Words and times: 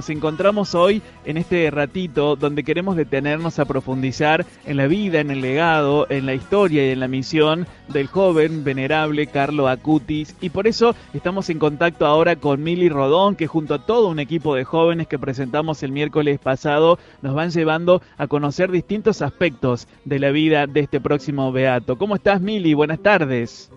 nos 0.00 0.08
encontramos 0.08 0.74
hoy 0.74 1.02
en 1.26 1.36
este 1.36 1.70
ratito 1.70 2.34
donde 2.34 2.64
queremos 2.64 2.96
detenernos 2.96 3.58
a 3.58 3.66
profundizar 3.66 4.46
en 4.64 4.78
la 4.78 4.86
vida, 4.86 5.20
en 5.20 5.30
el 5.30 5.42
legado, 5.42 6.06
en 6.08 6.24
la 6.24 6.32
historia 6.32 6.88
y 6.88 6.92
en 6.92 7.00
la 7.00 7.06
misión 7.06 7.66
del 7.88 8.06
joven 8.06 8.64
venerable 8.64 9.26
Carlo 9.26 9.68
Acutis. 9.68 10.34
Y 10.40 10.48
por 10.48 10.66
eso 10.66 10.94
estamos 11.12 11.50
en 11.50 11.58
contacto 11.58 12.06
ahora 12.06 12.36
con 12.36 12.62
Mili 12.62 12.88
Rodón, 12.88 13.36
que 13.36 13.46
junto 13.46 13.74
a 13.74 13.84
todo 13.84 14.08
un 14.08 14.20
equipo 14.20 14.54
de 14.54 14.64
jóvenes 14.64 15.06
que 15.06 15.18
presentamos 15.18 15.82
el 15.82 15.92
miércoles 15.92 16.38
pasado, 16.38 16.98
nos 17.20 17.34
van 17.34 17.50
llevando 17.50 18.00
a 18.16 18.26
conocer 18.26 18.70
distintos 18.70 19.20
aspectos 19.20 19.86
de 20.06 20.18
la 20.18 20.30
vida 20.30 20.66
de 20.66 20.80
este 20.80 20.98
próximo 20.98 21.52
beato. 21.52 21.98
¿Cómo 21.98 22.14
estás, 22.16 22.40
Mili? 22.40 22.72
Buenas 22.72 23.00
tardes. 23.00 23.70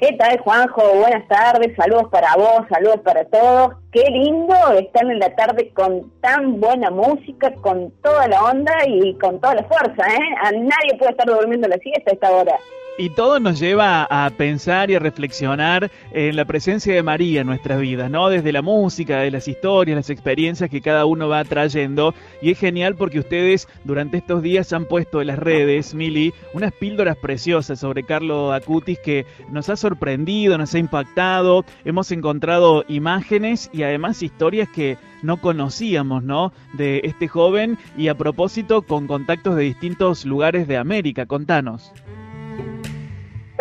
¿Qué 0.00 0.14
tal, 0.14 0.38
Juanjo? 0.38 0.80
Buenas 0.94 1.28
tardes, 1.28 1.76
saludos 1.76 2.08
para 2.10 2.34
vos, 2.34 2.62
saludos 2.70 3.00
para 3.04 3.22
todos. 3.26 3.74
Qué 3.92 4.02
lindo 4.10 4.54
estar 4.78 5.04
en 5.04 5.18
la 5.18 5.36
tarde 5.36 5.70
con 5.74 6.10
tan 6.22 6.58
buena 6.58 6.90
música, 6.90 7.52
con 7.60 7.90
toda 8.02 8.26
la 8.26 8.42
onda 8.44 8.72
y 8.86 9.12
con 9.18 9.38
toda 9.38 9.56
la 9.56 9.64
fuerza, 9.64 10.02
¿eh? 10.08 10.34
A 10.42 10.52
nadie 10.52 10.96
puede 10.98 11.10
estar 11.10 11.26
durmiendo 11.26 11.68
la 11.68 11.76
siesta 11.76 12.12
a 12.12 12.14
esta 12.14 12.30
hora. 12.30 12.58
Y 12.98 13.08
todo 13.10 13.40
nos 13.40 13.58
lleva 13.58 14.04
a 14.04 14.28
pensar 14.30 14.90
y 14.90 14.94
a 14.94 14.98
reflexionar 14.98 15.90
en 16.12 16.36
la 16.36 16.44
presencia 16.44 16.94
de 16.94 17.02
María 17.02 17.40
en 17.40 17.46
nuestras 17.46 17.80
vidas, 17.80 18.10
¿no? 18.10 18.28
Desde 18.28 18.52
la 18.52 18.60
música, 18.60 19.20
de 19.20 19.30
las 19.30 19.48
historias, 19.48 19.96
las 19.96 20.10
experiencias 20.10 20.68
que 20.68 20.82
cada 20.82 21.06
uno 21.06 21.28
va 21.28 21.44
trayendo. 21.44 22.14
Y 22.42 22.50
es 22.50 22.58
genial 22.58 22.96
porque 22.96 23.20
ustedes 23.20 23.68
durante 23.84 24.18
estos 24.18 24.42
días 24.42 24.72
han 24.74 24.84
puesto 24.84 25.22
en 25.22 25.28
las 25.28 25.38
redes, 25.38 25.94
Mili, 25.94 26.34
unas 26.52 26.72
píldoras 26.72 27.16
preciosas 27.16 27.80
sobre 27.80 28.04
Carlo 28.04 28.52
Acutis 28.52 28.98
que 28.98 29.24
nos 29.50 29.70
ha 29.70 29.76
sorprendido, 29.76 30.58
nos 30.58 30.74
ha 30.74 30.78
impactado. 30.78 31.64
Hemos 31.86 32.12
encontrado 32.12 32.84
imágenes 32.86 33.70
y 33.72 33.82
además 33.82 34.22
historias 34.22 34.68
que 34.68 34.98
no 35.22 35.38
conocíamos, 35.38 36.22
¿no? 36.22 36.52
De 36.74 37.00
este 37.04 37.28
joven 37.28 37.78
y 37.96 38.08
a 38.08 38.14
propósito 38.14 38.82
con 38.82 39.06
contactos 39.06 39.56
de 39.56 39.62
distintos 39.62 40.26
lugares 40.26 40.68
de 40.68 40.76
América. 40.76 41.24
Contanos 41.24 41.92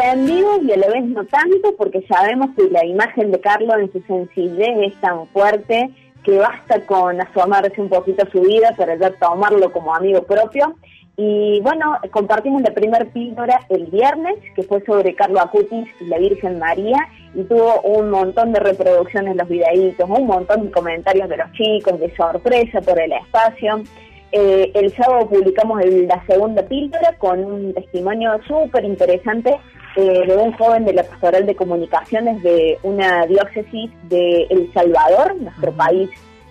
y 0.02 0.72
a 0.72 0.78
la 0.78 0.88
vez 0.88 1.04
no 1.06 1.26
tanto, 1.26 1.76
porque 1.78 2.06
sabemos 2.08 2.52
que 2.56 2.70
la 2.70 2.86
imagen 2.86 3.32
de 3.32 3.42
Carlos 3.42 3.76
en 3.80 3.92
su 3.92 4.02
sencillez 4.04 4.94
es 4.94 5.02
tan 5.02 5.28
fuerte 5.28 5.90
que 6.24 6.38
basta 6.38 6.86
con 6.86 7.20
asomarse 7.20 7.82
un 7.82 7.90
poquito 7.90 8.24
a 8.24 8.32
su 8.32 8.42
vida 8.42 8.74
para 8.78 8.96
ya 8.96 9.12
tomarlo 9.12 9.72
como 9.72 9.94
amigo 9.94 10.24
propio. 10.24 10.76
Y 11.18 11.60
bueno, 11.62 11.98
compartimos 12.12 12.62
la 12.62 12.74
primera 12.74 13.04
píldora 13.12 13.60
el 13.68 13.88
viernes, 13.88 14.38
que 14.56 14.64
fue 14.64 14.82
sobre 14.86 15.16
Carlos 15.16 15.42
Acutis 15.44 15.90
y 16.00 16.06
la 16.06 16.18
Virgen 16.18 16.60
María, 16.60 16.98
y 17.36 17.44
tuvo 17.44 17.82
un 17.82 18.10
montón 18.10 18.54
de 18.54 18.62
reproducciones 18.62 19.36
los 19.36 19.50
videitos, 19.50 20.10
un 20.10 20.28
montón 20.28 20.64
de 20.64 20.72
comentarios 20.72 21.28
de 21.28 21.38
los 21.38 21.52
chicos, 21.52 22.00
de 22.00 22.16
sorpresa 22.16 22.80
por 22.80 23.02
el 23.02 23.12
espacio. 23.12 23.84
Eh, 24.32 24.72
el 24.76 24.96
sábado 24.96 25.28
publicamos 25.28 25.84
la 25.84 26.24
segunda 26.26 26.62
píldora 26.62 27.16
con 27.18 27.44
un 27.44 27.74
testimonio 27.74 28.40
súper 28.48 28.86
interesante 28.86 29.58
eh, 29.96 30.28
de 30.28 30.38
un 30.38 30.54
joven 30.54 30.86
de 30.86 30.94
la 30.94 31.04
Pastoral 31.04 31.46
de 31.46 31.56
Comunicaciones 31.56 32.42
de 32.44 32.78
una 32.84 33.26
diócesis 33.26 33.92
de 34.04 34.48
El 34.50 34.72
Salvador, 34.74 35.36
nuestro 35.42 35.72
país 35.72 36.10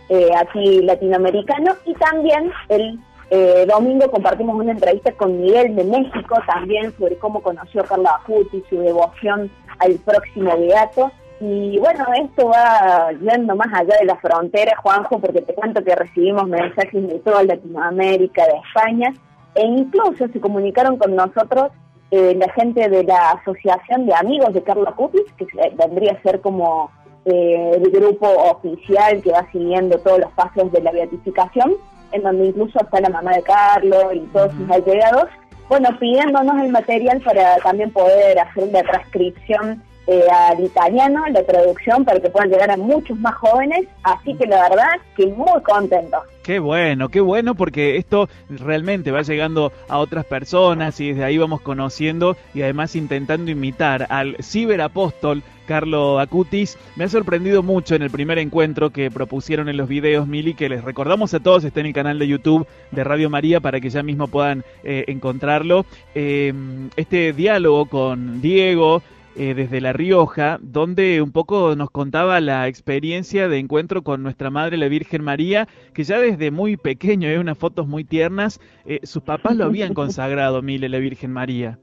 eh, 0.09 0.31
aquí 0.37 0.83
latinoamericano, 0.83 1.75
y 1.85 1.95
también 1.95 2.51
el 2.69 2.99
eh, 3.31 3.67
domingo 3.69 4.11
compartimos 4.11 4.57
una 4.57 4.73
entrevista 4.73 5.13
con 5.13 5.41
Miguel 5.41 5.77
de 5.77 5.85
México 5.85 6.37
también 6.47 6.93
sobre 6.97 7.17
cómo 7.17 7.43
conoció 7.43 7.83
a 7.83 7.85
Carla 7.85 8.19
Acuti, 8.21 8.65
su 8.71 8.81
devoción 8.81 9.51
al 9.79 9.95
próximo 9.97 10.57
beato. 10.59 11.13
Y 11.41 11.79
bueno, 11.79 12.05
esto 12.21 12.49
va 12.49 13.13
yendo 13.13 13.55
más 13.55 13.69
allá 13.73 13.97
de 14.01 14.07
la 14.07 14.17
frontera, 14.17 14.77
Juanjo, 14.83 15.21
porque 15.21 15.43
te 15.43 15.55
cuento 15.55 15.85
que 15.85 15.95
recibimos 15.95 16.49
mensajes 16.49 17.07
de 17.07 17.19
toda 17.21 17.45
Latinoamérica, 17.45 18.45
de 18.45 18.59
España, 18.67 19.15
e 19.55 19.65
incluso 19.65 20.27
se 20.29 20.41
comunicaron 20.41 20.97
con 20.97 21.15
nosotros 21.15 21.71
eh, 22.11 22.35
la 22.35 22.51
gente 22.53 22.89
de 22.89 23.05
la 23.05 23.33
Asociación 23.33 24.07
de 24.07 24.15
Amigos 24.15 24.55
de 24.55 24.63
Carlos 24.63 24.95
Cutis, 24.95 25.23
que 25.37 25.47
vendría 25.77 26.13
a 26.13 26.23
ser 26.23 26.41
como 26.41 26.91
eh, 27.25 27.73
el 27.75 27.91
grupo 27.91 28.27
oficial 28.27 29.21
que 29.23 29.33
va 29.33 29.51
siguiendo 29.53 29.99
todos 29.99 30.21
los 30.21 30.33
pasos 30.33 30.73
de 30.73 30.81
la 30.81 30.93
beatificación, 30.93 31.75
en 32.13 32.23
donde 32.23 32.47
incluso 32.47 32.79
está 32.81 33.01
la 33.01 33.11
mamá 33.11 33.33
de 33.35 33.43
Carlos 33.43 34.15
y 34.15 34.21
todos 34.33 34.53
sus 34.55 34.71
allegados, 34.71 35.29
bueno, 35.69 35.91
pidiéndonos 36.01 36.63
el 36.63 36.71
material 36.71 37.21
para 37.21 37.57
también 37.59 37.93
poder 37.93 38.39
hacer 38.39 38.73
la 38.73 38.83
transcripción 38.83 39.83
eh, 40.07 40.25
al 40.31 40.65
italiano, 40.65 41.27
la 41.29 41.43
traducción, 41.43 42.07
para 42.07 42.21
que 42.21 42.31
puedan 42.31 42.49
llegar 42.49 42.71
a 42.71 42.79
muchos 42.79 43.19
más 43.19 43.35
jóvenes, 43.35 43.87
así 44.03 44.35
que 44.35 44.47
la 44.47 44.71
verdad 44.71 44.89
que 45.15 45.27
muy 45.27 45.63
contento. 45.63 46.23
Qué 46.49 46.61
bueno, 46.61 47.11
qué 47.11 47.21
bueno 47.21 47.55
porque 47.55 47.99
esto 47.99 48.27
realmente 48.49 49.11
va 49.11 49.21
llegando 49.21 49.71
a 49.87 49.99
otras 49.99 50.25
personas 50.25 50.99
y 50.99 51.09
desde 51.09 51.23
ahí 51.23 51.37
vamos 51.37 51.61
conociendo 51.61 52.39
y 52.55 52.63
además 52.63 52.97
intentando 52.97 53.51
imitar 53.51 54.07
al 54.09 54.35
ciberapóstol 54.43 55.43
Carlo 55.67 56.19
Acutis. 56.19 56.79
Me 56.97 57.05
ha 57.05 57.09
sorprendido 57.11 57.63
mucho 57.63 57.97
en 57.97 58.01
el 58.01 58.09
primer 58.09 58.39
encuentro 58.39 58.89
que 58.89 59.11
propusieron 59.11 59.69
en 59.69 59.77
los 59.77 59.91
videos 59.91 60.27
Mili, 60.27 60.55
que 60.55 60.71
les 60.71 60.83
recordamos 60.83 61.35
a 61.35 61.41
todos, 61.41 61.65
está 61.65 61.81
en 61.81 61.87
el 61.87 61.93
canal 61.93 62.19
de 62.19 62.29
YouTube 62.29 62.67
de 62.93 63.05
Radio 63.05 63.29
María 63.29 63.61
para 63.61 63.79
que 63.79 63.91
ya 63.91 64.03
mismo 64.03 64.27
puedan 64.27 64.65
eh, 64.85 65.05
encontrarlo. 65.09 65.85
Eh, 66.15 66.55
este 66.97 67.35
diálogo 67.35 67.85
con 67.91 68.41
Diego, 68.41 69.03
eh, 69.39 69.55
desde 69.55 69.81
La 69.81 69.93
Rioja, 69.93 70.59
donde 70.61 71.23
un 71.23 71.31
poco 71.31 71.77
nos 71.77 71.91
contaba 71.91 72.41
la 72.41 72.67
experiencia 72.67 73.49
de 73.49 73.59
encuentro 73.59 74.03
con 74.03 74.21
nuestra 74.21 74.51
Madre 74.51 74.77
la 74.77 74.89
Virgen 74.89 75.23
María, 75.23 75.69
que 75.95 76.03
ya 76.03 76.19
desde 76.19 76.51
muy 76.51 76.77
pequeño, 76.77 77.29
hay 77.29 77.37
eh, 77.37 77.39
unas 77.39 77.57
fotos 77.57 77.87
muy 77.87 78.03
tiernas, 78.03 78.61
eh, 78.85 78.99
sus 79.05 79.23
papás 79.23 79.55
lo 79.55 79.67
habían 79.67 79.95
consagrado, 79.95 80.61
Mile, 80.61 80.89
la 80.89 80.99
Virgen 80.99 81.33
María. 81.33 81.79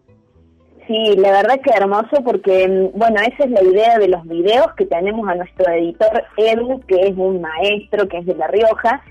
Sí, 0.85 1.15
la 1.15 1.31
verdad 1.31 1.61
que 1.63 1.71
hermoso 1.73 2.21
porque, 2.25 2.67
mm, 2.67 2.99
bueno, 2.99 3.21
esa 3.21 3.45
es 3.45 3.51
la 3.51 3.63
idea 3.63 3.99
de 3.99 4.09
los 4.09 4.27
videos 4.27 4.73
que 4.75 4.85
tenemos 4.85 5.25
a 5.29 5.35
nuestro 5.35 5.71
editor 5.71 6.25
Edu, 6.35 6.81
que 6.87 7.07
es 7.07 7.13
un 7.15 7.39
maestro, 7.39 8.09
que 8.09 8.17
es 8.17 8.25
de 8.25 8.35
La 8.35 8.47
Rioja. 8.47 9.01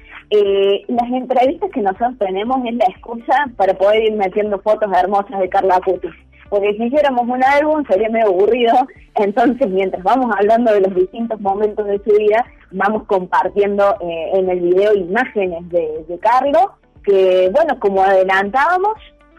las 0.88 1.10
entrevistas 1.10 1.70
que 1.72 1.80
nosotros 1.80 2.18
tenemos 2.18 2.58
es 2.66 2.74
la 2.74 2.86
excusa 2.90 3.46
para 3.56 3.72
poder 3.72 4.02
ir 4.02 4.12
metiendo 4.12 4.60
fotos 4.60 4.90
hermosas 4.92 5.40
de 5.40 5.48
Carla 5.48 5.76
Acutis 5.76 6.12
porque 6.54 6.72
si 6.74 6.84
hiciéramos 6.84 7.26
un 7.26 7.42
álbum 7.42 7.84
sería 7.88 8.08
medio 8.10 8.28
aburrido, 8.28 8.74
entonces 9.16 9.68
mientras 9.68 10.04
vamos 10.04 10.32
hablando 10.38 10.72
de 10.72 10.82
los 10.82 10.94
distintos 10.94 11.40
momentos 11.40 11.84
de 11.84 11.98
su 11.98 12.16
vida, 12.16 12.46
vamos 12.70 13.02
compartiendo 13.08 13.96
eh, 14.00 14.30
en 14.34 14.48
el 14.48 14.60
video 14.60 14.94
imágenes 14.94 15.68
de, 15.70 16.04
de 16.06 16.18
Carlos, 16.20 16.66
que 17.02 17.50
bueno, 17.52 17.80
como 17.80 18.04
adelantábamos, 18.04 18.94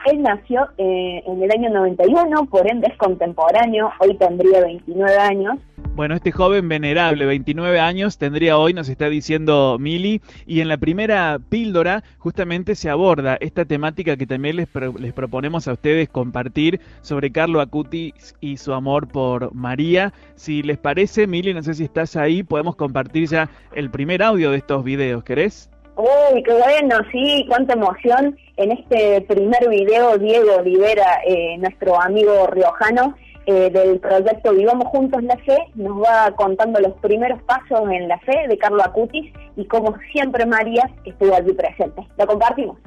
él 0.06 0.22
nació 0.22 0.68
eh, 0.78 1.24
en 1.26 1.44
el 1.44 1.52
año 1.52 1.70
91, 1.70 2.46
por 2.46 2.70
ende 2.70 2.88
es 2.88 2.98
contemporáneo, 2.98 3.92
hoy 4.00 4.16
tendría 4.16 4.62
29 4.62 5.18
años, 5.18 5.58
bueno, 5.96 6.14
este 6.14 6.34
joven 6.34 6.68
venerable, 6.68 7.26
29 7.26 7.80
años, 7.80 8.18
tendría 8.18 8.58
hoy, 8.58 8.74
nos 8.74 8.90
está 8.90 9.08
diciendo 9.08 9.78
Mili, 9.80 10.22
y 10.46 10.60
en 10.60 10.68
la 10.68 10.76
primera 10.76 11.40
píldora 11.48 12.04
justamente 12.18 12.76
se 12.76 12.90
aborda 12.90 13.38
esta 13.40 13.64
temática 13.64 14.18
que 14.18 14.28
también 14.28 14.58
les, 14.58 14.68
les 15.00 15.14
proponemos 15.14 15.70
a 15.70 15.72
ustedes 15.72 16.10
compartir 16.10 16.82
sobre 17.00 17.32
Carlo 17.32 17.62
Acuti 17.62 18.14
y 18.42 18.58
su 18.58 18.74
amor 18.74 19.08
por 19.08 19.54
María. 19.56 20.12
Si 20.36 20.64
les 20.64 20.78
parece, 20.78 21.28
Mili, 21.28 21.54
no 21.54 21.64
sé 21.64 21.74
si 21.74 21.86
estás 21.86 22.18
ahí, 22.18 22.44
podemos 22.44 22.76
compartir 22.76 23.30
ya 23.30 23.50
el 23.74 23.90
primer 23.90 24.22
audio 24.22 24.52
de 24.52 24.58
estos 24.58 24.84
videos, 24.84 25.24
¿querés? 25.24 25.70
Uy, 25.98 26.44
qué 26.44 26.54
bueno, 26.54 26.98
sí, 27.12 27.46
cuánta 27.48 27.74
emoción. 27.74 28.38
En 28.58 28.72
este 28.72 29.22
primer 29.22 29.70
video, 29.70 30.18
Diego 30.18 30.56
Olivera, 30.58 31.22
eh, 31.26 31.58
nuestro 31.58 32.02
amigo 32.02 32.48
riojano, 32.48 33.16
eh, 33.46 33.70
del 33.70 34.00
proyecto 34.00 34.54
Vivamos 34.54 34.88
Juntos 34.88 35.24
la 35.24 35.38
Fe, 35.38 35.58
nos 35.76 36.02
va 36.04 36.32
contando 36.36 36.80
los 36.80 36.94
primeros 36.94 37.42
pasos 37.44 37.80
en 37.92 38.08
la 38.08 38.20
fe 38.20 38.48
de 38.48 38.58
Carlos 38.58 38.84
Acutis 38.84 39.32
y 39.56 39.66
como 39.66 39.96
siempre 40.12 40.46
María 40.46 40.90
estuvo 41.06 41.34
allí 41.34 41.54
presente. 41.54 42.06
Lo 42.18 42.28
compartimos. 42.28 42.78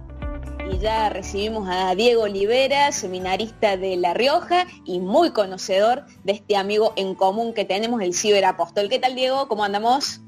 Y 0.70 0.78
ya 0.78 1.08
recibimos 1.08 1.66
a 1.70 1.94
Diego 1.94 2.24
Olivera, 2.24 2.92
seminarista 2.92 3.78
de 3.78 3.96
La 3.96 4.12
Rioja 4.12 4.66
y 4.84 5.00
muy 5.00 5.32
conocedor 5.32 6.02
de 6.24 6.32
este 6.32 6.56
amigo 6.56 6.92
en 6.96 7.14
común 7.14 7.54
que 7.54 7.64
tenemos, 7.64 8.02
el 8.02 8.12
ciberapóstol. 8.12 8.90
¿Qué 8.90 8.98
tal 8.98 9.14
Diego? 9.14 9.48
¿Cómo 9.48 9.64
andamos? 9.64 10.20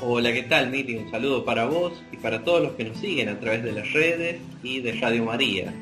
Hola, 0.00 0.32
¿qué 0.32 0.44
tal 0.44 0.70
Mili? 0.70 0.94
Un 0.94 1.10
saludo 1.10 1.44
para 1.44 1.64
vos 1.64 1.92
y 2.12 2.16
para 2.18 2.44
todos 2.44 2.62
los 2.62 2.72
que 2.72 2.84
nos 2.84 2.98
siguen 2.98 3.28
a 3.28 3.40
través 3.40 3.64
de 3.64 3.72
las 3.72 3.92
redes 3.92 4.36
y 4.62 4.78
de 4.80 4.92
Radio 4.92 5.24
María. 5.24 5.74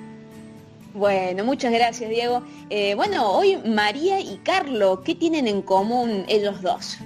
Bueno, 0.95 1.45
muchas 1.45 1.71
gracias 1.71 2.09
Diego. 2.09 2.43
Eh, 2.71 2.95
bueno, 2.95 3.31
hoy 3.31 3.59
María 3.67 4.19
y 4.19 4.39
Carlos, 4.43 5.01
¿qué 5.05 5.15
tienen 5.15 5.47
en 5.47 5.61
común 5.61 6.25
ellos 6.29 6.63
dos? 6.63 6.97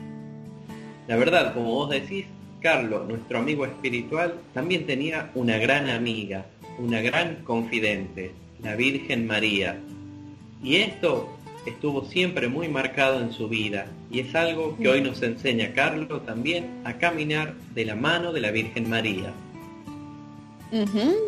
La 1.08 1.16
verdad, 1.16 1.52
como 1.52 1.74
vos 1.74 1.90
decís, 1.90 2.26
Carlos, 2.60 3.08
nuestro 3.08 3.40
amigo 3.40 3.66
espiritual, 3.66 4.34
también 4.54 4.86
tenía 4.86 5.32
una 5.34 5.58
gran 5.58 5.90
amiga, 5.90 6.46
una 6.78 7.00
gran 7.00 7.42
confidente, 7.42 8.30
la 8.62 8.76
Virgen 8.76 9.26
María. 9.26 9.80
Y 10.62 10.76
esto 10.76 11.28
estuvo 11.66 12.04
siempre 12.04 12.48
muy 12.48 12.68
marcado 12.68 13.20
en 13.20 13.32
su 13.32 13.48
vida 13.48 13.86
y 14.10 14.20
es 14.20 14.34
algo 14.34 14.76
que 14.76 14.88
hoy 14.88 15.00
nos 15.00 15.22
enseña 15.22 15.72
Carlos 15.74 16.24
también 16.24 16.80
a 16.84 16.94
caminar 16.94 17.54
de 17.74 17.84
la 17.84 17.96
mano 17.96 18.32
de 18.32 18.40
la 18.40 18.50
Virgen 18.50 18.88
María. 18.88 19.32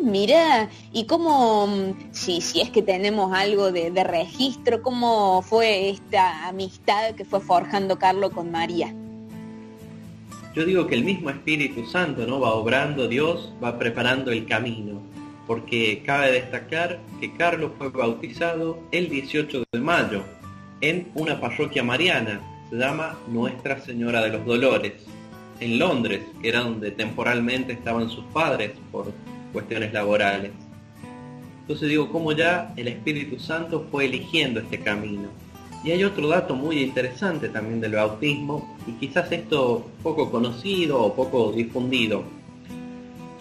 mira, 0.03 0.71
y 0.93 1.05
cómo, 1.07 1.67
mm, 1.67 2.13
si, 2.13 2.41
si 2.41 2.61
es 2.61 2.71
que 2.71 2.83
tenemos 2.83 3.33
algo 3.33 3.73
de, 3.73 3.91
de, 3.91 4.05
registro, 4.05 4.83
cómo 4.83 5.43
fue 5.43 5.91
esta 5.91 6.49
amistad 6.49 7.15
que 7.15 7.25
fue 7.25 7.41
forjando 7.41 7.99
Carlos 7.99 8.33
con 8.33 8.51
María. 8.51 8.95
Yo 10.55 10.65
digo 10.65 10.87
que 10.87 10.95
el 10.95 11.05
mismo 11.05 11.31
Espíritu 11.31 11.87
Santo 11.87 12.27
no 12.27 12.39
va 12.39 12.55
obrando, 12.55 13.09
Dios 13.09 13.53
va 13.63 13.79
preparando 13.79 14.31
el 14.31 14.47
camino 14.47 15.12
porque 15.47 16.03
cabe 16.05 16.33
destacar 16.33 17.01
que 17.21 17.33
Carlos 17.33 17.73
fue 17.79 17.91
bautizado 17.91 18.79
el 18.91 19.09
18 19.09 19.65
de 19.73 19.81
mayo 19.81 20.23
en 20.81 21.09
una 21.15 21.41
parroquia 21.41 21.83
mariana, 21.83 22.41
se 22.71 22.77
llama 22.77 23.19
Nuestra 23.29 23.81
Señora 23.81 24.23
de 24.23 24.31
los 24.31 24.45
Dolores, 24.45 24.95
en 25.61 25.79
Londres, 25.79 26.21
que 26.41 26.49
era 26.49 26.61
donde 26.61 26.91
temporalmente 26.91 27.73
estaban 27.73 28.11
sus 28.11 28.25
padres 28.27 28.73
por 28.91 29.13
cuestiones 29.53 29.93
laborales. 29.93 30.51
Entonces 31.61 31.89
digo, 31.89 32.11
cómo 32.11 32.33
ya 32.33 32.73
el 32.77 32.89
Espíritu 32.89 33.39
Santo 33.39 33.87
fue 33.91 34.07
eligiendo 34.07 34.61
este 34.61 34.81
camino. 34.81 35.29
Y 35.85 35.91
hay 35.93 36.05
otro 36.05 36.29
dato 36.29 36.55
muy 36.55 36.81
interesante 36.81 37.49
también 37.49 37.81
del 37.81 37.93
bautismo, 37.93 38.77
y 38.87 38.93
quizás 38.93 39.31
esto 39.31 39.87
poco 40.03 40.31
conocido 40.31 41.01
o 41.01 41.15
poco 41.15 41.53
difundido, 41.53 42.25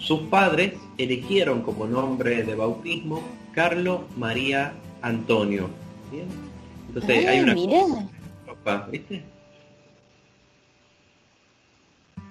sus 0.01 0.21
padres 0.21 0.73
eligieron 0.97 1.61
como 1.61 1.85
nombre 1.85 2.43
de 2.43 2.55
bautismo 2.55 3.21
Carlo 3.53 4.05
María 4.17 4.73
Antonio. 5.01 5.69
Entonces 6.87 7.27
hay 7.27 7.39
una 7.41 7.53
mira. 7.53 7.85
¿viste? 8.91 9.23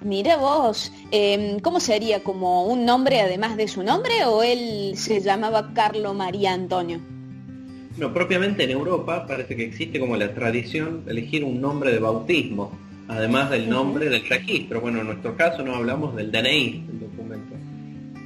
Mira 0.03 0.37
vos, 0.37 0.93
em, 1.11 1.61
¿cómo 1.61 1.79
sería? 1.79 2.25
¿Como 2.25 2.65
un 2.65 2.85
nombre 2.85 3.21
además 3.21 3.57
de 3.57 3.69
su 3.69 3.83
nombre 3.83 4.25
o 4.25 4.43
él 4.43 4.95
se 4.97 5.21
llamaba 5.21 5.73
Carlo 5.75 6.15
María 6.15 6.53
Antonio? 6.53 7.01
No, 7.99 8.13
propiamente 8.13 8.65
en 8.65 8.71
Europa 8.71 9.27
parece 9.27 9.55
que 9.55 9.65
existe 9.65 10.01
como 10.01 10.17
la 10.17 10.33
tradición 10.35 11.05
de 11.05 11.13
elegir 11.13 11.45
un 11.45 11.61
nombre 11.61 11.93
de 11.93 11.99
bautismo, 11.99 12.73
además 13.09 13.51
del 13.51 13.69
nombre 13.69 14.09
del 14.09 14.27
registro. 14.27 14.81
Bueno, 14.81 15.01
en 15.01 15.07
nuestro 15.07 15.37
caso 15.37 15.63
no 15.63 15.75
hablamos 15.75 16.17
del 16.17 16.33
DNI, 16.33 16.85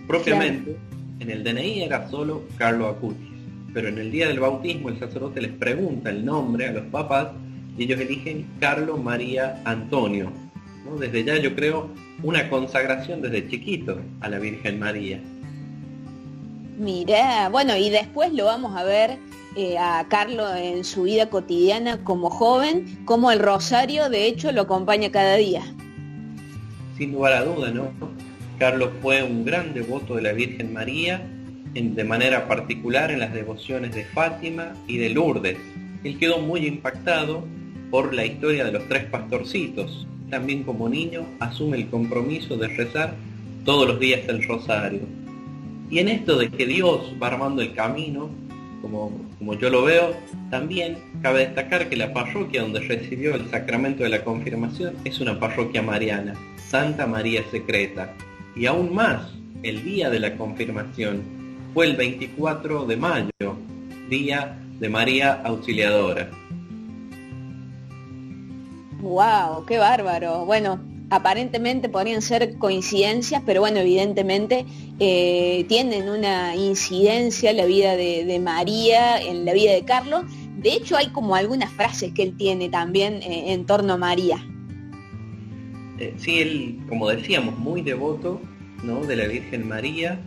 Propiamente, 0.06 0.76
en 1.20 1.30
el 1.30 1.44
DNI 1.44 1.82
era 1.82 2.08
solo 2.10 2.42
Carlo 2.58 2.88
Acutis, 2.88 3.28
pero 3.72 3.88
en 3.88 3.98
el 3.98 4.10
día 4.10 4.28
del 4.28 4.40
bautismo 4.40 4.88
el 4.88 4.98
sacerdote 4.98 5.40
les 5.40 5.52
pregunta 5.52 6.10
el 6.10 6.24
nombre 6.24 6.68
a 6.68 6.72
los 6.72 6.84
papás 6.86 7.28
y 7.76 7.84
ellos 7.84 8.00
eligen 8.00 8.46
Carlo 8.60 8.96
María 8.96 9.60
Antonio. 9.64 10.30
Desde 11.00 11.24
ya 11.24 11.38
yo 11.38 11.54
creo 11.54 11.88
una 12.22 12.48
consagración 12.50 13.22
desde 13.22 13.48
chiquito 13.48 13.98
a 14.20 14.28
la 14.28 14.38
Virgen 14.38 14.78
María. 14.78 15.20
Mira, 16.78 17.48
bueno, 17.50 17.76
y 17.76 17.88
después 17.88 18.32
lo 18.32 18.46
vamos 18.46 18.76
a 18.76 18.84
ver 18.84 19.18
eh, 19.56 19.78
a 19.78 20.06
Carlo 20.08 20.54
en 20.54 20.84
su 20.84 21.04
vida 21.04 21.30
cotidiana 21.30 22.02
como 22.04 22.28
joven, 22.28 22.98
como 23.04 23.30
el 23.30 23.38
rosario 23.38 24.10
de 24.10 24.26
hecho 24.26 24.52
lo 24.52 24.62
acompaña 24.62 25.10
cada 25.10 25.36
día. 25.36 25.62
Sin 26.98 27.12
lugar 27.12 27.32
a 27.34 27.44
duda, 27.44 27.70
¿no? 27.70 27.88
Carlos 28.58 28.90
fue 29.02 29.22
un 29.22 29.44
gran 29.44 29.74
devoto 29.74 30.14
de 30.16 30.22
la 30.22 30.32
Virgen 30.32 30.72
María, 30.72 31.22
de 31.74 32.04
manera 32.04 32.46
particular 32.46 33.10
en 33.10 33.18
las 33.18 33.34
devociones 33.34 33.94
de 33.94 34.04
Fátima 34.04 34.74
y 34.86 34.98
de 34.98 35.10
Lourdes. 35.10 35.58
Él 36.04 36.18
quedó 36.18 36.38
muy 36.38 36.66
impactado 36.66 37.44
por 37.90 38.14
la 38.14 38.24
historia 38.24 38.64
de 38.64 38.72
los 38.72 38.86
tres 38.88 39.04
pastorcitos. 39.06 40.06
También 40.30 40.62
como 40.62 40.88
niño 40.88 41.26
asume 41.40 41.78
el 41.78 41.88
compromiso 41.88 42.56
de 42.56 42.68
rezar 42.68 43.14
todos 43.64 43.88
los 43.88 43.98
días 43.98 44.20
el 44.28 44.46
rosario. 44.46 45.00
Y 45.90 45.98
en 45.98 46.08
esto 46.08 46.38
de 46.38 46.48
que 46.50 46.66
Dios 46.66 47.12
va 47.20 47.28
armando 47.28 47.60
el 47.60 47.74
camino, 47.74 48.30
como, 48.80 49.12
como 49.38 49.54
yo 49.54 49.68
lo 49.68 49.82
veo, 49.82 50.14
también 50.50 50.98
cabe 51.22 51.40
destacar 51.40 51.88
que 51.88 51.96
la 51.96 52.12
parroquia 52.12 52.62
donde 52.62 52.80
recibió 52.80 53.34
el 53.34 53.50
sacramento 53.50 54.04
de 54.04 54.10
la 54.10 54.22
confirmación 54.22 54.94
es 55.04 55.20
una 55.20 55.40
parroquia 55.40 55.82
mariana, 55.82 56.34
Santa 56.68 57.06
María 57.06 57.42
Secreta, 57.50 58.14
y 58.56 58.66
aún 58.66 58.94
más 58.94 59.22
el 59.62 59.82
día 59.82 60.10
de 60.10 60.20
la 60.20 60.36
confirmación 60.36 61.22
fue 61.72 61.86
el 61.86 61.96
24 61.96 62.86
de 62.86 62.96
mayo, 62.96 63.56
día 64.08 64.58
de 64.78 64.88
María 64.88 65.42
Auxiliadora. 65.44 66.30
¡Wow! 69.00 69.66
¡Qué 69.66 69.78
bárbaro! 69.78 70.44
Bueno, 70.44 70.80
aparentemente 71.10 71.88
podrían 71.88 72.22
ser 72.22 72.58
coincidencias, 72.58 73.42
pero 73.44 73.60
bueno, 73.60 73.80
evidentemente 73.80 74.66
eh, 74.98 75.64
tienen 75.68 76.08
una 76.08 76.54
incidencia 76.54 77.50
en 77.50 77.56
la 77.56 77.64
vida 77.64 77.96
de, 77.96 78.40
María, 78.42 79.20
en 79.20 79.44
la 79.44 79.52
vida 79.52 79.72
de 79.72 79.84
Carlos. 79.84 80.24
De 80.56 80.72
hecho, 80.72 80.96
hay 80.96 81.08
como 81.08 81.34
algunas 81.34 81.70
frases 81.72 82.12
que 82.12 82.22
él 82.22 82.36
tiene 82.36 82.68
también 82.68 83.14
eh, 83.22 83.52
en 83.52 83.66
torno 83.66 83.94
a 83.94 83.96
María. 83.96 84.44
Eh, 85.98 86.14
sí, 86.16 86.40
él, 86.40 86.78
como 86.88 87.08
decíamos, 87.08 87.58
muy 87.58 87.82
devoto 87.82 88.40
¿no? 88.82 89.04
de 89.04 89.16
la 89.16 89.26
Virgen 89.26 89.68
María 89.68 90.18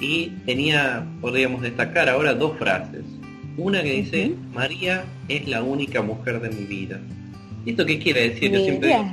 y 0.00 0.28
tenía, 0.44 1.06
podríamos 1.20 1.62
destacar 1.62 2.08
ahora 2.08 2.34
dos 2.34 2.56
frases. 2.58 3.04
Una 3.56 3.82
que 3.82 3.92
dice, 3.92 4.34
María 4.54 5.04
es 5.28 5.48
la 5.48 5.62
única 5.62 6.02
mujer 6.02 6.40
de 6.40 6.50
mi 6.50 6.64
vida. 6.64 7.00
¿Y 7.64 7.70
esto 7.70 7.86
qué 7.86 7.98
quiere 7.98 8.30
decir? 8.30 8.52
Yo 8.52 8.60
siempre 8.60 8.88
digo, 8.88 9.06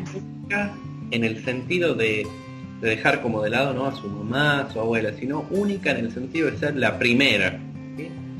en 1.11 1.23
el 1.23 1.43
sentido 1.43 1.95
de, 1.95 2.27
dejar 2.81 3.21
como 3.21 3.41
de 3.41 3.49
lado 3.49 3.73
¿no? 3.73 3.85
a 3.85 3.95
su 3.95 4.07
mamá, 4.07 4.61
a 4.61 4.71
su 4.71 4.79
abuela, 4.79 5.13
sino 5.17 5.45
única 5.51 5.91
en 5.91 6.05
el 6.05 6.11
sentido 6.11 6.51
de 6.51 6.57
ser 6.57 6.75
la 6.75 6.99
primera, 6.99 7.59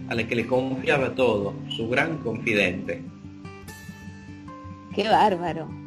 a 0.10 0.16
la 0.16 0.28
que 0.28 0.36
le 0.36 0.46
confiaba 0.46 1.16
todo, 1.16 1.54
su 1.70 1.88
gran 1.88 2.18
confidente. 2.18 3.02
Qué 4.94 5.08
bárbaro. 5.08 5.83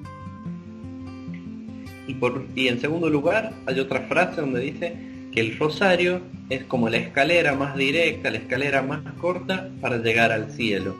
Y, 2.06 2.14
por, 2.14 2.46
y 2.54 2.68
en 2.68 2.80
segundo 2.80 3.10
lugar, 3.10 3.52
hay 3.66 3.80
otra 3.80 4.02
frase 4.02 4.40
donde 4.40 4.60
dice 4.60 4.94
que 5.32 5.40
el 5.40 5.58
rosario 5.58 6.20
es 6.48 6.64
como 6.64 6.88
la 6.88 6.98
escalera 6.98 7.54
más 7.54 7.76
directa, 7.76 8.30
la 8.30 8.38
escalera 8.38 8.82
más 8.82 9.00
corta 9.20 9.68
para 9.80 9.98
llegar 9.98 10.32
al 10.32 10.50
cielo. 10.52 10.96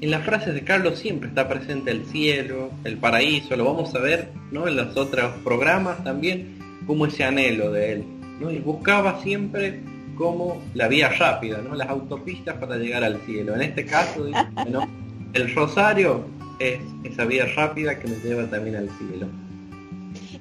En 0.00 0.10
las 0.10 0.24
frases 0.24 0.54
de 0.54 0.62
Carlos 0.62 0.98
siempre 0.98 1.28
está 1.28 1.48
presente 1.48 1.92
el 1.92 2.04
cielo, 2.06 2.70
el 2.84 2.98
paraíso, 2.98 3.56
lo 3.56 3.64
vamos 3.64 3.94
a 3.94 4.00
ver 4.00 4.30
¿no? 4.50 4.66
en 4.66 4.76
los 4.76 4.96
otros 4.96 5.32
programas 5.44 6.02
también, 6.02 6.58
como 6.86 7.06
ese 7.06 7.24
anhelo 7.24 7.70
de 7.70 7.92
él. 7.92 8.04
¿no? 8.40 8.50
Y 8.50 8.58
buscaba 8.58 9.22
siempre 9.22 9.80
como 10.16 10.60
la 10.74 10.88
vía 10.88 11.08
rápida, 11.08 11.62
¿no? 11.62 11.74
las 11.74 11.88
autopistas 11.88 12.56
para 12.56 12.76
llegar 12.76 13.04
al 13.04 13.20
cielo. 13.20 13.54
En 13.54 13.62
este 13.62 13.86
caso, 13.86 14.26
¿no? 14.70 14.88
el 15.32 15.54
rosario 15.54 16.26
es 16.58 16.80
esa 17.04 17.24
vía 17.24 17.46
rápida 17.54 17.98
que 17.98 18.08
nos 18.08 18.22
lleva 18.22 18.44
también 18.46 18.76
al 18.76 18.88
cielo. 18.98 19.28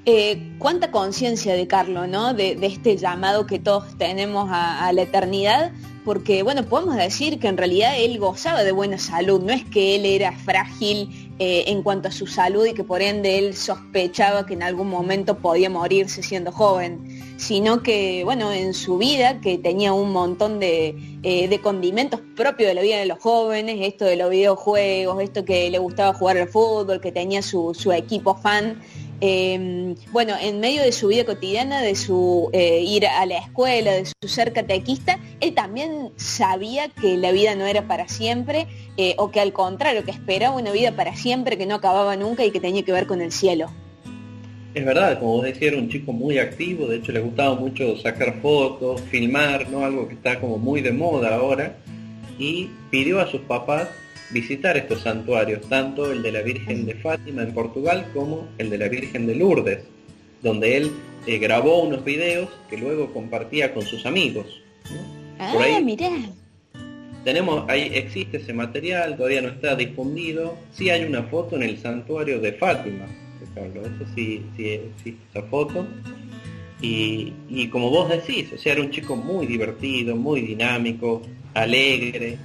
Eh, 0.08 0.56
cuánta 0.58 0.90
conciencia 0.90 1.54
de 1.54 1.68
Carlos, 1.68 2.08
¿no? 2.08 2.34
De, 2.34 2.58
este 2.64 2.98
llamado 2.98 3.46
que 3.46 3.60
todos 3.60 3.96
tenemos 4.00 4.50
a, 4.52 4.92
la 4.94 5.04
eternidad, 5.04 5.72
porque, 6.04 6.42
bueno, 6.42 6.64
podemos 6.64 6.96
decir 6.96 7.40
que 7.40 7.48
en 7.48 7.56
realidad 7.56 7.94
él 8.00 8.18
gozaba 8.18 8.64
de 8.64 8.72
buena 8.72 8.98
salud, 8.98 9.44
no 9.44 9.54
es 9.54 9.64
que 9.64 9.96
él 9.96 10.08
era 10.08 10.32
frágil 10.32 11.30
eh, 11.38 11.66
en 11.68 11.84
cuanto 11.84 12.08
a 12.08 12.12
su 12.12 12.26
salud 12.26 12.66
y 12.66 12.74
que 12.74 12.84
por 12.84 13.04
ende 13.04 13.38
él 13.38 13.56
sospechaba 13.56 14.48
que 14.48 14.56
en 14.56 14.64
algún 14.64 14.90
momento 14.90 15.38
podía 15.38 15.70
morirse 15.70 16.24
siendo 16.24 16.52
joven, 16.52 17.38
sino 17.38 17.84
que, 17.84 18.24
bueno, 18.26 18.52
en 18.52 18.74
su 18.74 18.98
vida, 18.98 19.40
que 19.40 19.60
tenía 19.60 19.94
un 19.94 20.12
montón 20.12 20.60
de, 20.60 20.96
eh, 21.22 21.60
condimentos 21.62 22.22
propios 22.36 22.70
de 22.70 22.74
la 22.74 22.82
vida 22.82 22.98
de 22.98 23.06
los 23.06 23.20
jóvenes, 23.20 23.78
esto 23.82 24.06
de 24.06 24.16
los 24.16 24.32
videojuegos, 24.32 25.22
esto 25.22 25.46
que 25.46 25.70
le 25.70 25.78
gustaba 25.78 26.12
jugar 26.16 26.40
al 26.40 26.48
fútbol, 26.48 27.00
que 27.00 27.12
tenía 27.12 27.44
su 27.44 27.92
equipo 27.96 28.34
fan, 28.34 28.82
Em, 29.24 29.94
bueno, 30.12 30.34
en 30.42 30.60
medio 30.60 30.82
de 30.82 30.92
su 30.92 31.10
vida 31.10 31.26
cotidiana, 31.26 31.84
de 31.84 31.94
su 31.94 32.50
eh, 32.54 32.82
ir 32.82 33.06
a 33.06 33.24
la 33.28 33.38
escuela, 33.38 33.92
de 33.92 34.06
su 34.06 34.28
ser 34.28 34.52
catequista, 34.52 35.20
él 35.40 35.54
también 35.54 36.10
sabía 36.16 36.90
que 36.90 37.18
la 37.18 37.32
vida 37.32 37.54
no 37.54 37.68
era 37.68 37.88
para 37.88 38.08
siempre, 38.08 38.66
eh, 38.98 39.14
o 39.20 39.30
que 39.30 39.40
al 39.40 39.54
contrario, 39.54 40.04
que 40.04 40.10
esperaba 40.10 40.56
una 40.56 40.72
vida 40.72 40.96
para 40.96 41.16
siempre, 41.16 41.56
que 41.56 41.68
no 41.68 41.76
acababa 41.76 42.16
nunca 42.16 42.44
y 42.44 42.50
que 42.50 42.60
tenía 42.60 42.82
que 42.84 42.92
ver 42.92 43.06
con 43.06 43.22
el 43.22 43.32
cielo. 43.32 43.68
Es 44.74 44.84
verdad, 44.84 45.20
como 45.20 45.34
vos 45.34 45.44
decías, 45.44 45.74
era 45.74 45.78
un 45.78 45.90
chico 45.90 46.14
muy 46.14 46.40
activo, 46.40 46.88
de 46.88 46.98
hecho 46.98 47.12
le 47.12 47.20
gustaba 47.20 47.54
mucho 47.54 47.98
sacar 47.98 48.42
fotos, 48.42 49.02
filmar, 49.02 49.70
¿no? 49.70 49.86
Algo 49.86 50.08
que 50.08 50.16
está 50.16 50.40
como 50.40 50.58
muy 50.58 50.82
de 50.82 50.94
moda 50.94 51.36
ahora, 51.36 51.78
y 52.40 52.72
pidió 52.90 53.20
a 53.20 53.30
sus 53.30 53.42
papás 53.42 53.88
visitar 54.32 54.78
estos 54.78 55.02
santuarios, 55.02 55.68
tanto 55.70 56.12
el 56.12 56.22
de 56.22 56.32
la 56.32 56.42
Virgen 56.42 56.86
de 56.86 56.96
Fátima 56.96 57.44
en 57.44 57.54
Portugal 57.54 58.08
como 58.14 58.48
el 58.58 58.70
de 58.70 58.78
la 58.78 58.88
Virgen 58.88 59.28
de 59.28 59.36
Lourdes, 59.36 59.80
donde 60.42 60.78
él 60.78 60.92
eh, 61.28 61.38
grabó 61.38 61.84
unos 61.84 62.04
videos 62.04 62.50
que 62.70 62.78
luego 62.78 63.14
compartía 63.14 63.74
con 63.74 63.84
sus 63.84 64.06
amigos. 64.06 64.62
Ah, 65.40 65.80
mirá. 65.84 66.10
tenemos, 67.24 67.66
ahí 67.68 67.92
existe 67.94 68.38
ese 68.38 68.54
material, 68.54 69.18
todavía 69.18 69.42
no 69.42 69.50
está 69.50 69.76
difundido. 69.76 70.56
Sí 70.74 70.90
hay 70.90 71.04
una 71.04 71.24
foto 71.24 71.56
en 71.56 71.64
el 71.64 71.78
santuario 71.80 72.40
de 72.40 72.54
Fátima, 72.54 73.08
Carlos, 73.56 73.88
eso 73.96 74.06
sí, 74.16 74.44
sí 74.56 74.68
existe 74.70 75.22
esa 75.34 75.44
foto. 75.48 75.86
Y, 76.82 77.34
y, 77.50 77.68
como 77.68 77.92
vos 77.92 78.10
decís, 78.10 78.52
o 78.54 78.58
sea, 78.58 78.74
era 78.74 78.82
un 78.82 78.90
chico 78.90 79.16
muy 79.16 79.46
divertido, 79.46 80.16
muy 80.16 80.42
dinámico, 80.42 81.22
alegre, 81.54 82.38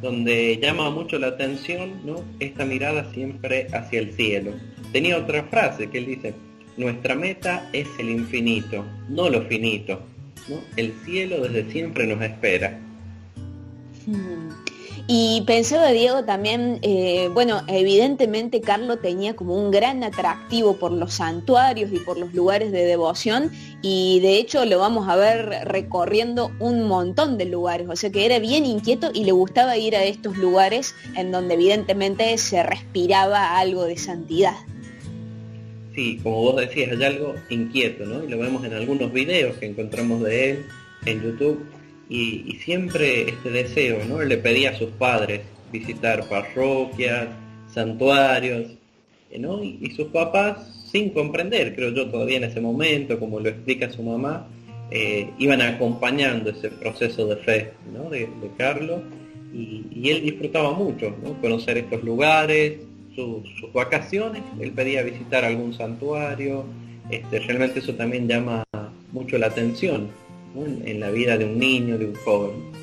donde 0.00 0.58
llama 0.60 0.90
mucho 0.90 1.18
la 1.18 1.28
atención 1.28 2.00
¿no? 2.04 2.24
esta 2.38 2.64
mirada 2.64 3.12
siempre 3.12 3.66
hacia 3.72 4.00
el 4.00 4.12
cielo. 4.12 4.52
Tenía 4.92 5.18
otra 5.18 5.44
frase 5.44 5.88
que 5.88 5.98
él 5.98 6.06
dice, 6.06 6.34
nuestra 6.76 7.14
meta 7.14 7.68
es 7.72 7.88
el 7.98 8.10
infinito, 8.10 8.84
no 9.08 9.28
lo 9.28 9.42
finito. 9.42 10.00
¿no? 10.48 10.60
El 10.76 10.92
cielo 11.04 11.42
desde 11.42 11.70
siempre 11.70 12.06
nos 12.06 12.22
espera. 12.22 12.78
Hmm. 14.06 14.59
Y 15.06 15.42
pensaba 15.46 15.90
Diego 15.90 16.24
también, 16.24 16.78
eh, 16.82 17.28
bueno, 17.32 17.62
evidentemente 17.66 18.60
Carlos 18.60 19.00
tenía 19.02 19.34
como 19.34 19.56
un 19.56 19.70
gran 19.70 20.04
atractivo 20.04 20.76
por 20.76 20.92
los 20.92 21.14
santuarios 21.14 21.92
y 21.92 21.98
por 21.98 22.18
los 22.18 22.32
lugares 22.34 22.70
de 22.72 22.84
devoción 22.84 23.50
y 23.82 24.20
de 24.20 24.38
hecho 24.38 24.64
lo 24.64 24.78
vamos 24.78 25.08
a 25.08 25.16
ver 25.16 25.48
recorriendo 25.64 26.52
un 26.60 26.84
montón 26.84 27.38
de 27.38 27.46
lugares, 27.46 27.88
o 27.88 27.96
sea 27.96 28.10
que 28.10 28.24
era 28.24 28.38
bien 28.38 28.66
inquieto 28.66 29.10
y 29.12 29.24
le 29.24 29.32
gustaba 29.32 29.76
ir 29.76 29.96
a 29.96 30.04
estos 30.04 30.36
lugares 30.36 30.94
en 31.16 31.32
donde 31.32 31.54
evidentemente 31.54 32.36
se 32.38 32.62
respiraba 32.62 33.58
algo 33.58 33.84
de 33.84 33.96
santidad. 33.96 34.54
Sí, 35.94 36.20
como 36.22 36.42
vos 36.42 36.56
decías, 36.56 36.92
hay 36.92 37.02
algo 37.02 37.34
inquieto, 37.48 38.06
¿no? 38.06 38.22
Y 38.22 38.28
lo 38.28 38.38
vemos 38.38 38.64
en 38.64 38.74
algunos 38.74 39.12
videos 39.12 39.56
que 39.56 39.66
encontramos 39.66 40.22
de 40.22 40.50
él 40.50 40.66
en 41.04 41.22
YouTube 41.22 41.66
y, 42.10 42.56
siempre 42.64 43.30
este 43.30 43.50
deseo, 43.50 44.04
¿no? 44.04 44.20
le 44.20 44.36
pedía 44.36 44.70
a 44.70 44.74
sus 44.74 44.90
padres 44.90 45.42
visitar 45.72 46.28
parroquias, 46.28 47.28
santuarios, 47.72 48.72
¿no? 49.38 49.62
Y, 49.62 49.92
sus 49.92 50.08
papás, 50.08 50.88
sin 50.90 51.10
comprender, 51.10 51.74
creo 51.76 51.90
yo 51.90 52.10
todavía 52.10 52.38
en 52.38 52.44
ese 52.44 52.60
momento, 52.60 53.18
como 53.20 53.38
lo 53.38 53.48
explica 53.48 53.90
su 53.90 54.02
mamá, 54.02 54.48
eh, 54.90 55.30
iban 55.38 55.62
acompañando 55.62 56.50
ese 56.50 56.68
proceso 56.68 57.24
de 57.28 57.36
fe 57.36 57.72
¿no? 57.92 58.10
de, 58.10 58.28
Carlos 58.58 59.02
y, 59.54 60.10
él 60.10 60.22
disfrutaba 60.22 60.72
mucho, 60.72 61.14
¿no? 61.22 61.40
conocer 61.40 61.78
estos 61.78 62.02
lugares, 62.02 62.80
sus 63.14 63.72
vacaciones, 63.72 64.42
él 64.58 64.72
pedía 64.72 65.02
visitar 65.02 65.44
algún 65.44 65.74
santuario, 65.74 66.64
este, 67.08 67.38
realmente 67.38 67.78
eso 67.78 67.94
también 67.94 68.26
llama 68.26 68.64
mucho 69.12 69.38
la 69.38 69.46
atención 69.46 70.08
en 70.54 71.00
la 71.00 71.10
vida 71.10 71.38
de 71.38 71.44
un 71.44 71.58
niño, 71.58 71.98
de 71.98 72.06
un 72.06 72.14
joven. 72.16 72.80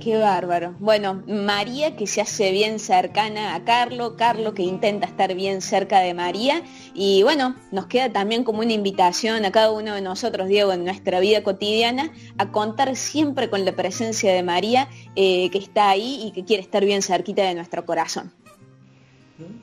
Qué 0.00 0.16
bárbaro. 0.16 0.74
Bueno, 0.78 1.22
María 1.26 1.94
que 1.94 2.06
se 2.06 2.22
hace 2.22 2.52
bien 2.52 2.78
cercana 2.78 3.54
a 3.54 3.64
Carlos, 3.64 4.14
Carlos 4.16 4.54
que 4.54 4.62
intenta 4.62 5.06
estar 5.06 5.34
bien 5.34 5.60
cerca 5.60 6.00
de 6.00 6.14
María 6.14 6.62
y 6.94 7.22
bueno, 7.22 7.54
nos 7.70 7.84
queda 7.84 8.10
también 8.10 8.42
como 8.42 8.60
una 8.60 8.72
invitación 8.72 9.44
a 9.44 9.52
cada 9.52 9.70
uno 9.70 9.94
de 9.94 10.00
nosotros, 10.00 10.48
Diego, 10.48 10.72
en 10.72 10.84
nuestra 10.84 11.20
vida 11.20 11.42
cotidiana, 11.42 12.10
a 12.38 12.50
contar 12.50 12.96
siempre 12.96 13.50
con 13.50 13.66
la 13.66 13.72
presencia 13.72 14.32
de 14.32 14.42
María 14.42 14.88
eh, 15.16 15.50
que 15.50 15.58
está 15.58 15.90
ahí 15.90 16.22
y 16.24 16.30
que 16.30 16.46
quiere 16.46 16.62
estar 16.62 16.82
bien 16.82 17.02
cerquita 17.02 17.42
de 17.42 17.54
nuestro 17.54 17.84
corazón. 17.84 18.32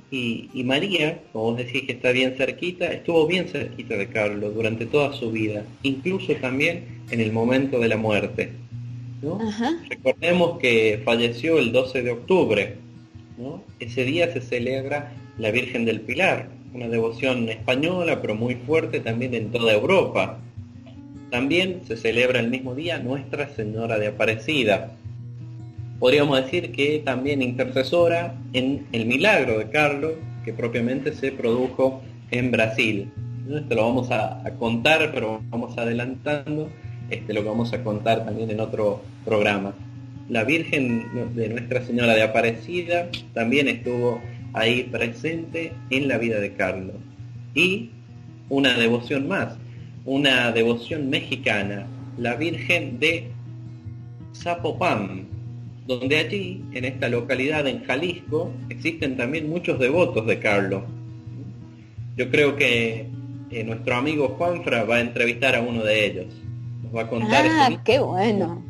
Y, 0.10 0.64
María, 0.64 1.22
como 1.32 1.52
vos 1.52 1.58
decís 1.58 1.84
que 1.84 1.94
está 1.94 2.12
bien 2.12 2.36
cerquita, 2.38 2.88
estuvo 2.88 3.28
bien 3.28 3.48
cerquita 3.48 3.96
de 3.96 4.08
Carlos 4.08 4.56
durante 4.56 4.86
toda 4.86 5.14
su 5.14 5.32
vida, 5.32 5.66
incluso 5.84 6.34
también 6.36 7.02
en 7.12 7.20
el 7.20 7.32
momento 7.32 7.80
de 7.80 7.88
la 7.88 7.98
muerte. 7.98 8.52
Recordemos 9.90 10.60
que 10.60 11.02
falleció 11.04 11.60
el 11.60 11.72
12 11.72 12.04
de 12.04 12.12
octubre. 12.12 12.76
Ese 13.80 14.04
día 14.06 14.32
se 14.32 14.42
celebra 14.42 15.14
la 15.38 15.52
Virgen 15.52 15.86
del 15.86 16.02
Pilar, 16.02 16.50
una 16.74 16.88
devoción 16.88 17.50
española, 17.50 18.22
pero 18.22 18.36
muy 18.36 18.56
fuerte 18.56 19.00
también 19.00 19.34
en 19.34 19.52
toda 19.52 19.74
Europa. 19.74 20.40
También 21.30 21.82
se 21.88 21.98
celebra 21.98 22.40
el 22.40 22.50
mismo 22.50 22.74
día 22.74 23.00
Nuestra 23.00 23.54
Señora 23.56 24.00
de 24.00 24.08
Aparecida, 24.08 24.96
podríamos 26.00 26.44
decir 26.44 26.72
que 26.72 27.02
también 27.04 27.42
intercesora 27.42 28.36
en 28.54 28.86
el 28.92 29.06
milagro 29.06 29.60
de 29.60 29.70
Carlos, 29.70 30.14
que 30.46 30.54
propiamente 30.54 31.14
se 31.14 31.32
produjo 31.32 32.02
en 32.32 32.52
Brasil. 32.52 33.12
Esto 33.50 33.76
lo 33.76 33.84
vamos 33.84 34.12
a, 34.12 34.44
contar, 34.60 35.12
pero 35.14 35.42
vamos 35.50 35.78
adelantando 35.78 36.70
este, 37.10 37.34
lo 37.34 37.44
que 37.44 37.50
vamos 37.50 37.74
a 37.74 37.84
contar 37.84 38.26
también 38.26 38.52
en 38.52 38.60
otro 38.60 39.02
programa. 39.26 39.74
La 40.30 40.44
Virgen 40.44 41.34
de 41.36 41.50
Nuestra 41.50 41.86
Señora 41.86 42.14
de 42.14 42.24
Aparecida 42.24 43.10
también 43.34 43.70
estuvo 43.70 44.22
ahí 44.54 44.84
presente 44.84 45.72
en 45.90 46.08
la 46.10 46.18
vida 46.18 46.40
de 46.40 46.54
Carlos. 46.54 46.96
Y 47.56 47.92
una 48.50 48.78
devoción 48.78 49.28
más, 49.28 49.56
una 50.06 50.52
devoción 50.52 51.10
mexicana, 51.10 51.88
la 52.18 52.36
Virgen 52.36 53.00
de 53.00 53.30
Zapopan, 54.36 55.37
donde 55.88 56.18
allí, 56.18 56.64
en 56.74 56.86
esta 56.86 57.08
localidad, 57.08 57.66
en 57.66 57.84
Jalisco, 57.86 58.52
existen 58.70 59.16
también 59.16 59.50
muchos 59.50 59.80
devotos 59.80 60.28
de 60.28 60.40
Carlos. 60.40 60.84
Yo 62.18 62.30
creo 62.30 62.58
que 62.58 63.08
eh, 63.52 63.64
nuestro 63.64 63.96
amigo 63.96 64.36
Juanfra 64.38 64.84
va 64.84 64.98
a 64.98 65.00
entrevistar 65.00 65.56
a 65.56 65.62
uno 65.62 65.84
de 65.84 66.06
ellos. 66.06 66.26
Nos 66.84 66.94
va 66.96 67.02
a 67.04 67.10
contar. 67.10 67.46
Ah, 67.50 67.82
qué 67.86 68.00
bueno. 68.00 68.64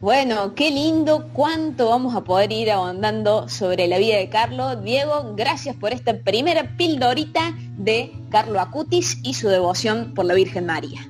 Bueno, 0.00 0.54
qué 0.54 0.70
lindo, 0.70 1.28
cuánto 1.32 1.88
vamos 1.90 2.14
a 2.14 2.24
poder 2.24 2.52
ir 2.52 2.70
ahondando 2.70 3.48
sobre 3.48 3.86
la 3.86 3.98
vida 3.98 4.16
de 4.16 4.28
Carlos. 4.30 4.82
Diego, 4.82 5.34
gracias 5.36 5.76
por 5.76 5.92
esta 5.92 6.18
primera 6.18 6.76
pildorita 6.76 7.54
de 7.76 8.12
Carlos 8.30 8.58
Acutis 8.58 9.18
y 9.22 9.34
su 9.34 9.48
devoción 9.48 10.12
por 10.14 10.24
la 10.24 10.34
Virgen 10.34 10.66
María. 10.66 11.00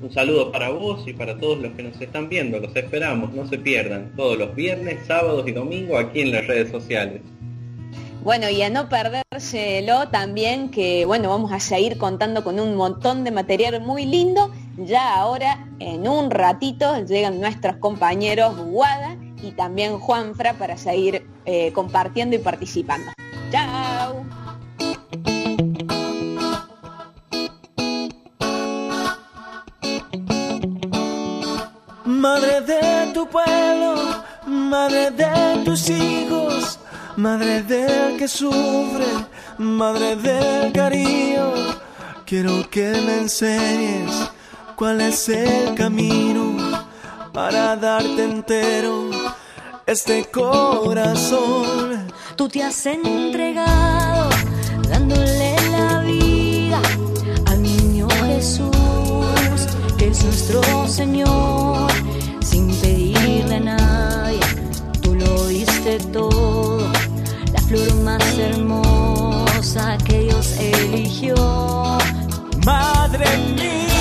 Un 0.00 0.12
saludo 0.12 0.52
para 0.52 0.70
vos 0.70 1.06
y 1.06 1.12
para 1.12 1.38
todos 1.38 1.58
los 1.58 1.72
que 1.72 1.82
nos 1.82 2.00
están 2.00 2.28
viendo. 2.28 2.58
Los 2.60 2.74
esperamos, 2.76 3.32
no 3.32 3.46
se 3.46 3.58
pierdan, 3.58 4.12
todos 4.16 4.38
los 4.38 4.54
viernes, 4.54 4.98
sábados 5.06 5.48
y 5.48 5.52
domingos 5.52 5.98
aquí 5.98 6.20
en 6.20 6.32
las 6.32 6.46
redes 6.46 6.70
sociales. 6.70 7.22
Bueno, 8.22 8.50
y 8.50 8.60
a 8.60 8.70
no 8.70 8.88
perdérselo 8.88 10.08
también, 10.08 10.70
que 10.70 11.06
bueno, 11.06 11.28
vamos 11.28 11.52
a 11.52 11.60
seguir 11.60 11.96
contando 11.96 12.42
con 12.42 12.58
un 12.58 12.74
montón 12.74 13.22
de 13.22 13.30
material 13.30 13.80
muy 13.80 14.04
lindo. 14.04 14.52
Ya 14.76 15.14
ahora, 15.14 15.68
en 15.78 16.08
un 16.08 16.30
ratito, 16.30 17.04
llegan 17.04 17.40
nuestros 17.40 17.76
compañeros 17.76 18.56
Guada 18.56 19.16
y 19.42 19.52
también 19.52 19.98
Juanfra 19.98 20.54
para 20.54 20.76
seguir 20.76 21.26
eh, 21.44 21.72
compartiendo 21.72 22.34
y 22.34 22.40
participando. 22.40 23.12
¡Chao! 23.52 24.45
Madre 32.28 32.60
de 32.60 33.12
tu 33.14 33.24
pueblo, 33.28 33.94
madre 34.46 35.12
de 35.12 35.62
tus 35.64 35.88
hijos, 35.88 36.76
madre 37.14 37.62
del 37.62 38.16
que 38.18 38.26
sufre, 38.26 39.06
madre 39.58 40.16
del 40.16 40.72
cariño. 40.72 41.52
Quiero 42.24 42.68
que 42.68 42.88
me 43.06 43.18
enseñes 43.18 44.10
cuál 44.74 45.02
es 45.02 45.28
el 45.28 45.76
camino 45.76 46.56
para 47.32 47.76
darte 47.76 48.24
entero 48.24 49.10
este 49.86 50.28
corazón. 50.28 52.12
Tú 52.34 52.48
te 52.48 52.60
has 52.64 52.86
entregado 52.86 54.30
dándole 54.90 55.54
la 55.70 56.00
vida 56.00 56.80
al 57.46 57.62
niño 57.62 58.08
Jesús, 58.26 58.74
que 59.96 60.08
es 60.08 60.24
nuestro 60.24 60.88
Señor 60.88 61.75
diste 65.86 65.98
todo, 66.12 66.90
la 67.52 67.60
flor 67.60 67.94
más 68.02 68.38
hermosa 68.38 69.96
que 69.98 70.20
Dios 70.24 70.56
eligió. 70.58 71.34
Madre 72.64 73.26
mía, 73.54 73.95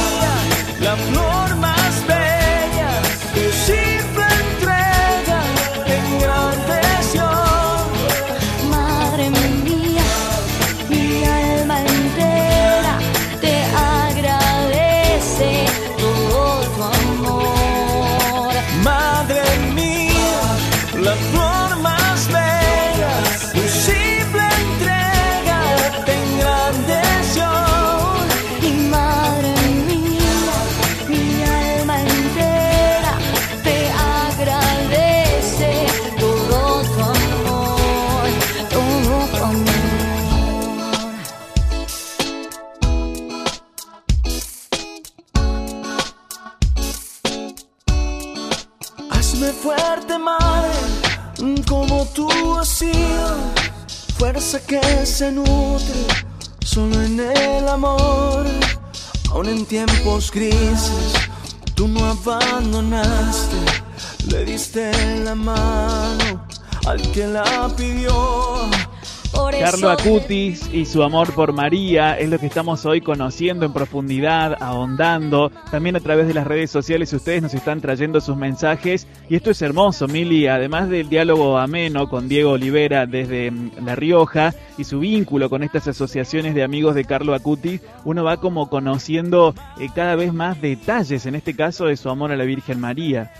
tiempos 59.67 60.31
grises, 60.31 61.13
tú 61.73 61.87
no 61.87 62.05
abandonaste, 62.05 63.57
le 64.29 64.45
diste 64.45 64.91
la 65.23 65.35
mano 65.35 66.45
al 66.85 67.01
que 67.11 67.27
la 67.27 67.69
pidió. 67.75 68.69
Carlo 69.51 69.89
Acutis 69.91 70.69
y 70.73 70.85
su 70.85 71.03
amor 71.03 71.33
por 71.33 71.53
María 71.53 72.17
es 72.17 72.29
lo 72.29 72.39
que 72.39 72.47
estamos 72.47 72.85
hoy 72.85 73.01
conociendo 73.01 73.65
en 73.65 73.73
profundidad, 73.73 74.57
ahondando, 74.59 75.51
también 75.69 75.95
a 75.95 75.99
través 75.99 76.27
de 76.27 76.33
las 76.33 76.47
redes 76.47 76.71
sociales 76.71 77.13
ustedes 77.13 77.43
nos 77.43 77.53
están 77.53 77.79
trayendo 77.79 78.21
sus 78.21 78.35
mensajes 78.35 79.07
y 79.29 79.35
esto 79.35 79.51
es 79.51 79.61
hermoso, 79.61 80.07
Mili, 80.07 80.47
además 80.47 80.89
del 80.89 81.09
diálogo 81.09 81.57
ameno 81.57 82.09
con 82.09 82.27
Diego 82.27 82.51
Olivera 82.51 83.05
desde 83.05 83.51
mm, 83.51 83.85
La 83.85 83.95
Rioja 83.95 84.53
y 84.77 84.83
su 84.83 84.99
vínculo 84.99 85.49
con 85.49 85.61
estas 85.63 85.87
asociaciones 85.87 86.55
de 86.55 86.63
amigos 86.63 86.95
de 86.95 87.05
Carlo 87.05 87.35
Acutis, 87.35 87.81
uno 88.03 88.23
va 88.23 88.37
como 88.37 88.69
conociendo 88.69 89.53
eh, 89.79 89.89
cada 89.93 90.15
vez 90.15 90.33
más 90.33 90.59
detalles, 90.59 91.25
en 91.25 91.35
este 91.35 91.55
caso 91.55 91.85
de 91.85 91.97
su 91.97 92.09
amor 92.09 92.31
a 92.31 92.35
la 92.35 92.45
Virgen 92.45 92.79
María. 92.79 93.31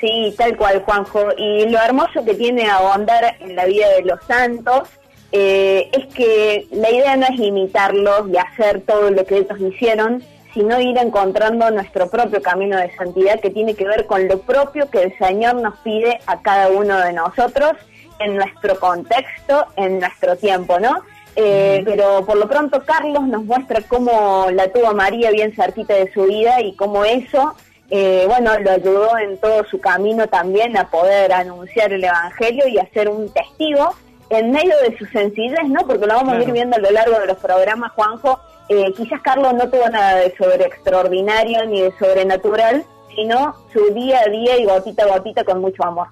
Sí, 0.00 0.34
tal 0.36 0.56
cual, 0.56 0.82
Juanjo. 0.82 1.28
Y 1.38 1.68
lo 1.70 1.78
hermoso 1.80 2.22
que 2.24 2.34
tiene 2.34 2.68
ahondar 2.68 3.36
en 3.40 3.56
la 3.56 3.64
vida 3.64 3.88
de 3.96 4.02
los 4.02 4.22
santos 4.26 4.88
eh, 5.32 5.90
es 5.92 6.06
que 6.14 6.66
la 6.70 6.90
idea 6.90 7.16
no 7.16 7.26
es 7.26 7.38
imitarlos 7.38 8.28
y 8.32 8.36
hacer 8.36 8.82
todo 8.82 9.10
lo 9.10 9.24
que 9.24 9.38
ellos 9.38 9.60
hicieron, 9.60 10.22
sino 10.54 10.80
ir 10.80 10.96
encontrando 10.98 11.70
nuestro 11.70 12.08
propio 12.08 12.40
camino 12.40 12.78
de 12.78 12.94
santidad 12.96 13.40
que 13.40 13.50
tiene 13.50 13.74
que 13.74 13.86
ver 13.86 14.06
con 14.06 14.26
lo 14.26 14.40
propio 14.40 14.88
que 14.90 15.02
el 15.02 15.18
Señor 15.18 15.56
nos 15.56 15.76
pide 15.80 16.18
a 16.26 16.40
cada 16.40 16.68
uno 16.70 16.98
de 16.98 17.12
nosotros 17.12 17.72
en 18.18 18.36
nuestro 18.36 18.80
contexto, 18.80 19.66
en 19.76 19.98
nuestro 19.98 20.36
tiempo, 20.36 20.80
¿no? 20.80 21.02
Eh, 21.38 21.82
pero 21.84 22.24
por 22.24 22.38
lo 22.38 22.48
pronto 22.48 22.82
Carlos 22.86 23.24
nos 23.24 23.44
muestra 23.44 23.82
cómo 23.82 24.46
la 24.50 24.72
tuvo 24.72 24.94
María 24.94 25.30
bien 25.30 25.54
cerquita 25.54 25.92
de 25.92 26.10
su 26.10 26.24
vida 26.24 26.62
y 26.62 26.74
cómo 26.74 27.04
eso, 27.04 27.54
eh, 27.90 28.24
bueno, 28.26 28.58
lo 28.58 28.70
ayudó 28.70 29.18
en 29.18 29.36
todo 29.36 29.62
su 29.64 29.78
camino 29.78 30.28
también 30.28 30.78
a 30.78 30.88
poder 30.88 31.34
anunciar 31.34 31.92
el 31.92 32.04
Evangelio 32.04 32.66
y 32.68 32.78
a 32.78 32.88
ser 32.94 33.10
un 33.10 33.30
testigo 33.30 33.94
en 34.30 34.50
medio 34.50 34.74
de 34.88 34.96
su 34.98 35.06
sencillez, 35.06 35.68
¿no? 35.68 35.86
Porque 35.86 36.06
lo 36.06 36.14
vamos 36.14 36.34
a 36.34 36.42
ir 36.42 36.52
viendo 36.52 36.76
a 36.76 36.80
lo 36.80 36.90
largo 36.90 37.18
de 37.20 37.26
los 37.26 37.38
programas, 37.38 37.92
Juanjo. 37.92 38.40
Eh, 38.68 38.92
quizás 38.96 39.20
Carlos 39.22 39.54
no 39.54 39.68
tuvo 39.68 39.88
nada 39.88 40.16
de 40.16 40.34
sobre 40.36 40.64
extraordinario 40.64 41.64
ni 41.66 41.82
de 41.82 41.92
sobrenatural, 41.98 42.84
sino 43.14 43.54
su 43.72 43.94
día 43.94 44.20
a 44.26 44.30
día 44.30 44.58
y 44.58 44.64
gotita 44.64 45.04
a 45.04 45.18
gotita 45.18 45.44
con 45.44 45.60
mucho 45.60 45.84
amor. 45.84 46.08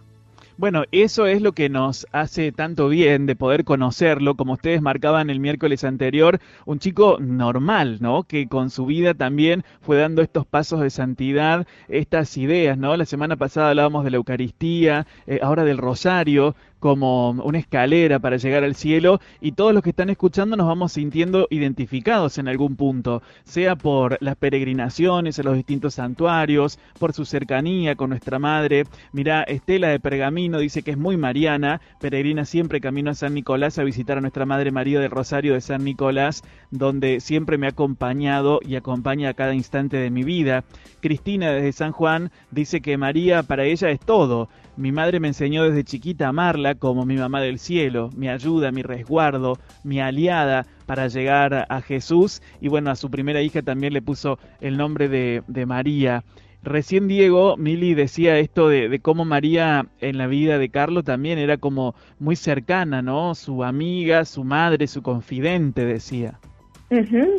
Bueno, 0.57 0.85
eso 0.93 1.27
es 1.27 1.43
lo 1.43 1.51
que 1.51 1.69
nos 1.69 2.07
hace 2.13 2.53
tanto 2.53 2.89
bien 2.89 3.27
de 3.27 3.35
poder 3.35 3.65
conocerlo, 3.65 4.37
como 4.37 4.53
ustedes 4.53 4.81
marcaban 4.81 5.29
el 5.29 5.41
miércoles 5.41 5.83
anterior, 5.83 6.39
un 6.65 6.79
chico 6.79 7.19
normal, 7.19 7.99
¿no? 8.01 8.23
Que 8.23 8.47
con 8.47 8.71
su 8.71 8.87
vida 8.87 9.15
también 9.15 9.65
fue 9.81 9.97
dando 9.97 10.23
estos 10.23 10.47
pasos 10.47 10.81
de 10.81 10.91
santidad, 10.91 11.67
estas 11.89 12.37
ideas, 12.37 12.79
¿no? 12.79 12.97
La 12.97 13.05
semana 13.05 13.35
pasada 13.35 13.71
hablábamos 13.71 14.05
de 14.05 14.13
la 14.13 14.19
Eucaristía, 14.19 15.09
eh, 15.27 15.41
ahora 15.43 15.65
del 15.65 15.79
Rosario, 15.79 16.55
como 16.85 17.31
una 17.31 17.57
escalera 17.57 18.19
para 18.19 18.37
llegar 18.37 18.63
al 18.63 18.75
cielo 18.75 19.19
y 19.41 19.53
todos 19.53 19.73
los 19.73 19.83
que 19.83 19.89
están 19.89 20.11
escuchando 20.11 20.55
nos 20.55 20.67
vamos 20.67 20.93
sintiendo 20.93 21.47
identificados 21.49 22.37
en 22.37 22.47
algún 22.47 22.77
punto, 22.77 23.23
sea 23.45 23.75
por 23.75 24.19
las 24.21 24.37
peregrinaciones 24.37 25.39
a 25.39 25.45
los 25.45 25.57
distintos 25.57 25.95
santuarios, 25.95 26.79
por 26.99 27.15
su 27.15 27.25
cercanía 27.25 27.95
con 27.97 28.11
nuestra 28.11 28.39
madre. 28.39 28.85
Mira, 29.13 29.45
Estela 29.45 29.89
de 29.89 29.99
Pergamino 29.99 30.59
dice 30.59 30.83
que 30.83 30.91
es 30.91 30.99
muy 30.99 31.17
mariana, 31.17 31.81
peregrina 32.03 32.45
siempre 32.45 32.83
camino 32.83 33.13
a 33.13 33.15
San 33.15 33.33
Nicolás 33.33 33.79
a 33.79 33.85
visitar 33.85 34.19
a 34.19 34.21
nuestra 34.21 34.45
Madre 34.45 34.71
María 34.71 35.01
del 35.01 35.11
Rosario 35.11 35.55
de 35.55 35.63
San 35.63 35.85
Nicolás, 35.85 36.43
donde 36.71 37.21
siempre 37.21 37.57
me 37.57 37.67
ha 37.67 37.71
acompañado 37.71 38.61
y 38.63 38.77
acompaña 38.77 39.31
a 39.31 39.35
cada 39.35 39.55
instante 39.55 39.97
de 39.97 40.11
mi 40.11 40.23
vida. 40.23 40.65
Cristina 41.01 41.51
desde 41.51 41.73
San 41.73 41.93
Juan 41.93 42.31
dice 42.51 42.83
que 42.83 42.99
María 42.99 43.43
para 43.43 43.65
ella 43.65 43.89
es 43.89 44.01
todo. 44.01 44.51
Mi 44.77 44.91
madre 44.91 45.21
me 45.21 45.29
enseñó 45.29 45.63
desde 45.63 45.85
chiquita 45.85 46.27
a 46.27 46.29
amarla 46.31 46.75
como 46.75 47.07
mi 47.07 47.17
mamá 47.17 47.41
del 47.41 47.61
cielo, 47.61 48.11
mi 48.17 48.29
ayuda, 48.29 48.73
mi 48.73 48.83
resguardo, 48.83 49.57
mi 49.85 50.01
aliada 50.01 50.67
para 50.87 51.07
llegar 51.07 51.67
a 51.69 51.81
Jesús. 51.81 52.43
Y 52.61 52.69
bueno, 52.69 52.91
a 52.91 52.97
su 52.97 53.09
primera 53.09 53.41
hija 53.41 53.63
también 53.63 53.93
le 53.93 54.03
puso 54.03 54.39
el 54.61 54.77
nombre 54.77 55.09
de, 55.09 55.67
María. 55.67 56.25
Recién 56.63 57.07
Diego, 57.07 57.57
Mili 57.57 57.95
decía 57.95 58.39
esto 58.39 58.69
de, 58.69 58.89
de, 58.89 58.99
cómo 58.99 59.25
María 59.25 59.87
en 60.01 60.19
la 60.19 60.27
vida 60.27 60.59
de 60.59 60.71
Carlos 60.71 61.05
también 61.05 61.39
era 61.39 61.57
como 61.59 61.95
muy 62.19 62.35
cercana, 62.35 63.01
¿no? 63.01 63.35
Su 63.37 63.63
amiga, 63.63 64.25
su 64.25 64.43
madre, 64.43 64.89
su 64.89 65.03
confidente, 65.03 65.85
decía 65.85 66.41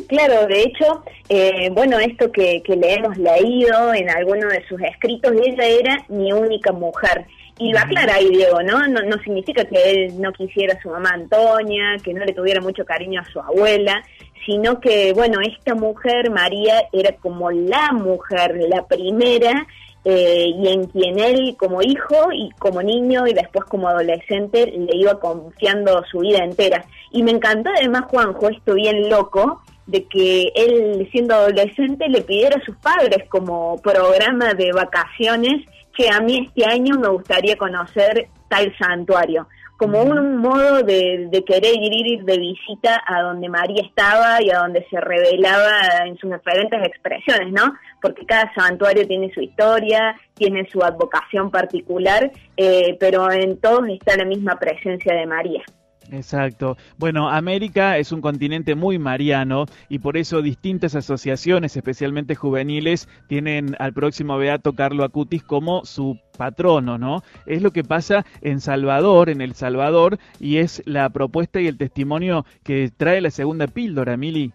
claro, 0.08 0.47
de 0.47 0.62
hecho, 0.63 1.03
eh, 1.29 1.69
bueno, 1.71 1.99
esto 1.99 2.31
que, 2.31 2.62
le 2.67 2.93
hemos 2.93 3.17
leído 3.17 3.93
en 3.93 4.10
alguno 4.10 4.47
de 4.49 4.65
sus 4.67 4.81
escritos, 4.81 5.31
ella 5.34 5.65
era 5.65 6.05
mi 6.10 6.31
única 6.31 6.71
mujer. 6.71 7.25
Y 7.58 7.71
lo 7.71 7.79
aclara 7.79 8.15
ahí 8.15 8.29
Diego, 8.31 8.62
¿no? 8.63 8.86
¿no? 8.88 9.01
No 9.03 9.17
significa 9.23 9.63
que 9.63 9.89
él 9.89 10.21
no 10.21 10.34
quisiera 10.34 10.73
a 10.73 10.81
su 10.81 10.89
mamá 10.89 11.12
Antonia, 11.13 11.95
que 12.03 12.13
no 12.13 12.25
le 12.25 12.34
tuviera 12.34 12.60
mucho 12.60 12.84
cariño 12.84 13.21
a 13.21 13.31
su 13.31 13.39
abuela, 13.39 14.03
sino 14.45 14.81
que, 14.81 15.13
bueno, 15.13 15.39
esta 15.41 15.73
mujer, 15.73 16.29
María, 16.31 16.84
era 16.91 17.15
como 17.15 17.51
la 17.51 17.93
mujer, 17.93 18.58
la 18.67 18.86
primera, 18.86 19.65
eh, 20.07 20.53
y 20.55 20.67
en 20.67 20.85
quien 20.85 21.17
él 21.17 21.55
como 21.57 21.81
hijo 21.81 22.31
y 22.31 22.51
como 22.59 22.83
niño 22.83 23.25
y 23.25 23.33
después 23.33 23.65
como 23.65 23.89
adolescente 23.89 24.67
le 24.67 24.95
iba 24.95 25.19
confiando 25.19 26.03
su 26.11 26.19
vida 26.19 26.43
entera. 26.43 26.85
Y 27.11 27.23
me 27.23 27.31
encantó 27.31 27.71
además, 27.75 28.03
Juanjo, 28.07 28.49
esto 28.49 28.75
bien 28.75 29.09
loco, 29.09 29.63
de 29.87 30.05
que 30.05 30.51
él 30.55 31.09
siendo 31.11 31.33
adolescente 31.33 32.07
le 32.07 32.21
pidiera 32.21 32.57
a 32.57 32.65
sus 32.65 32.75
padres 32.77 33.27
como 33.29 33.81
programa 33.81 34.53
de 34.53 34.71
vacaciones 34.71 35.65
que 35.95 36.09
a 36.09 36.19
mí 36.19 36.47
este 36.47 36.69
año 36.69 36.99
me 36.99 37.07
gustaría 37.07 37.55
conocer 37.57 38.27
tal 38.47 38.71
santuario 38.77 39.47
como 39.77 40.01
un 40.01 40.38
modo 40.38 40.83
de, 40.83 41.43
querer 41.45 41.75
ir 41.75 42.23
de 42.23 42.38
visita 42.38 43.03
a 43.05 43.21
donde 43.21 43.49
María 43.49 43.83
estaba 43.83 44.41
y 44.41 44.49
a 44.49 44.59
donde 44.59 44.85
se 44.89 44.99
revelaba 44.99 46.05
en 46.05 46.17
sus 46.17 46.31
diferentes 46.31 46.81
expresiones, 46.88 47.51
¿no? 47.51 47.75
Porque 48.01 48.25
cada 48.25 48.53
santuario 48.53 49.05
tiene 49.05 49.33
su 49.33 49.41
historia, 49.41 50.15
tiene 50.33 50.67
su 50.71 50.81
advocación 50.81 51.51
particular, 51.51 52.31
eh, 52.55 52.95
pero 52.99 53.31
en 53.31 53.59
todos 53.59 53.88
está 53.89 54.15
la 54.15 54.25
misma 54.25 54.57
presencia 54.57 55.13
de 55.13 55.25
María. 55.25 55.63
Exacto. 56.11 56.77
Bueno, 56.97 57.29
América 57.29 57.97
es 57.97 58.11
un 58.11 58.21
continente 58.21 58.75
muy 58.75 58.99
mariano 58.99 59.65
y 59.89 59.99
por 59.99 60.17
eso 60.17 60.41
distintas 60.41 60.95
asociaciones, 60.95 61.75
especialmente 61.75 62.35
juveniles, 62.35 63.09
tienen 63.27 63.75
al 63.79 63.93
próximo 63.93 64.37
Beato 64.37 64.73
Carlo 64.73 65.03
Acutis 65.03 65.43
como 65.43 65.83
su 65.85 66.19
patrono, 66.37 66.97
¿no? 66.97 67.23
Es 67.45 67.61
lo 67.61 67.71
que 67.71 67.83
pasa 67.83 68.25
en 68.41 68.59
Salvador, 68.59 69.29
en 69.29 69.41
El 69.41 69.55
Salvador, 69.55 70.19
y 70.39 70.57
es 70.57 70.83
la 70.85 71.09
propuesta 71.09 71.59
y 71.59 71.67
el 71.67 71.77
testimonio 71.77 72.45
que 72.63 72.91
trae 72.95 73.21
la 73.21 73.31
segunda 73.31 73.67
píldora, 73.67 74.17
Mili 74.17 74.53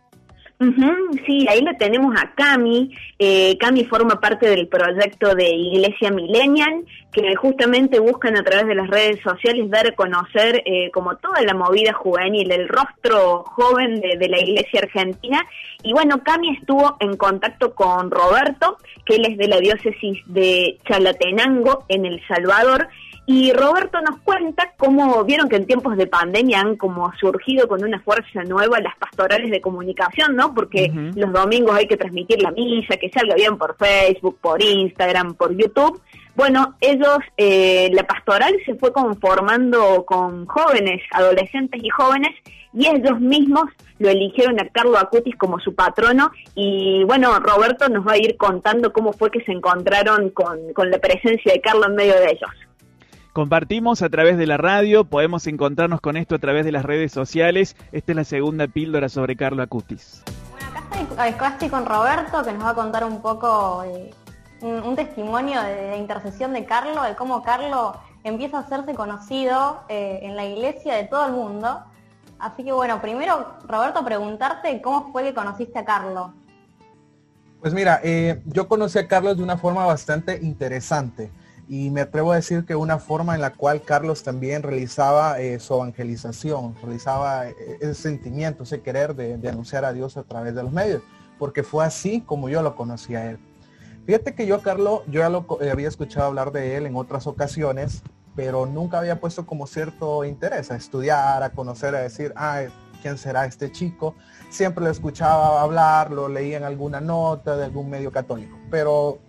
sí, 1.27 1.46
ahí 1.49 1.62
lo 1.62 1.75
tenemos 1.79 2.14
a 2.20 2.33
Cami. 2.35 2.94
Eh, 3.18 3.57
Cami 3.59 3.85
forma 3.85 4.20
parte 4.20 4.49
del 4.49 4.68
proyecto 4.68 5.35
de 5.35 5.49
Iglesia 5.49 6.11
Millennial, 6.11 6.85
que 7.12 7.35
justamente 7.37 7.99
buscan 7.99 8.37
a 8.37 8.42
través 8.42 8.66
de 8.66 8.75
las 8.75 8.88
redes 8.88 9.20
sociales 9.23 9.70
dar 9.70 9.87
a 9.87 9.94
conocer 9.94 10.62
eh, 10.66 10.90
como 10.92 11.16
toda 11.16 11.40
la 11.42 11.55
movida 11.55 11.94
juvenil, 11.94 12.53
el 12.53 12.68
rostro 12.68 13.44
joven 13.44 14.01
de, 14.01 14.18
de, 14.18 14.29
la 14.29 14.38
Iglesia 14.38 14.81
Argentina. 14.83 15.46
Y 15.83 15.94
bueno, 15.94 16.23
Cami 16.23 16.55
estuvo 16.57 16.96
en 17.01 17.16
contacto 17.16 17.75
con 17.75 18.11
Roberto, 18.11 18.77
que 19.07 19.16
él 19.16 19.27
es 19.31 19.38
de 19.38 19.49
la 19.49 19.61
diócesis 19.61 20.18
de 20.27 20.79
Chalatenango, 20.85 21.85
en 21.88 22.05
El 22.05 22.20
Salvador, 22.29 22.88
y 23.33 23.53
Roberto 23.53 24.01
nos 24.01 24.18
cuenta 24.23 24.73
cómo 24.77 25.23
vieron 25.23 25.49
que 25.49 25.55
en 25.55 25.64
tiempos 25.64 25.96
de 25.96 26.09
pandemia 26.09 26.59
han 26.59 26.77
como 26.77 27.12
surgido 27.14 27.68
con 27.68 27.85
una 27.85 28.01
fuerza 28.01 28.42
nueva 28.42 28.81
las 28.81 28.96
pastorales 28.96 29.53
de 29.53 29.61
comunicación, 29.61 30.35
¿no? 30.35 30.49
Porque 30.54 30.90
los 31.14 31.32
domingos 31.32 31.74
hay 31.74 31.86
que 31.86 31.96
transmitir 31.96 32.42
la 32.42 32.50
misa, 32.50 32.96
que 32.96 33.10
salga 33.10 33.34
bien 33.34 33.56
por 33.56 33.76
Facebook, 33.76 34.38
por 34.40 34.62
Instagram, 34.62 35.34
por 35.34 35.56
YouTube. 35.56 36.00
Bueno, 36.36 36.74
ellos, 36.80 37.18
eh, 37.36 37.90
la 37.92 38.04
pastoral 38.06 38.54
se 38.64 38.74
fue 38.74 38.92
conformando 38.92 40.04
con 40.06 40.46
jóvenes, 40.46 41.02
adolescentes 41.12 41.82
y 41.82 41.88
jóvenes, 41.90 42.30
y 42.72 42.86
ellos 42.86 43.20
mismos 43.20 43.64
lo 43.98 44.08
eligieron 44.08 44.58
a 44.60 44.68
Carlos 44.68 44.96
Acutis 44.98 45.36
como 45.36 45.58
su 45.58 45.74
patrono 45.74 46.30
y 46.54 47.04
bueno, 47.04 47.38
Roberto 47.40 47.88
nos 47.88 48.06
va 48.06 48.12
a 48.12 48.18
ir 48.18 48.36
contando 48.36 48.92
cómo 48.92 49.12
fue 49.12 49.30
que 49.30 49.44
se 49.44 49.52
encontraron 49.52 50.30
con, 50.30 50.72
con 50.72 50.90
la 50.90 50.98
presencia 50.98 51.52
de 51.52 51.60
Carlos 51.60 51.88
en 51.88 51.96
medio 51.96 52.14
de 52.14 52.30
ellos. 52.30 52.50
Compartimos 53.32 54.02
a 54.02 54.08
través 54.08 54.38
de 54.38 54.46
la 54.46 54.56
radio, 54.56 55.04
podemos 55.04 55.46
encontrarnos 55.46 56.00
con 56.00 56.16
esto 56.16 56.34
a 56.34 56.38
través 56.38 56.64
de 56.64 56.72
las 56.72 56.84
redes 56.84 57.12
sociales. 57.12 57.76
Esta 57.92 58.12
es 58.12 58.16
la 58.16 58.24
segunda 58.24 58.66
píldora 58.66 59.08
sobre 59.08 59.36
Carlo 59.36 59.62
Acutis. 59.62 60.24
Acá 61.16 61.48
estoy, 61.48 61.68
con 61.68 61.87
Roberto 61.87 62.42
que 62.42 62.52
nos 62.52 62.64
va 62.64 62.70
a 62.70 62.74
contar 62.74 63.04
un 63.04 63.20
poco 63.20 63.85
un, 64.62 64.96
testimonio 64.96 65.62
de, 65.62 65.96
intercesión 65.96 66.52
de 66.52 66.64
Carlos, 66.64 67.06
de 67.06 67.14
cómo 67.14 67.42
Carlos 67.42 67.96
empieza 68.24 68.59
a 68.59 68.61
hacerse 68.61 68.94
conocido 68.94 69.80
eh, 69.88 70.20
en 70.22 70.37
la 70.37 70.44
iglesia 70.44 70.94
de 70.94 71.04
todo 71.04 71.26
el 71.26 71.33
mundo. 71.33 71.83
Así 72.38 72.64
que 72.64 72.72
bueno, 72.72 73.00
primero, 73.00 73.54
Roberto, 73.66 74.04
preguntarte 74.04 74.80
cómo 74.80 75.12
fue 75.12 75.22
que 75.22 75.35
conociste 75.35 75.78
a 75.78 75.85
Carlos. 75.85 76.30
Pues 77.61 77.74
mira, 77.74 78.00
eh, 78.02 78.40
yo 78.46 78.66
conocí 78.68 78.98
a 78.98 79.06
Carlos 79.06 79.37
de 79.37 79.42
una 79.42 79.59
forma 79.59 79.85
bastante 79.85 80.38
interesante 80.42 81.30
y 81.70 81.88
me 81.90 82.00
atrevo 82.00 82.33
a 82.33 82.35
decir 82.35 82.64
que 82.64 82.74
una 82.74 82.98
forma 82.98 83.37
en 83.37 83.40
la 83.40 83.52
cual 83.52 83.83
Carlos 83.83 84.24
también 84.24 84.64
realizaba 84.64 85.38
eh, 85.38 85.61
su 85.61 85.74
evangelización, 85.74 86.74
realizaba 86.83 87.46
ese 87.46 87.94
sentimiento, 87.94 88.64
ese 88.64 88.80
querer 88.80 89.14
de, 89.14 89.38
de, 89.38 89.48
anunciar 89.48 89.85
a 89.85 89.92
Dios 89.92 90.16
a 90.16 90.24
través 90.24 90.56
de 90.56 90.64
los 90.64 90.72
medios, 90.72 91.00
porque 91.38 91.62
fue 91.62 91.85
así 91.85 92.22
como 92.22 92.48
yo 92.48 92.61
lo 92.62 92.74
conocí 92.74 93.14
a 93.14 93.30
él. 93.30 93.38
Fíjate 94.04 94.35
que 94.35 94.48
yo, 94.48 94.61
Carlos, 94.62 95.02
yo 95.06 95.20
ya 95.20 95.28
lo 95.28 95.46
había 95.70 95.87
escuchado 95.87 96.26
hablar 96.26 96.50
de 96.50 96.76
él 96.76 96.87
en 96.87 96.96
otras 96.96 97.28
ocasiones, 97.28 98.02
pero 98.35 98.66
nunca 98.66 98.98
había 98.98 99.20
puesto 99.20 99.46
como 99.46 99.68
cierto 99.68 100.24
interés 100.24 100.72
a 100.72 100.74
estudiar, 100.74 101.44
a 101.44 101.50
conocer, 101.50 101.94
a 101.94 102.00
decir, 102.00 102.33
ah, 102.35 102.62
¿quién 103.00 103.16
será 103.16 103.44
este 103.44 103.70
chico? 103.70 104.16
Siempre 104.48 104.83
lo 104.83 104.90
escuchaba 104.90 105.62
hablar, 105.62 106.11
lo 106.11 106.28
leía 106.28 106.56
en 106.56 106.64
alguna 106.64 107.00
nota 107.00 107.56
de 107.56 107.66
algún 107.66 107.88
medio 107.88 108.11
católico, 108.11 108.59
pero 108.72 109.20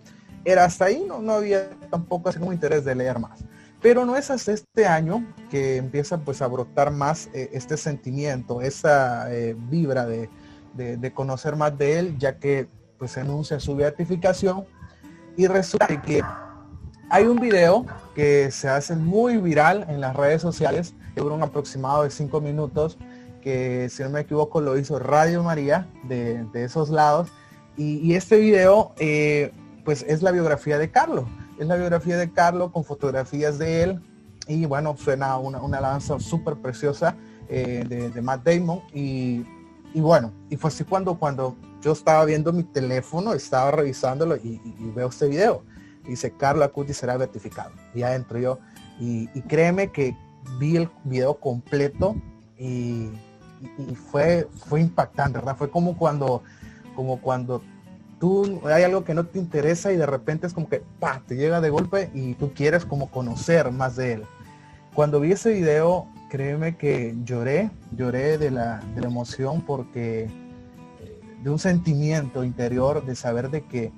era 0.44 0.64
hasta 0.64 0.86
ahí, 0.86 1.04
no, 1.06 1.20
no 1.20 1.34
había 1.34 1.70
tampoco 1.90 2.28
así 2.28 2.38
como 2.38 2.52
interés 2.52 2.84
de 2.84 2.94
leer 2.94 3.18
más. 3.18 3.44
Pero 3.80 4.04
no 4.04 4.16
es 4.16 4.30
hasta 4.30 4.52
este 4.52 4.86
año 4.86 5.26
que 5.50 5.76
empieza 5.76 6.18
pues 6.18 6.40
a 6.40 6.46
brotar 6.46 6.92
más 6.92 7.28
eh, 7.34 7.50
este 7.52 7.76
sentimiento, 7.76 8.62
esa 8.62 9.32
eh, 9.34 9.56
vibra 9.56 10.06
de, 10.06 10.30
de, 10.74 10.96
de, 10.96 11.12
conocer 11.12 11.56
más 11.56 11.76
de 11.76 11.98
él, 11.98 12.18
ya 12.18 12.38
que 12.38 12.68
pues 12.98 13.18
anuncia 13.18 13.58
su 13.58 13.74
beatificación 13.74 14.64
y 15.36 15.46
resulta 15.46 16.00
que 16.02 16.22
hay 17.10 17.24
un 17.24 17.38
video 17.38 17.86
que 18.14 18.50
se 18.50 18.68
hace 18.68 18.96
muy 18.96 19.38
viral 19.38 19.86
en 19.88 20.00
las 20.00 20.14
redes 20.16 20.42
sociales, 20.42 20.94
que 21.14 21.20
dura 21.20 21.34
un 21.34 21.42
aproximado 21.42 22.04
de 22.04 22.10
cinco 22.10 22.40
minutos, 22.40 22.98
que 23.42 23.88
si 23.90 24.02
no 24.02 24.10
me 24.10 24.20
equivoco 24.20 24.60
lo 24.60 24.78
hizo 24.78 24.98
Radio 24.98 25.42
María 25.42 25.86
de, 26.04 26.46
esos 26.54 26.90
lados. 26.90 27.28
Y, 27.76 28.14
este 28.14 28.38
video 28.38 28.92
eh, 28.98 29.52
pues 29.84 30.04
es 30.08 30.22
la 30.22 30.30
biografía 30.30 30.78
de 30.78 30.90
Carlos. 30.90 31.24
Es 31.58 31.66
la 31.66 31.76
biografía 31.76 32.16
de 32.16 32.30
Carlos 32.32 32.70
con 32.72 32.84
fotografías 32.84 33.58
de 33.58 33.82
él. 33.82 34.00
Y 34.48 34.66
bueno, 34.66 34.96
suena 34.96 35.36
una, 35.38 35.60
una 35.60 35.78
alabanza 35.78 36.18
súper 36.18 36.56
preciosa 36.56 37.16
eh, 37.48 37.84
de, 38.14 38.22
Matt 38.22 38.44
Damon. 38.44 38.80
Y, 38.92 39.44
y, 39.94 40.00
bueno, 40.00 40.32
y 40.50 40.56
fue 40.56 40.68
así 40.68 40.84
cuando, 40.84 41.18
cuando 41.18 41.56
yo 41.80 41.92
estaba 41.92 42.24
viendo 42.24 42.52
mi 42.52 42.64
teléfono, 42.64 43.34
estaba 43.34 43.70
revisándolo 43.70 44.36
y, 44.36 44.60
veo 44.94 45.08
este 45.08 45.28
video 45.28 45.62
dice 46.06 46.32
Carlos 46.32 46.64
Acuti 46.64 46.92
será 46.92 47.16
beatificado. 47.16 47.72
Y 47.94 48.00
ya 48.00 48.14
entro 48.14 48.38
yo. 48.38 48.58
Y, 48.98 49.26
créeme 49.42 49.90
que 49.90 50.16
vi 50.58 50.76
el 50.76 50.88
video 51.04 51.34
completo 51.34 52.16
y, 52.58 53.10
fue, 54.10 54.48
fue 54.66 54.80
impactante, 54.80 55.38
¿verdad? 55.38 55.56
Fue 55.56 55.70
como 55.70 55.96
cuando, 55.96 56.42
como 56.96 57.20
cuando 57.20 57.62
tú 58.22 58.60
hay 58.68 58.84
algo 58.84 59.02
que 59.02 59.14
no 59.14 59.26
te 59.26 59.40
interesa 59.40 59.92
y 59.92 59.96
de 59.96 60.06
repente 60.06 60.46
es 60.46 60.52
como 60.52 60.68
que 60.68 60.80
¡pah! 61.00 61.20
te 61.26 61.34
llega 61.34 61.60
de 61.60 61.70
golpe 61.70 62.08
y 62.14 62.34
tú 62.34 62.52
quieres 62.54 62.84
como 62.84 63.10
conocer 63.10 63.72
más 63.72 63.96
de 63.96 64.12
él. 64.12 64.22
Cuando 64.94 65.18
vi 65.18 65.32
ese 65.32 65.50
video, 65.50 66.06
créeme 66.30 66.76
que 66.76 67.16
lloré, 67.24 67.72
lloré 67.90 68.38
de 68.38 68.52
la, 68.52 68.80
de 68.94 69.00
la 69.00 69.08
emoción 69.08 69.62
porque 69.62 70.30
de 71.42 71.50
un 71.50 71.58
sentimiento 71.58 72.44
interior 72.44 73.04
de 73.04 73.16
saber 73.16 73.50
de 73.50 73.62
que 73.66 73.90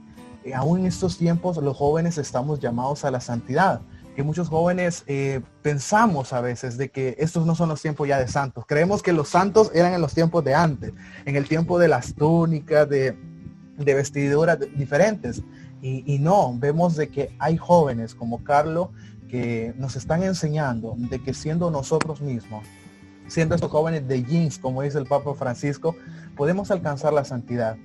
eh, 0.44 0.54
aún 0.54 0.80
en 0.80 0.86
estos 0.86 1.18
tiempos 1.18 1.58
los 1.58 1.76
jóvenes 1.76 2.16
estamos 2.16 2.60
llamados 2.60 3.04
a 3.04 3.10
la 3.10 3.20
santidad. 3.20 3.82
Que 4.16 4.22
muchos 4.22 4.48
jóvenes 4.48 5.04
eh, 5.06 5.42
pensamos 5.60 6.32
a 6.32 6.40
veces 6.40 6.78
de 6.78 6.88
que 6.88 7.14
estos 7.18 7.44
no 7.44 7.54
son 7.54 7.68
los 7.68 7.82
tiempos 7.82 8.08
ya 8.08 8.18
de 8.18 8.28
santos. 8.28 8.64
Creemos 8.66 9.02
que 9.02 9.12
los 9.12 9.28
santos 9.28 9.70
eran 9.74 9.92
en 9.92 10.00
los 10.00 10.14
tiempos 10.14 10.42
de 10.44 10.54
antes, 10.54 10.94
en 11.26 11.36
el 11.36 11.46
tiempo 11.46 11.78
de 11.78 11.88
las 11.88 12.14
túnicas, 12.14 12.88
de, 12.88 13.14
vestiduras 13.76 14.58
diferentes. 14.76 15.42
Y, 15.82 16.18
no, 16.18 16.56
vemos 16.58 16.96
de 16.96 17.08
que 17.08 17.34
hay 17.38 17.58
jóvenes 17.58 18.14
como 18.14 18.42
Carlos 18.42 18.88
que 19.28 19.74
nos 19.76 19.96
están 19.96 20.22
enseñando 20.22 20.94
de 20.96 21.22
que 21.22 21.34
siendo 21.34 21.70
nosotros 21.70 22.22
mismos, 22.22 22.64
siendo 23.26 23.54
estos 23.54 23.70
jóvenes 23.70 24.08
de 24.08 24.22
jeans, 24.22 24.58
como 24.58 24.80
dice 24.80 24.96
el 24.96 25.04
Papa 25.04 25.34
Francisco, 25.34 25.94
podemos 26.36 26.70
alcanzar 26.70 27.12
la 27.12 27.24
santidad. 27.24 27.76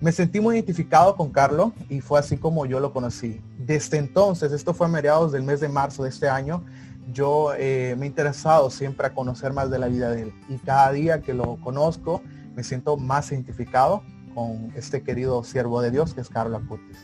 Me 0.00 0.12
sentí 0.12 0.40
muy 0.40 0.54
identificado 0.54 1.14
con 1.14 1.30
Carlos 1.30 1.72
y 1.90 2.00
fue 2.00 2.18
así 2.18 2.38
como 2.38 2.64
yo 2.64 2.80
lo 2.80 2.90
conocí. 2.90 3.42
Desde 3.58 3.98
entonces, 3.98 4.52
esto 4.52 4.72
fue 4.72 4.86
a 4.86 4.90
mediados 4.90 5.30
del 5.32 5.42
mes 5.42 5.60
de 5.60 5.68
marzo 5.68 6.04
de 6.04 6.08
este 6.08 6.30
año, 6.30 6.64
yo 7.12 7.52
eh, 7.58 7.96
me 7.98 8.06
he 8.06 8.08
interesado 8.08 8.70
siempre 8.70 9.06
a 9.06 9.14
conocer 9.14 9.52
más 9.52 9.70
de 9.70 9.78
la 9.78 9.88
vida 9.88 10.10
de 10.10 10.22
él. 10.22 10.32
Y 10.48 10.56
cada 10.56 10.90
día 10.92 11.20
que 11.20 11.34
lo 11.34 11.56
conozco, 11.56 12.22
me 12.54 12.64
siento 12.64 12.96
más 12.96 13.30
identificado 13.32 14.02
con 14.34 14.72
este 14.76 15.02
querido 15.02 15.44
siervo 15.44 15.82
de 15.82 15.90
Dios 15.90 16.14
que 16.14 16.20
es 16.20 16.28
Carlos 16.28 16.62
Acutis. 16.64 16.98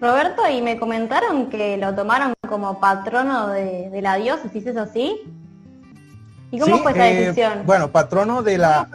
Roberto, 0.00 0.42
y 0.50 0.60
me 0.60 0.78
comentaron 0.78 1.48
que 1.48 1.76
lo 1.78 1.94
tomaron 1.94 2.34
como 2.46 2.78
patrono 2.80 3.48
de, 3.48 3.98
la 4.02 4.16
diócesis, 4.16 4.66
¿es 4.66 4.76
así? 4.76 5.22
¿Y 6.50 6.58
cómo 6.58 6.78
fue 6.78 6.92
esa 6.92 7.08
eh, 7.08 7.14
decisión? 7.14 7.62
Bueno, 7.64 7.90
patrono 7.90 8.42
de 8.42 8.58
la, 8.58 8.88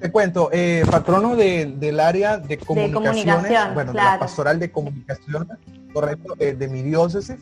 te 0.00 0.10
cuento, 0.10 0.50
eh, 0.52 0.84
patrono 0.90 1.36
del 1.36 2.00
área 2.00 2.38
de 2.38 2.58
comunicaciones, 2.58 3.74
bueno, 3.74 3.92
de 3.92 3.98
la 3.98 4.18
pastoral 4.18 4.58
de 4.58 4.70
comunicación, 4.70 5.48
correcto, 5.92 6.34
eh, 6.38 6.54
de 6.54 6.68
mi 6.68 6.82
diócesis. 6.82 7.36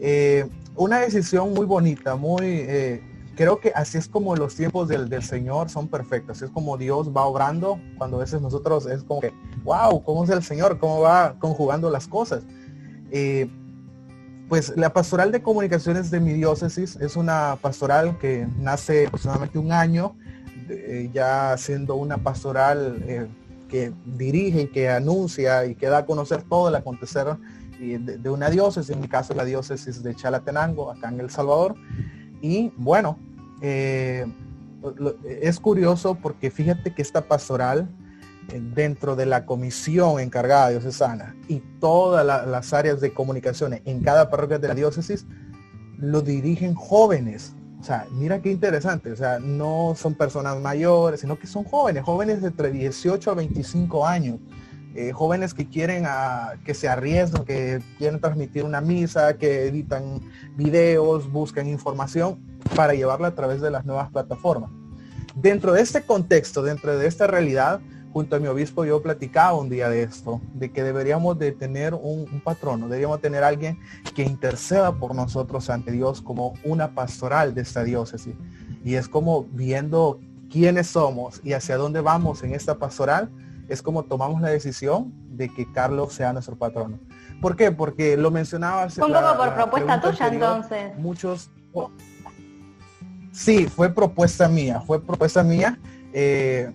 Eh, 0.00 0.46
una 0.74 0.98
decisión 0.98 1.52
muy 1.52 1.66
bonita, 1.66 2.16
muy, 2.16 2.66
creo 3.34 3.60
que 3.60 3.72
así 3.74 3.98
es 3.98 4.08
como 4.08 4.36
los 4.36 4.54
tiempos 4.54 4.88
del, 4.88 5.22
Señor 5.22 5.70
son 5.70 5.88
perfectos, 5.88 6.36
así 6.36 6.44
es 6.46 6.50
como 6.50 6.76
Dios 6.76 7.10
va 7.14 7.24
obrando, 7.24 7.80
cuando 7.98 8.16
a 8.16 8.20
veces 8.20 8.40
nosotros 8.40 8.86
es 8.86 9.02
como 9.04 9.20
que, 9.20 9.32
wow, 9.64 10.02
¿cómo 10.02 10.24
es 10.24 10.30
el 10.30 10.42
Señor? 10.42 10.78
¿Cómo 10.78 11.00
va 11.00 11.36
conjugando 11.38 11.90
las 11.90 12.06
cosas? 12.08 12.44
pues 14.48 14.74
la 14.76 14.90
pastoral 14.90 15.32
de 15.32 15.42
comunicaciones 15.42 16.10
de 16.10 16.18
mi 16.18 16.32
diócesis 16.32 16.96
es 16.96 17.16
una 17.16 17.58
pastoral 17.60 18.18
que 18.18 18.48
nace 18.58 19.06
aproximadamente 19.06 19.58
un 19.58 19.70
año 19.70 20.14
eh, 20.68 21.10
ya 21.12 21.56
siendo 21.58 21.96
una 21.96 22.18
pastoral 22.18 23.02
eh, 23.06 23.26
que 23.68 23.92
dirige 24.04 24.62
y 24.62 24.66
que 24.68 24.88
anuncia 24.88 25.66
y 25.66 25.74
que 25.74 25.86
da 25.86 25.98
a 25.98 26.06
conocer 26.06 26.42
todo 26.42 26.68
el 26.68 26.74
acontecer 26.74 27.26
de, 27.78 28.30
una 28.30 28.48
diócesis, 28.48 28.90
en 28.90 29.00
mi 29.00 29.08
caso 29.08 29.34
la 29.34 29.44
diócesis 29.44 30.02
de 30.02 30.14
Chalatenango, 30.14 30.90
acá 30.90 31.08
en 31.08 31.18
El 31.18 31.30
Salvador. 31.30 31.74
Y 32.42 32.72
bueno, 32.76 33.18
eh, 33.62 34.26
es 35.40 35.60
curioso 35.60 36.16
porque 36.16 36.50
fíjate 36.50 36.92
que 36.92 37.00
esta 37.00 37.22
pastoral 37.22 37.88
dentro 38.74 39.16
de 39.16 39.24
la 39.24 39.46
comisión 39.46 40.20
encargada 40.20 40.70
diocesana 40.70 41.36
y 41.48 41.60
todas 41.80 42.26
las 42.26 42.72
áreas 42.72 43.00
de 43.00 43.14
comunicaciones 43.14 43.80
en 43.84 44.02
cada 44.02 44.28
parroquia 44.28 44.58
de 44.58 44.68
la 44.68 44.74
diócesis 44.74 45.24
lo 45.96 46.20
dirigen 46.20 46.74
jóvenes. 46.74 47.54
O 47.80 47.84
sea, 47.84 48.06
mira 48.12 48.42
qué 48.42 48.50
interesante, 48.50 49.12
o 49.12 49.16
sea, 49.16 49.38
no 49.38 49.94
son 49.96 50.14
personas 50.14 50.60
mayores, 50.60 51.20
sino 51.20 51.38
que 51.38 51.46
son 51.46 51.64
jóvenes, 51.64 52.04
jóvenes 52.04 52.42
de 52.42 52.48
entre 52.48 52.70
18 52.70 53.30
a 53.30 53.34
25 53.34 54.06
años, 54.06 54.38
eh, 54.94 55.12
jóvenes 55.12 55.54
que 55.54 55.66
quieren 55.68 56.04
a, 56.06 56.54
que 56.64 56.74
se 56.74 56.88
arriesgan, 56.88 57.44
que 57.44 57.80
quieren 57.98 58.20
transmitir 58.20 58.64
una 58.64 58.80
misa, 58.80 59.38
que 59.38 59.66
editan 59.66 60.20
videos, 60.56 61.30
buscan 61.30 61.68
información 61.68 62.38
para 62.76 62.94
llevarla 62.94 63.28
a 63.28 63.34
través 63.34 63.60
de 63.60 63.70
las 63.70 63.84
nuevas 63.84 64.10
plataformas. 64.10 64.70
Dentro 65.34 65.72
de 65.72 65.80
este 65.80 66.02
contexto, 66.02 66.62
dentro 66.62 66.98
de 66.98 67.06
esta 67.06 67.26
realidad, 67.26 67.80
junto 68.12 68.36
a 68.36 68.38
mi 68.38 68.46
obispo 68.46 68.84
yo 68.84 69.00
platicaba 69.02 69.54
un 69.54 69.70
día 69.70 69.88
de 69.88 70.02
esto, 70.02 70.40
de 70.52 70.70
que 70.70 70.82
deberíamos 70.82 71.38
de 71.38 71.52
tener 71.52 71.94
un, 71.94 72.26
patrono, 72.44 72.86
deberíamos 72.86 73.20
tener 73.20 73.42
alguien 73.42 73.78
que 74.14 74.22
interceda 74.22 74.92
por 74.92 75.14
nosotros 75.14 75.70
ante 75.70 75.90
Dios 75.90 76.20
como 76.20 76.52
una 76.64 76.94
pastoral 76.94 77.54
de 77.54 77.62
esta 77.62 77.82
diócesis. 77.82 78.34
Y 78.84 78.96
es 78.96 79.08
como 79.08 79.44
viendo 79.44 80.20
quiénes 80.50 80.88
somos 80.88 81.40
y 81.42 81.54
hacia 81.54 81.78
dónde 81.78 82.02
vamos 82.02 82.42
en 82.42 82.54
esta 82.54 82.76
pastoral, 82.76 83.30
es 83.68 83.82
como 83.82 84.04
tomamos 84.04 84.40
la 84.40 84.48
decisión 84.48 85.12
de 85.30 85.48
que 85.48 85.70
Carlos 85.72 86.12
sea 86.12 86.32
nuestro 86.32 86.56
patrono. 86.56 86.98
¿Por 87.40 87.56
qué? 87.56 87.72
Porque 87.72 88.16
lo 88.16 88.30
mencionaba 88.30 88.84
Un 88.84 89.12
poco 89.12 89.36
por 89.36 89.54
propuesta 89.54 90.00
tuya 90.00 90.28
entonces. 90.28 90.98
Muchos... 90.98 91.50
sí, 93.32 93.66
fue 93.66 93.92
propuesta 93.92 94.48
mía, 94.48 94.80
fue 94.80 95.00
propuesta 95.00 95.42
mía. 95.42 95.78
Eh, 96.12 96.70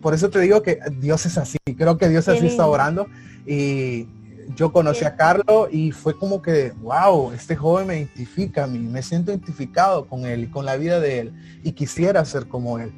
por 0.00 0.14
eso 0.14 0.30
te 0.30 0.40
digo 0.40 0.62
que 0.62 0.78
Dios 0.98 1.26
es 1.26 1.36
así. 1.36 1.58
Creo 1.76 1.98
que 1.98 2.08
Dios 2.08 2.28
así 2.28 2.46
está 2.46 2.66
orando. 2.66 3.06
Y 3.46 4.08
yo 4.56 4.72
conocí 4.72 5.04
a 5.04 5.16
Carlos 5.16 5.68
y 5.70 5.92
fue 5.92 6.16
como 6.16 6.42
que, 6.42 6.72
wow, 6.82 7.32
este 7.32 7.56
joven 7.56 7.86
me 7.86 7.98
identifica 7.98 8.64
a 8.64 8.66
mí, 8.66 8.78
me 8.78 9.02
siento 9.02 9.30
identificado 9.30 10.06
con 10.06 10.24
él 10.24 10.44
y 10.44 10.46
con 10.48 10.64
la 10.64 10.76
vida 10.76 11.00
de 11.00 11.20
él 11.20 11.60
y 11.62 11.72
quisiera 11.72 12.24
ser 12.24 12.46
como 12.48 12.78
él. 12.78 12.92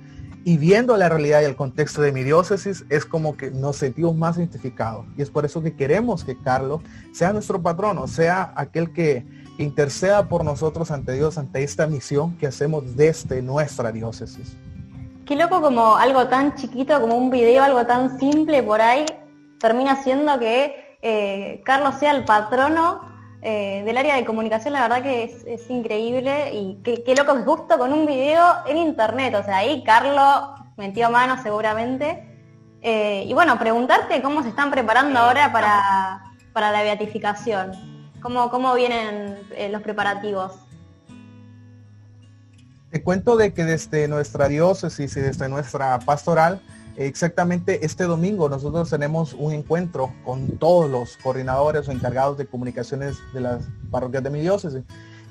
Y 0.45 0.57
viendo 0.57 0.97
la 0.97 1.09
realidad 1.09 1.43
y 1.43 1.45
el 1.45 1.55
contexto 1.55 2.03
de 2.03 2.11
mi 2.11 2.25
diócesis, 2.25 2.85
es 2.91 3.05
como 3.05 3.37
que 3.37 3.51
nos 3.51 3.77
sentimos 3.77 4.17
más 4.17 4.39
identificados. 4.39 5.07
Y 5.17 5.23
es 5.23 5.31
por 5.31 5.45
eso 5.45 5.63
que 5.63 5.77
queremos 5.77 6.25
que 6.25 6.37
Carlos 6.37 6.81
sea 7.13 7.33
nuestro 7.33 7.63
patrono, 7.63 8.09
sea 8.09 8.53
aquel 8.57 8.93
que 8.93 9.25
interceda 9.59 10.29
por 10.29 10.45
nosotros 10.45 10.91
ante 10.91 11.13
Dios, 11.13 11.39
ante 11.39 11.63
esta 11.63 11.87
misión 11.87 12.37
que 12.39 12.49
hacemos 12.49 12.97
desde 12.97 13.41
nuestra 13.41 13.93
diócesis. 13.93 14.57
Qué 15.27 15.37
loco 15.37 15.61
como 15.61 15.97
algo 15.97 16.27
tan 16.27 16.57
chiquito, 16.57 17.01
como 17.01 17.17
un 17.17 17.31
video, 17.31 17.63
algo 17.63 17.87
tan 17.87 18.19
simple 18.19 18.63
por 18.65 18.81
ahí, 18.81 19.07
termina 19.61 20.03
siendo 20.03 20.39
que 20.41 20.97
eh, 21.03 21.63
Carlos 21.65 21.95
sea 22.01 22.11
el 22.13 22.25
patrono 22.25 23.12
eh, 23.43 23.83
del 23.85 23.99
área 23.99 24.15
de 24.15 24.25
comunicación, 24.25 24.73
la 24.73 24.83
verdad 24.83 25.03
que 25.03 25.25
es, 25.25 25.69
increíble 25.69 26.55
y 26.55 26.79
qué, 26.85 27.15
loco 27.17 27.35
que 27.35 27.43
justo 27.43 27.77
con 27.77 27.93
un 27.93 28.07
video 28.07 28.65
en 28.67 28.77
internet, 28.77 29.35
o 29.35 29.43
sea, 29.43 29.57
ahí 29.59 29.83
Carlos 29.83 30.61
metió 30.77 31.11
mano 31.11 31.43
seguramente. 31.43 32.29
Eh, 32.83 33.25
y 33.27 33.33
bueno, 33.35 33.59
preguntarte 33.59 34.23
cómo 34.23 34.43
se 34.43 34.49
están 34.49 34.71
preparando 34.71 35.19
ahora 35.19 35.53
para, 35.53 36.23
para 36.53 36.71
la 36.71 36.83
beatificación, 36.83 37.73
cómo, 38.21 38.49
cómo 38.49 38.75
vienen 38.75 39.39
los 39.71 39.83
preparativos. 39.83 40.53
Te 42.91 43.03
cuento 43.03 43.37
de 43.37 43.53
que 43.53 43.65
desde 43.65 44.07
nuestra 44.07 44.49
diócesis 44.49 45.17
y 45.17 45.21
desde 45.21 45.49
nuestra 45.49 45.99
pastoral, 45.99 46.61
exactamente 46.97 47.85
este 47.85 48.05
domingo 48.05 48.49
nosotros 48.49 48.91
tenemos 48.91 49.35
un 49.35 49.53
encuentro 49.53 50.13
con 50.25 50.59
todos 50.59 50.91
los 50.91 51.17
coordinadores 51.17 51.89
o 51.89 51.93
encargados 51.93 52.39
de 52.39 52.47
comunicaciones 52.47 53.17
de 53.33 53.41
las 53.41 53.65
parroquias 53.91 54.23
de 54.23 54.31
mi 54.31 54.41
diócesis. 54.41 54.83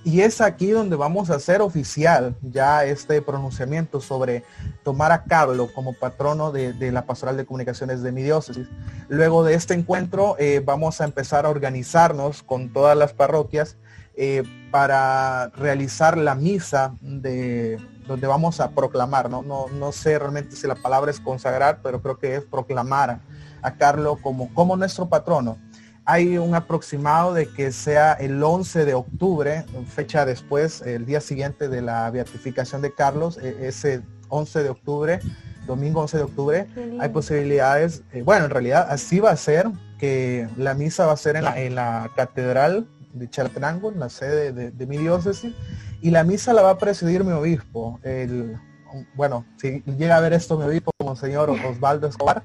Y 0.04 0.21
es 0.21 0.41
aquí 0.41 0.71
donde 0.71 0.95
vamos 0.95 1.30
a 1.30 1.36
hacer 1.36 1.62
oficial 1.62 2.36
ya 2.41 2.86
este 2.86 3.21
pronunciamiento 3.21 4.02
sobre 4.02 4.43
tomar 4.84 5.12
a 5.12 5.24
Carlos 5.24 5.69
como 5.74 5.93
patrono 5.93 6.52
de, 6.52 6.91
la 6.91 7.06
pastoral 7.06 7.38
de 7.38 7.45
comunicaciones 7.45 8.02
de 8.02 8.12
mi 8.12 8.24
diócesis. 8.24 8.67
Luego 9.10 9.43
de 9.43 9.54
este 9.54 9.76
encuentro 9.76 10.36
eh, 10.39 10.60
vamos 10.65 11.02
a 11.02 11.04
empezar 11.04 11.45
a 11.45 11.50
organizarnos 11.50 12.41
con 12.41 12.74
todas 12.74 12.97
las 12.97 13.13
parroquias 13.13 13.78
eh, 14.24 14.44
para 14.70 15.48
realizar 15.56 16.16
la 16.16 16.36
misa 16.36 16.94
de 17.02 17.80
donde 18.06 18.28
vamos 18.28 18.60
a 18.60 18.70
proclamar, 18.70 19.32
¿no? 19.32 19.42
No, 19.42 19.66
no 19.70 19.92
sé 19.92 20.20
realmente 20.20 20.56
si 20.56 20.68
la 20.68 20.76
palabra 20.76 21.10
es 21.10 21.20
consagrar, 21.20 21.80
pero 21.82 22.04
creo 22.04 22.20
que 22.20 22.36
es 22.36 22.44
proclamar 22.44 23.20
a, 23.64 23.74
Carlos 23.78 24.20
como, 24.22 24.54
como 24.54 24.78
nuestro 24.78 25.10
patrono. 25.10 25.58
Hay 26.06 26.38
un 26.38 26.54
aproximado 26.54 27.34
de 27.34 27.48
que 27.48 27.72
sea 27.72 28.14
el 28.14 28.44
11 28.44 28.86
de 28.86 28.94
octubre, 28.94 29.66
fecha 29.88 30.24
después, 30.24 30.84
el 30.84 31.08
día 31.08 31.20
siguiente 31.20 31.68
de 31.68 31.82
la 31.82 32.12
beatificación 32.12 32.84
de 32.84 32.94
Carlos, 32.94 33.40
e, 33.42 33.68
ese 33.68 34.04
11 34.30 34.62
de 34.62 34.70
octubre, 34.70 35.20
domingo 35.66 36.00
11 36.00 36.18
de 36.18 36.24
octubre, 36.24 36.68
hay 37.00 37.10
posibilidades, 37.10 38.04
eh, 38.14 38.22
bueno, 38.22 38.46
en 38.46 38.52
realidad 38.52 38.86
así 38.88 39.20
va 39.20 39.32
a 39.32 39.36
ser, 39.36 39.66
que 39.98 40.48
la 40.58 40.76
misa 40.76 41.08
va 41.08 41.14
a 41.14 41.18
ser 41.18 41.38
en 41.38 41.44
la, 41.44 41.60
en 41.60 41.74
la 41.74 42.12
catedral 42.16 42.88
de 43.13 43.30
Chalatenango, 43.30 43.91
en 43.91 44.00
la 44.00 44.10
sede 44.10 44.71
de, 44.71 44.88
mi 44.88 44.97
diócesis, 44.97 45.54
y 46.02 46.12
la 46.12 46.24
misa 46.24 46.54
la 46.54 46.62
va 46.62 46.71
a 46.71 46.78
presidir 46.78 47.24
mi 47.24 47.32
obispo. 47.32 48.00
El, 48.04 48.58
bueno, 49.15 49.45
si 49.58 49.82
llega 49.97 50.17
a 50.17 50.19
ver 50.19 50.34
esto 50.34 50.58
mi 50.58 50.65
obispo, 50.65 50.91
Monseñor 51.04 51.50
Osvaldo 51.50 52.08
Escobar, 52.08 52.43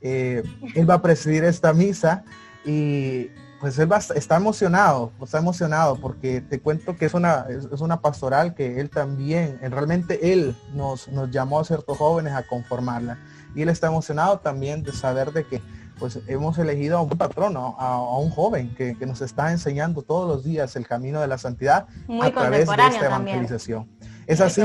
eh, 0.00 0.42
él 0.74 0.88
va 0.88 0.94
a 0.94 1.02
presidir 1.02 1.44
esta 1.44 1.72
misa 1.72 2.24
y 2.64 3.30
pues 3.60 3.78
él 3.78 3.90
va, 3.90 3.96
está 3.96 4.36
emocionado, 4.36 5.10
está 5.22 5.38
emocionado 5.38 5.96
porque 5.96 6.42
te 6.42 6.60
cuento 6.60 6.96
que 6.98 7.06
es 7.06 7.14
una, 7.14 7.46
es, 7.48 7.80
una 7.80 8.02
pastoral 8.02 8.54
que 8.54 8.78
él 8.78 8.90
también, 8.90 9.58
realmente 9.62 10.32
él 10.32 10.54
nos, 10.74 11.08
nos 11.08 11.30
llamó 11.30 11.60
a 11.60 11.64
ciertos 11.64 11.96
jóvenes 11.96 12.34
a 12.34 12.46
conformarla. 12.46 13.18
Y 13.54 13.62
él 13.62 13.70
está 13.70 13.86
emocionado 13.86 14.40
también 14.40 14.82
de 14.82 14.92
saber 14.92 15.32
de 15.32 15.44
que 15.44 15.62
pues 15.98 16.18
hemos 16.26 16.58
elegido 16.58 16.98
a 16.98 17.02
un 17.02 17.10
patrono, 17.10 17.76
a, 17.78 18.18
un 18.18 18.30
joven 18.30 18.74
que, 18.74 18.94
nos 19.06 19.20
está 19.20 19.52
enseñando 19.52 20.02
todos 20.02 20.28
los 20.28 20.44
días 20.44 20.74
el 20.76 20.86
camino 20.86 21.20
de 21.20 21.28
la 21.28 21.38
santidad 21.38 21.86
a 22.20 22.30
través 22.30 22.68
de 22.68 22.74
esta 22.74 23.06
evangelización. 23.06 23.88
¿Es 24.26 24.40
así? 24.40 24.62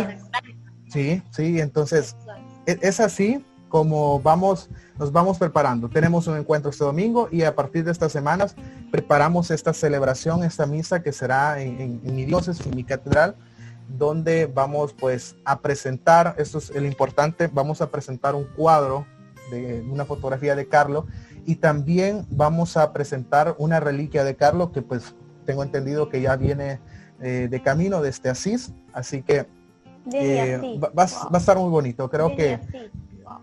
Sí, 0.90 1.22
sí, 1.32 1.60
entonces 1.60 2.16
e, 2.66 2.80
es, 2.82 3.00
así 3.00 3.46
como 3.68 4.20
vamos, 4.20 4.70
nos 4.98 5.12
vamos 5.12 5.38
preparando. 5.38 5.90
Tenemos 5.90 6.26
un 6.28 6.38
encuentro 6.38 6.72
este 6.72 6.84
domingo 6.84 7.30
y 7.32 7.44
a 7.44 7.56
partir 7.56 7.84
de 7.84 7.92
estas 7.92 8.12
semanas 8.12 8.56
preparamos 8.92 9.52
esta 9.52 9.74
celebración, 9.74 10.44
esta 10.44 10.66
misa 10.66 11.04
que 11.04 11.12
será 11.14 11.62
en, 11.62 12.02
mi 12.04 12.26
diócesis, 12.26 12.66
en 12.66 12.76
mi 12.76 12.84
catedral, 12.84 13.36
donde 13.88 14.48
vamos 14.48 14.94
pues 14.94 15.36
a 15.46 15.60
presentar, 15.60 16.36
esto 16.38 16.58
es 16.58 16.72
el 16.72 16.86
importante, 16.86 17.48
vamos 17.48 17.82
a 17.82 17.92
presentar 17.92 18.34
un 18.34 18.46
cuadro 18.46 19.06
de 19.52 19.82
una 19.90 20.06
fotografía 20.06 20.56
de 20.56 20.68
Carlos 20.68 21.06
y 21.46 21.56
también 21.56 22.26
vamos 22.30 22.78
a 22.78 22.94
presentar 22.94 23.56
una 23.58 23.80
reliquia 23.80 24.24
de 24.24 24.36
Carlos 24.36 24.72
que 24.72 24.82
pues 24.82 25.16
tengo 25.46 25.64
entendido 25.64 26.10
que 26.10 26.22
ya 26.22 26.36
viene 26.36 26.80
eh, 27.22 27.48
de 27.50 27.62
camino 27.62 28.02
desde 28.02 28.30
Asís, 28.30 28.72
así 28.94 29.24
que 29.24 29.48
eh, 30.14 30.80
va, 30.80 31.04
a 31.04 31.38
estar 31.38 31.58
muy 31.58 31.70
bonito. 31.70 32.10
Creo 32.10 32.36
que 32.36 32.60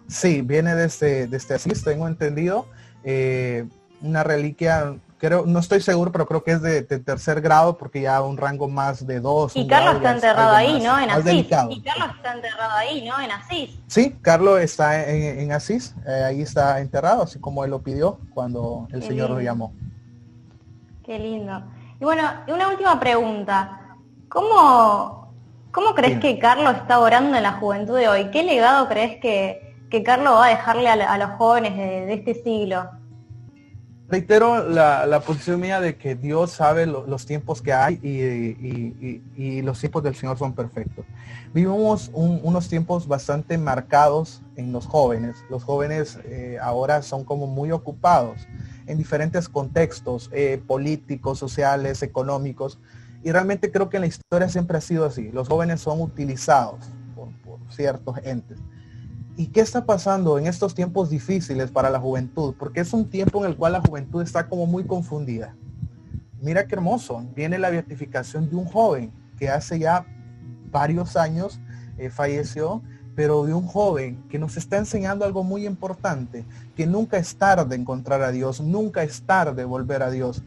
sí, 0.09 0.41
viene 0.43 0.75
desde, 0.75 1.27
desde 1.27 1.55
Asís, 1.55 1.83
tengo 1.83 2.07
entendido. 2.07 2.67
Eh, 3.05 3.67
una 4.03 4.23
reliquia 4.23 4.97
creo, 5.19 5.45
no 5.47 5.59
estoy 5.59 5.81
seguro, 5.81 6.13
pero 6.13 6.27
creo 6.27 6.43
que 6.43 6.53
es 6.53 6.63
de, 6.63 6.83
tercer 6.83 7.41
grado 7.41 7.77
porque 7.77 8.03
ya 8.03 8.21
un 8.23 8.37
rango 8.37 8.69
más 8.69 9.07
de 9.07 9.21
dos. 9.21 9.57
Y 9.57 9.67
Carlos 9.67 9.97
está 9.97 10.13
enterrado 10.13 10.55
ahí, 10.55 10.81
¿no? 10.81 10.99
En 10.99 11.11
Asís. 11.11 11.47
Y 11.71 11.81
Carlos 11.81 12.09
está 12.17 12.35
enterrado 12.35 12.73
ahí, 12.73 13.07
¿no? 13.07 13.21
En 13.21 13.31
Asís. 13.31 13.79
Sí, 13.87 14.17
Carlos 14.23 14.61
está 14.61 15.09
en, 15.09 15.53
Asís, 15.53 15.95
eh, 16.07 16.25
ahí 16.25 16.43
está 16.43 16.81
enterrado, 16.81 17.23
así 17.23 17.39
como 17.39 17.65
él 17.65 17.71
lo 17.71 17.83
pidió 17.83 18.19
cuando 18.35 18.87
el 18.93 19.03
Señor 19.03 19.31
lo 19.31 19.41
llamó. 19.41 19.73
Qué 21.05 21.19
lindo. 21.19 21.63
Y 22.01 22.05
bueno, 22.05 22.23
una 22.49 22.69
última 22.69 22.99
pregunta. 23.01 23.81
¿Cómo, 24.29 25.33
cómo 25.71 25.95
crees 25.95 26.21
que 26.21 26.39
Carlos 26.39 26.75
está 26.75 26.99
orando 26.99 27.37
en 27.37 27.43
la 27.43 27.53
juventud 27.53 27.97
de 27.97 28.09
hoy? 28.09 28.31
¿Qué 28.31 28.43
legado 28.43 28.89
crees 28.89 29.21
que, 29.21 29.77
que 29.89 30.03
Carlos 30.03 30.35
va 30.35 30.47
a 30.47 30.51
dejarle 30.51 30.91
a, 30.91 31.17
los 31.17 31.31
jóvenes 31.39 31.77
de 31.77 32.13
este 32.13 32.35
siglo? 32.35 32.91
Reitero 34.09 34.69
la, 34.69 35.21
posición 35.21 35.61
mía 35.61 35.81
de 35.81 35.97
que 35.97 36.15
Dios 36.15 36.53
sabe 36.53 36.87
los 36.87 37.27
tiempos 37.27 37.63
que 37.63 37.73
hay 37.73 37.95
y, 38.03 39.63
los 39.63 39.81
tiempos 39.81 40.03
del 40.03 40.15
Señor 40.15 40.39
son 40.39 40.55
perfectos. 40.55 41.05
Vivimos 41.53 42.11
unos 42.13 42.69
tiempos 42.69 43.09
bastante 43.09 43.59
marcados 43.59 44.43
en 44.57 44.73
los 44.73 44.87
jóvenes. 44.87 45.45
Los 45.51 45.65
jóvenes 45.65 46.19
eh, 46.25 46.59
ahora 46.61 47.03
son 47.03 47.25
como 47.25 47.47
muy 47.47 47.73
ocupados 47.73 48.47
en 48.87 48.99
diferentes 48.99 49.49
contextos 49.49 50.31
eh, 50.33 50.63
políticos, 50.67 51.39
sociales, 51.39 52.03
económicos. 52.03 52.79
Y 53.25 53.33
realmente 53.33 53.73
creo 53.73 53.89
que 53.89 53.97
en 53.97 54.03
la 54.03 54.07
historia 54.07 54.49
siempre 54.49 54.79
ha 54.79 54.81
sido 54.81 55.05
así. 55.05 55.31
Los 55.33 55.49
jóvenes 55.49 55.81
son 55.81 56.01
utilizados 56.01 56.87
por 57.15 57.29
ciertos 57.71 58.19
entes. 58.23 58.59
¿Y 59.39 59.49
qué 59.49 59.61
está 59.61 59.85
pasando 59.85 60.39
en 60.39 60.47
estos 60.47 60.75
tiempos 60.75 61.11
difíciles 61.11 61.71
para 61.71 61.91
la 61.91 62.01
juventud? 62.01 62.55
Porque 62.59 62.81
es 62.81 62.95
un 62.95 63.11
tiempo 63.11 63.45
en 63.45 63.51
el 63.51 63.57
cual 63.59 63.75
la 63.75 63.83
juventud 63.83 64.23
está 64.23 64.49
como 64.49 64.65
muy 64.65 64.85
confundida. 64.85 65.55
Mira 66.41 66.67
qué 66.67 66.75
hermoso. 66.75 67.23
Viene 67.35 67.59
la 67.59 67.69
beatificación 67.69 68.49
de 68.49 68.57
un 68.57 68.65
joven 68.65 69.13
que 69.39 69.51
hace 69.51 69.79
ya 69.79 70.07
varios 70.71 71.19
años 71.19 71.61
eh, 71.99 72.09
falleció, 72.09 72.81
pero 73.15 73.45
de 73.45 73.53
un 73.53 73.67
joven 73.67 74.25
que 74.31 74.39
nos 74.39 74.57
está 74.57 74.79
enseñando 74.79 75.27
algo 75.27 75.45
muy 75.45 75.67
importante, 75.67 76.47
que 76.75 76.87
nunca 76.87 77.19
es 77.19 77.37
tarde 77.37 77.77
encontrar 77.77 78.23
a 78.23 78.33
Dios, 78.33 78.63
nunca 78.63 79.03
es 79.03 79.21
tarde 79.21 79.67
volver 79.67 80.03
a 80.03 80.11
Dios, 80.11 80.45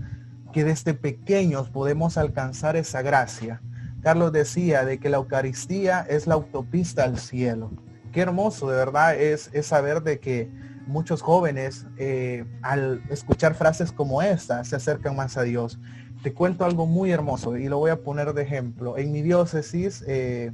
que 0.52 0.64
desde 0.64 0.96
pequeños 0.96 1.70
podemos 1.70 2.18
alcanzar 2.18 2.76
esa 2.76 3.04
gracia. 3.04 3.62
Carlos 4.02 4.32
decía 4.32 4.84
de 4.84 4.98
que 5.00 5.10
la 5.10 5.18
Eucaristía 5.18 6.02
es 6.10 6.26
la 6.26 6.34
autopista 6.34 7.04
al 7.04 7.20
cielo 7.20 7.70
qué 8.12 8.22
hermoso 8.22 8.70
de 8.70 8.76
verdad 8.76 9.16
es, 9.16 9.50
saber 9.64 10.02
de 10.04 10.20
que 10.20 10.50
muchos 10.88 11.22
jóvenes 11.22 11.86
eh, 11.98 12.46
al 12.62 13.04
escuchar 13.10 13.54
frases 13.56 13.92
como 13.92 14.22
esta 14.22 14.64
se 14.64 14.76
acercan 14.76 15.16
más 15.16 15.38
a 15.38 15.44
Dios. 15.44 15.80
Te 16.24 16.34
cuento 16.34 16.66
algo 16.66 16.86
muy 16.86 17.12
hermoso 17.12 17.56
y 17.58 17.70
lo 17.70 17.78
voy 17.78 17.92
a 17.92 18.02
poner 18.02 18.34
de 18.34 18.42
ejemplo. 18.42 18.98
En 18.98 19.12
mi 19.12 19.22
diócesis, 19.22 20.04
eh, 20.08 20.52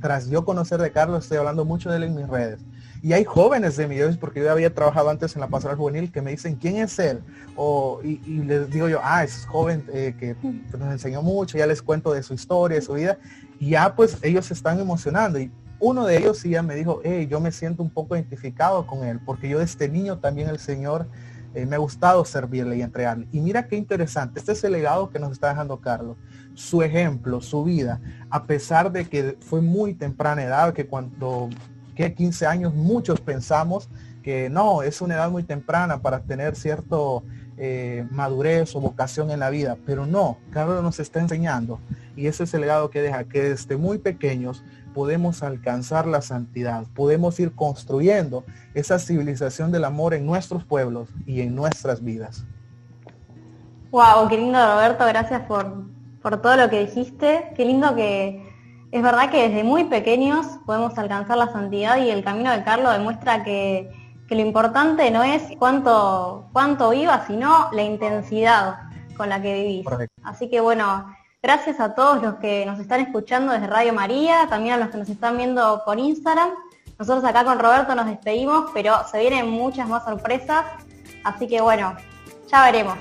tras 0.00 0.28
yo 0.28 0.44
conocer 0.44 0.80
de 0.80 0.90
Carlos, 0.90 1.24
estoy 1.24 1.38
hablando 1.38 1.64
mucho 1.64 1.90
de 1.90 1.98
él 1.98 2.04
en 2.04 2.14
mis 2.14 2.28
redes. 2.28 2.60
Y 3.02 3.14
hay 3.14 3.24
jóvenes 3.24 3.76
de 3.76 3.86
mi 3.86 3.94
diócesis, 3.94 4.18
porque 4.18 4.40
yo 4.40 4.50
había 4.50 4.74
trabajado 4.74 5.08
antes 5.08 5.34
en 5.34 5.40
la 5.40 5.48
pastoral 5.48 5.78
juvenil, 5.78 6.12
que 6.12 6.20
me 6.20 6.32
dicen, 6.32 6.56
¿quién 6.56 6.76
es 6.76 6.98
él? 6.98 7.22
O, 7.56 8.00
y, 8.02 8.18
les 8.42 8.68
digo 8.70 8.88
yo, 8.88 9.00
ah, 9.02 9.24
es 9.24 9.46
joven 9.46 9.84
eh, 9.92 10.14
que 10.18 10.36
nos 10.78 10.92
enseñó 10.92 11.22
mucho, 11.22 11.56
ya 11.56 11.66
les 11.66 11.80
cuento 11.80 12.12
de 12.12 12.22
su 12.22 12.34
historia, 12.34 12.76
de 12.76 12.82
su 12.82 12.94
vida. 12.94 13.18
Y 13.58 13.70
ya 13.70 13.94
pues 13.94 14.18
ellos 14.22 14.46
se 14.46 14.54
están 14.54 14.80
emocionando. 14.80 15.38
Y 15.38 15.50
uno 15.80 16.06
de 16.06 16.18
ellos 16.18 16.38
sí 16.38 16.50
ya 16.50 16.62
me 16.62 16.74
dijo, 16.74 17.00
hey, 17.02 17.26
yo 17.28 17.40
me 17.40 17.52
siento 17.52 17.82
un 17.82 17.90
poco 17.90 18.14
identificado 18.14 18.86
con 18.86 19.04
él, 19.04 19.18
porque 19.24 19.48
yo 19.48 19.58
desde 19.58 19.88
niño 19.88 20.18
también 20.18 20.48
el 20.48 20.58
Señor 20.58 21.08
eh, 21.54 21.66
me 21.66 21.76
ha 21.76 21.78
gustado 21.78 22.24
servirle 22.24 22.76
y 22.76 22.82
entregarle. 22.82 23.26
Y 23.32 23.40
mira 23.40 23.66
qué 23.66 23.76
interesante, 23.76 24.38
este 24.38 24.52
es 24.52 24.62
el 24.62 24.72
legado 24.72 25.10
que 25.10 25.18
nos 25.18 25.32
está 25.32 25.48
dejando 25.48 25.80
Carlos. 25.80 26.16
Su 26.54 26.82
ejemplo, 26.82 27.40
su 27.40 27.64
vida, 27.64 28.00
a 28.28 28.44
pesar 28.44 28.92
de 28.92 29.08
que 29.08 29.36
fue 29.40 29.60
muy 29.60 29.94
temprana 29.94 30.42
edad, 30.42 30.74
que 30.74 30.86
cuando 30.86 31.48
que 31.94 32.14
15 32.14 32.46
años 32.46 32.74
muchos 32.74 33.20
pensamos 33.20 33.88
que 34.22 34.48
no, 34.50 34.82
es 34.82 35.00
una 35.00 35.14
edad 35.14 35.30
muy 35.30 35.42
temprana 35.42 36.02
para 36.02 36.20
tener 36.20 36.54
cierto 36.54 37.24
eh, 37.56 38.06
madurez 38.10 38.74
o 38.76 38.80
vocación 38.80 39.30
en 39.30 39.40
la 39.40 39.50
vida, 39.50 39.76
pero 39.86 40.06
no, 40.06 40.38
Carlos 40.50 40.82
nos 40.82 41.00
está 41.00 41.20
enseñando 41.20 41.80
y 42.16 42.26
ese 42.26 42.44
es 42.44 42.54
el 42.54 42.62
legado 42.62 42.90
que 42.90 43.02
deja, 43.02 43.24
que 43.24 43.42
desde 43.42 43.76
muy 43.76 43.98
pequeños 43.98 44.62
podemos 44.94 45.42
alcanzar 45.42 46.06
la 46.06 46.20
santidad, 46.20 46.84
podemos 46.94 47.38
ir 47.40 47.52
construyendo 47.54 48.44
esa 48.74 48.98
civilización 48.98 49.72
del 49.72 49.84
amor 49.84 50.14
en 50.14 50.26
nuestros 50.26 50.64
pueblos 50.64 51.08
y 51.26 51.40
en 51.40 51.54
nuestras 51.54 52.02
vidas. 52.02 52.44
Wow, 53.90 54.28
qué 54.28 54.36
lindo 54.36 54.58
Roberto, 54.58 55.04
gracias 55.06 55.42
por, 55.42 55.84
por 56.22 56.40
todo 56.40 56.56
lo 56.56 56.70
que 56.70 56.86
dijiste. 56.86 57.52
Qué 57.56 57.64
lindo 57.64 57.94
que 57.96 58.48
es 58.92 59.02
verdad 59.02 59.30
que 59.30 59.48
desde 59.48 59.64
muy 59.64 59.84
pequeños 59.84 60.46
podemos 60.66 60.96
alcanzar 60.98 61.38
la 61.38 61.52
santidad 61.52 61.96
y 61.98 62.10
el 62.10 62.22
camino 62.22 62.50
de 62.52 62.62
Carlos 62.62 62.92
demuestra 62.92 63.42
que, 63.42 63.90
que 64.28 64.34
lo 64.36 64.42
importante 64.42 65.10
no 65.10 65.24
es 65.24 65.42
cuánto, 65.58 66.48
cuánto 66.52 66.90
vivas, 66.90 67.26
sino 67.26 67.68
la 67.72 67.82
intensidad 67.82 68.78
con 69.16 69.28
la 69.28 69.42
que 69.42 69.54
vivís. 69.54 69.86
Así 70.22 70.48
que 70.48 70.60
bueno, 70.60 71.12
gracias 71.42 71.80
a 71.80 71.94
todos 71.94 72.22
los 72.22 72.34
que 72.36 72.66
nos 72.66 72.78
están 72.78 73.00
escuchando 73.00 73.52
desde 73.52 73.66
Radio 73.66 73.92
María, 73.92 74.46
también 74.48 74.74
a 74.74 74.78
los 74.78 74.90
que 74.90 74.98
nos 74.98 75.08
están 75.08 75.36
viendo 75.36 75.82
por 75.84 75.98
Instagram. 75.98 76.50
Nosotros 76.98 77.24
acá 77.24 77.44
con 77.44 77.58
Roberto 77.58 77.94
nos 77.94 78.06
despedimos, 78.06 78.70
pero 78.74 78.96
se 79.10 79.20
vienen 79.20 79.48
muchas 79.48 79.88
más 79.88 80.04
sorpresas. 80.04 80.66
Así 81.24 81.48
que 81.48 81.60
bueno, 81.60 81.96
ya 82.50 82.64
veremos. 82.64 82.98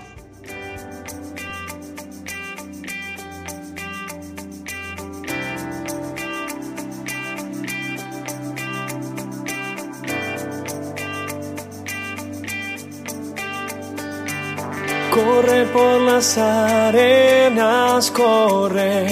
Corre 15.42 15.66
por 15.68 16.02
las 16.02 16.38
arenas, 16.38 18.12
corre, 18.12 19.08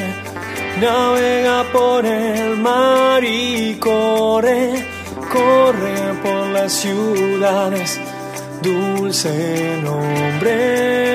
navega 0.82 1.64
por 1.72 2.06
el 2.06 2.58
mar 2.58 3.24
y 3.24 3.76
corre, 3.76 4.86
corre 5.32 6.14
por 6.22 6.48
las 6.48 6.74
ciudades, 6.74 7.98
dulce 8.62 9.80
nombre. 9.82 11.08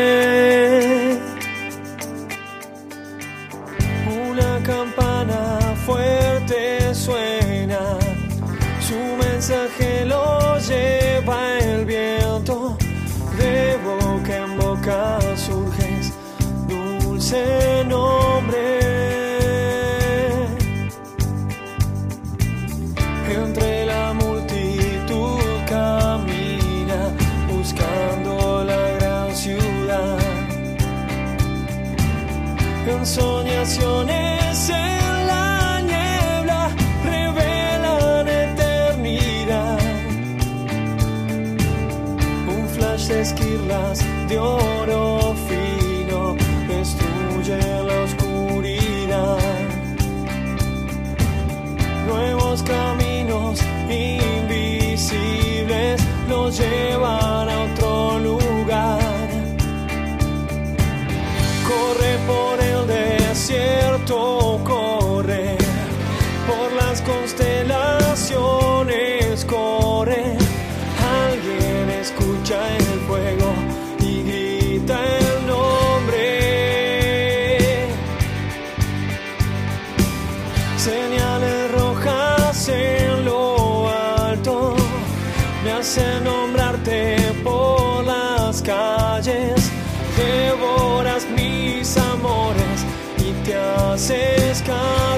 Te 94.09 94.51
haces 94.51 95.12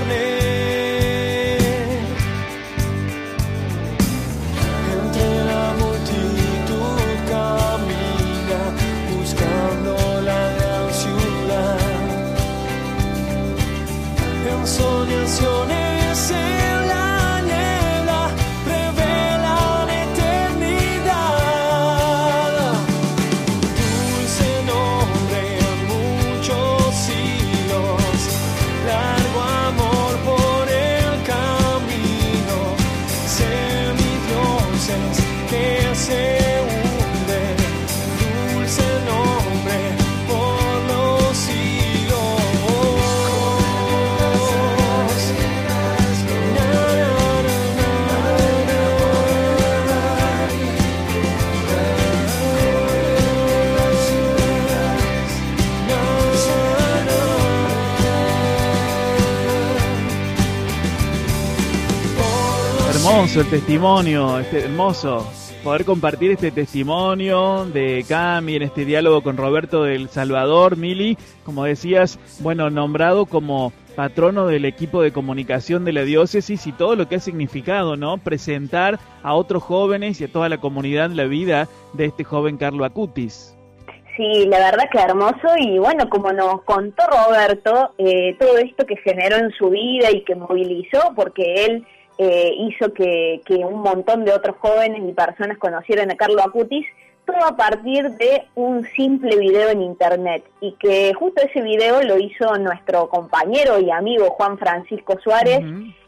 El 63.37 63.51
testimonio, 63.51 64.39
este, 64.39 64.61
hermoso 64.61 65.29
poder 65.65 65.85
compartir 65.85 66.31
este 66.31 66.53
testimonio 66.53 67.65
de 67.65 68.05
Cami 68.09 68.55
en 68.55 68.63
este 68.63 68.85
diálogo 68.85 69.25
con 69.25 69.37
Roberto 69.37 69.83
del 69.83 70.09
Salvador, 70.09 70.77
Mili, 70.77 71.19
como 71.45 71.65
decías, 71.65 72.21
bueno, 72.39 72.71
nombrado 72.71 73.27
como 73.27 73.73
patrono 73.97 74.47
del 74.47 74.65
equipo 74.65 75.03
de 75.03 75.11
comunicación 75.11 75.85
de 75.85 75.93
la 75.93 76.03
diócesis 76.03 76.65
y 76.69 76.73
todo 76.73 76.95
lo 76.95 77.09
que 77.09 77.17
ha 77.17 77.21
significado, 77.21 77.97
¿no? 77.97 78.19
Presentar 78.19 79.01
a 79.25 79.35
otros 79.35 79.65
jóvenes 79.65 80.21
y 80.21 80.25
a 80.25 80.33
toda 80.33 80.49
la 80.49 80.59
comunidad 80.59 81.11
la 81.11 81.25
vida 81.25 81.67
de 81.95 82.05
este 82.05 82.23
joven 82.23 82.57
Carlo 82.57 82.85
Acutis. 82.85 83.57
Sí, 84.17 84.47
la 84.47 84.59
verdad 84.59 84.85
que 84.93 84.99
hermoso 84.99 85.49
y 85.59 85.77
bueno, 85.81 86.09
como 86.09 86.33
nos 86.33 86.63
contó 86.63 87.03
Roberto, 87.09 87.95
eh, 87.99 88.37
todo 88.39 88.59
esto 88.59 88.87
que 88.87 88.97
generó 88.99 89.39
en 89.39 89.51
su 89.59 89.71
vida 89.71 90.13
y 90.13 90.23
que 90.23 90.37
movilizó, 90.37 91.13
porque 91.17 91.67
él 91.67 91.85
eh, 92.19 92.53
hizo 92.57 92.93
que, 92.93 93.41
que 93.45 93.57
un 93.57 93.81
montón 93.81 94.25
de 94.25 94.33
otros 94.33 94.57
jóvenes 94.59 95.03
y 95.07 95.13
personas 95.13 95.59
conocieran 95.59 96.11
a 96.11 96.17
Carlo 96.17 96.43
Acutis, 96.43 96.87
todo 97.25 97.45
a 97.45 97.57
partir 97.57 98.11
de 98.13 98.45
un 98.55 98.87
simple 98.95 99.37
video 99.37 99.71
en 99.71 99.83
internet 99.83 100.45
y 100.61 100.73
que 100.73 101.13
justo 101.15 101.43
ese 101.43 101.63
video 101.63 102.03
lo 102.03 102.19
hizo 102.19 102.57
nuestro 102.59 103.09
compañero 103.09 103.81
y 103.81 103.91
amigo 103.91 104.31
Juan 104.31 104.59
Francisco 104.59 105.19
Suárez, 105.23 105.63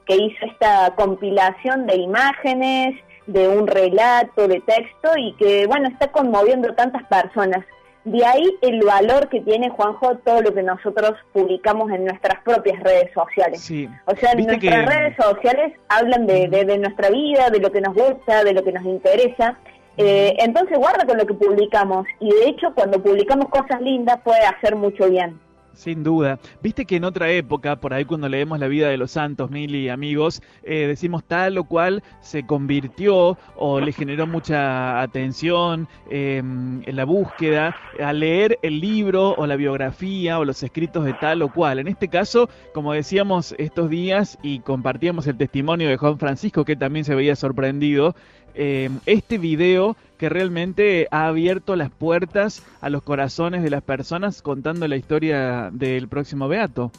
que 0.04 0.16
hizo 0.16 0.46
esta 0.46 0.94
compilación 0.94 1.86
de 1.86 1.96
imágenes, 1.96 2.94
de 3.26 3.48
un 3.48 3.66
relato, 3.66 4.46
de 4.46 4.60
texto 4.60 5.10
y 5.16 5.32
que 5.34 5.66
bueno, 5.66 5.88
está 5.88 6.12
conmoviendo 6.12 6.74
tantas 6.74 7.02
personas. 7.04 7.64
De 8.06 8.24
ahí 8.24 8.56
el 8.62 8.84
valor 8.84 9.28
que 9.28 9.40
tiene, 9.40 9.68
Juanjo, 9.68 10.18
todo 10.18 10.40
lo 10.40 10.54
que 10.54 10.62
nosotros 10.62 11.14
publicamos 11.32 11.90
en 11.90 12.04
nuestras 12.04 12.40
propias 12.44 12.80
redes 12.80 13.10
sociales. 13.12 13.60
Sí. 13.60 13.88
O 14.04 14.14
sea, 14.14 14.32
nuestras 14.36 14.86
redes 14.86 15.16
sociales 15.16 15.72
hablan 15.88 16.24
de, 16.24 16.46
de, 16.46 16.78
nuestra 16.78 17.10
vida, 17.10 17.50
de 17.50 17.58
lo 17.58 17.72
que 17.72 17.80
nos 17.80 17.94
gusta, 17.94 18.44
de 18.44 18.52
lo 18.52 18.62
que 18.62 18.70
nos 18.70 18.84
interesa. 18.84 19.58
Eh, 19.96 20.36
entonces 20.38 20.78
guarda 20.78 21.04
con 21.04 21.18
lo 21.18 21.26
que 21.26 21.34
publicamos 21.34 22.06
y 22.20 22.30
de 22.30 22.50
hecho 22.50 22.72
cuando 22.76 23.02
publicamos 23.02 23.48
cosas 23.48 23.80
lindas 23.80 24.20
puede 24.22 24.44
hacer 24.44 24.76
mucho 24.76 25.10
bien. 25.10 25.40
Sin 25.76 26.02
duda. 26.02 26.38
Viste 26.62 26.86
que 26.86 26.96
en 26.96 27.04
otra 27.04 27.30
época, 27.30 27.76
por 27.76 27.92
ahí 27.92 28.06
cuando 28.06 28.30
leemos 28.30 28.58
la 28.58 28.66
vida 28.66 28.88
de 28.88 28.96
los 28.96 29.10
santos, 29.10 29.50
Mili, 29.50 29.90
amigos, 29.90 30.42
eh, 30.62 30.86
decimos 30.86 31.22
tal 31.22 31.58
o 31.58 31.64
cual 31.64 32.02
se 32.20 32.46
convirtió 32.46 33.36
o 33.56 33.78
le 33.78 33.92
generó 33.92 34.26
mucha 34.26 35.02
atención 35.02 35.86
em, 36.10 36.82
en 36.86 36.96
la 36.96 37.04
búsqueda 37.04 37.76
al 38.02 38.20
leer 38.20 38.58
el 38.62 38.80
libro 38.80 39.34
o 39.36 39.46
la 39.46 39.56
biografía 39.56 40.38
o 40.38 40.46
los 40.46 40.62
escritos 40.62 41.04
de 41.04 41.12
tal 41.12 41.42
o 41.42 41.52
cual. 41.52 41.78
En 41.78 41.88
este 41.88 42.08
caso, 42.08 42.48
como 42.72 42.94
decíamos 42.94 43.54
estos 43.58 43.90
días 43.90 44.38
y 44.42 44.60
compartíamos 44.60 45.26
el 45.26 45.36
testimonio 45.36 45.90
de 45.90 45.98
Juan 45.98 46.18
Francisco, 46.18 46.64
que 46.64 46.76
también 46.76 47.04
se 47.04 47.14
veía 47.14 47.36
sorprendido, 47.36 48.16
em, 48.56 48.98
este 49.06 49.38
video 49.38 49.96
que 50.18 50.28
realmente 50.28 51.08
ha 51.10 51.26
abierto 51.26 51.76
las 51.76 51.90
puertas 51.90 52.64
a 52.80 52.88
los 52.88 53.02
corazones 53.02 53.62
de 53.62 53.70
las 53.70 53.82
personas 53.82 54.42
contando 54.42 54.88
la 54.88 54.96
historia 54.96 55.70
del 55.72 56.08
próximo 56.08 56.48
Beato. 56.48 56.90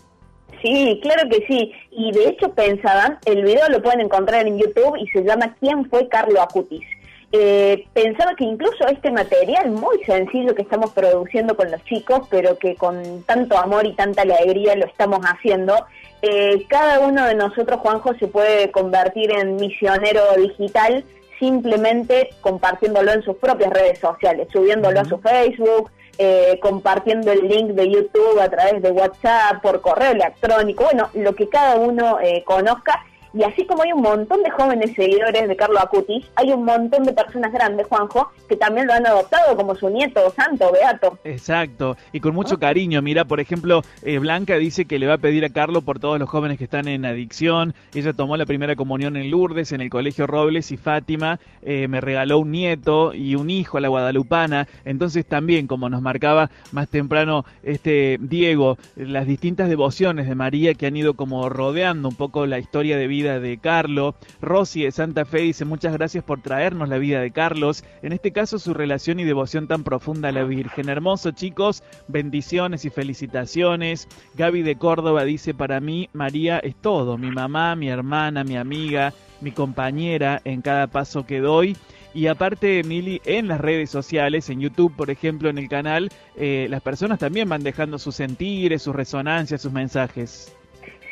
Sí, 0.61 0.99
claro 1.01 1.29
que 1.29 1.45
sí. 1.47 1.71
Y 1.91 2.11
de 2.11 2.29
hecho 2.29 2.53
pensaban, 2.53 3.17
el 3.25 3.43
video 3.43 3.67
lo 3.69 3.81
pueden 3.81 4.01
encontrar 4.01 4.47
en 4.47 4.57
YouTube 4.57 4.97
y 4.99 5.07
se 5.07 5.23
llama 5.23 5.55
¿Quién 5.59 5.89
fue 5.89 6.07
Carlo 6.07 6.41
Acutis? 6.41 6.85
Eh, 7.33 7.85
pensaba 7.93 8.35
que 8.35 8.45
incluso 8.45 8.87
este 8.87 9.11
material 9.11 9.71
muy 9.71 10.01
sencillo 10.05 10.55
que 10.55 10.61
estamos 10.61 10.91
produciendo 10.91 11.57
con 11.57 11.69
los 11.69 11.83
chicos, 11.83 12.21
pero 12.29 12.57
que 12.57 12.75
con 12.75 13.23
tanto 13.23 13.57
amor 13.57 13.85
y 13.85 13.93
tanta 13.93 14.21
alegría 14.21 14.75
lo 14.75 14.85
estamos 14.85 15.19
haciendo, 15.23 15.75
eh, 16.21 16.65
cada 16.69 16.99
uno 17.01 17.25
de 17.25 17.35
nosotros, 17.35 17.81
Juanjo, 17.81 18.15
se 18.15 18.27
puede 18.27 18.71
convertir 18.71 19.31
en 19.31 19.57
misionero 19.57 20.21
digital 20.37 21.03
simplemente 21.39 22.29
compartiéndolo 22.41 23.11
en 23.11 23.21
sus 23.21 23.35
propias 23.37 23.71
redes 23.71 23.99
sociales, 23.99 24.47
subiéndolo 24.51 24.99
a 24.99 25.05
su 25.05 25.17
Facebook, 25.19 25.91
eh, 26.17 26.59
compartiendo 26.61 27.31
el 27.31 27.47
link 27.47 27.69
de 27.71 27.89
YouTube 27.89 28.39
a 28.41 28.49
través 28.49 28.81
de 28.81 28.91
WhatsApp, 28.91 29.61
por 29.61 29.81
correo 29.81 30.11
electrónico, 30.11 30.85
bueno, 30.85 31.09
lo 31.13 31.35
que 31.35 31.47
cada 31.47 31.75
uno 31.75 32.19
eh, 32.19 32.43
conozca 32.43 33.05
y 33.33 33.43
así 33.43 33.65
como 33.65 33.83
hay 33.83 33.93
un 33.93 34.01
montón 34.01 34.43
de 34.43 34.49
jóvenes 34.49 34.93
seguidores 34.95 35.47
de 35.47 35.55
Carlos 35.55 35.81
Acutis, 35.81 36.25
hay 36.35 36.51
un 36.51 36.65
montón 36.65 37.03
de 37.03 37.13
personas 37.13 37.51
grandes, 37.51 37.87
Juanjo, 37.87 38.31
que 38.47 38.55
también 38.55 38.87
lo 38.87 38.93
han 38.93 39.05
adoptado 39.05 39.55
como 39.55 39.75
su 39.75 39.89
nieto 39.89 40.31
santo, 40.31 40.71
Beato. 40.71 41.17
Exacto, 41.23 41.97
y 42.11 42.19
con 42.19 42.33
mucho 42.33 42.57
cariño. 42.59 43.01
Mira, 43.01 43.25
por 43.25 43.39
ejemplo, 43.39 43.81
eh, 44.03 44.19
Blanca 44.19 44.55
dice 44.57 44.85
que 44.85 44.99
le 44.99 45.07
va 45.07 45.15
a 45.15 45.17
pedir 45.17 45.45
a 45.45 45.49
Carlos 45.49 45.83
por 45.83 45.99
todos 45.99 46.19
los 46.19 46.29
jóvenes 46.29 46.57
que 46.57 46.63
están 46.65 46.87
en 46.87 47.05
adicción. 47.05 47.73
Ella 47.93 48.13
tomó 48.13 48.37
la 48.37 48.45
primera 48.45 48.75
comunión 48.75 49.17
en 49.17 49.29
Lourdes, 49.29 49.71
en 49.71 49.81
el 49.81 49.89
Colegio 49.89 50.27
Robles, 50.27 50.71
y 50.71 50.77
Fátima 50.77 51.39
eh, 51.61 51.87
me 51.87 52.01
regaló 52.01 52.39
un 52.39 52.51
nieto 52.51 53.13
y 53.13 53.35
un 53.35 53.49
hijo 53.49 53.77
a 53.77 53.81
la 53.81 53.87
guadalupana. 53.87 54.67
Entonces 54.85 55.25
también, 55.25 55.67
como 55.67 55.89
nos 55.89 56.01
marcaba 56.01 56.49
más 56.71 56.89
temprano 56.89 57.45
este 57.63 58.17
Diego, 58.19 58.77
las 58.95 59.27
distintas 59.27 59.69
devociones 59.69 60.27
de 60.27 60.35
María 60.35 60.73
que 60.73 60.87
han 60.87 60.95
ido 60.95 61.15
como 61.15 61.49
rodeando 61.49 62.09
un 62.09 62.15
poco 62.15 62.45
la 62.45 62.59
historia 62.59 62.97
de 62.97 63.07
vida 63.07 63.26
de 63.33 63.57
Carlos. 63.57 64.15
Rosy 64.41 64.83
de 64.83 64.91
Santa 64.91 65.25
Fe 65.25 65.41
dice 65.41 65.65
muchas 65.65 65.93
gracias 65.93 66.23
por 66.23 66.41
traernos 66.41 66.89
la 66.89 66.97
vida 66.97 67.21
de 67.21 67.31
Carlos. 67.31 67.83
En 68.01 68.13
este 68.13 68.31
caso 68.31 68.59
su 68.59 68.73
relación 68.73 69.19
y 69.19 69.25
devoción 69.25 69.67
tan 69.67 69.83
profunda 69.83 70.29
a 70.29 70.31
la 70.31 70.43
Virgen. 70.43 70.89
Hermoso 70.89 71.31
chicos, 71.31 71.83
bendiciones 72.07 72.85
y 72.85 72.89
felicitaciones. 72.89 74.07
Gaby 74.35 74.61
de 74.61 74.77
Córdoba 74.77 75.23
dice 75.23 75.53
para 75.53 75.79
mí 75.79 76.09
María 76.13 76.59
es 76.59 76.75
todo, 76.75 77.17
mi 77.17 77.31
mamá, 77.31 77.75
mi 77.75 77.89
hermana, 77.89 78.43
mi 78.43 78.57
amiga, 78.57 79.13
mi 79.41 79.51
compañera 79.51 80.41
en 80.43 80.61
cada 80.61 80.87
paso 80.87 81.25
que 81.25 81.39
doy. 81.39 81.75
Y 82.13 82.27
aparte, 82.27 82.83
Mili, 82.83 83.21
en 83.25 83.47
las 83.47 83.61
redes 83.61 83.91
sociales, 83.91 84.49
en 84.49 84.59
YouTube, 84.59 84.95
por 84.95 85.11
ejemplo, 85.11 85.49
en 85.49 85.59
el 85.59 85.69
canal, 85.69 86.09
eh, 86.35 86.65
las 86.67 86.81
personas 86.81 87.19
también 87.19 87.47
van 87.47 87.61
dejando 87.61 87.99
sus 87.99 88.15
sentires, 88.15 88.81
sus 88.81 88.95
resonancias, 88.95 89.61
sus 89.61 89.71
mensajes. 89.71 90.51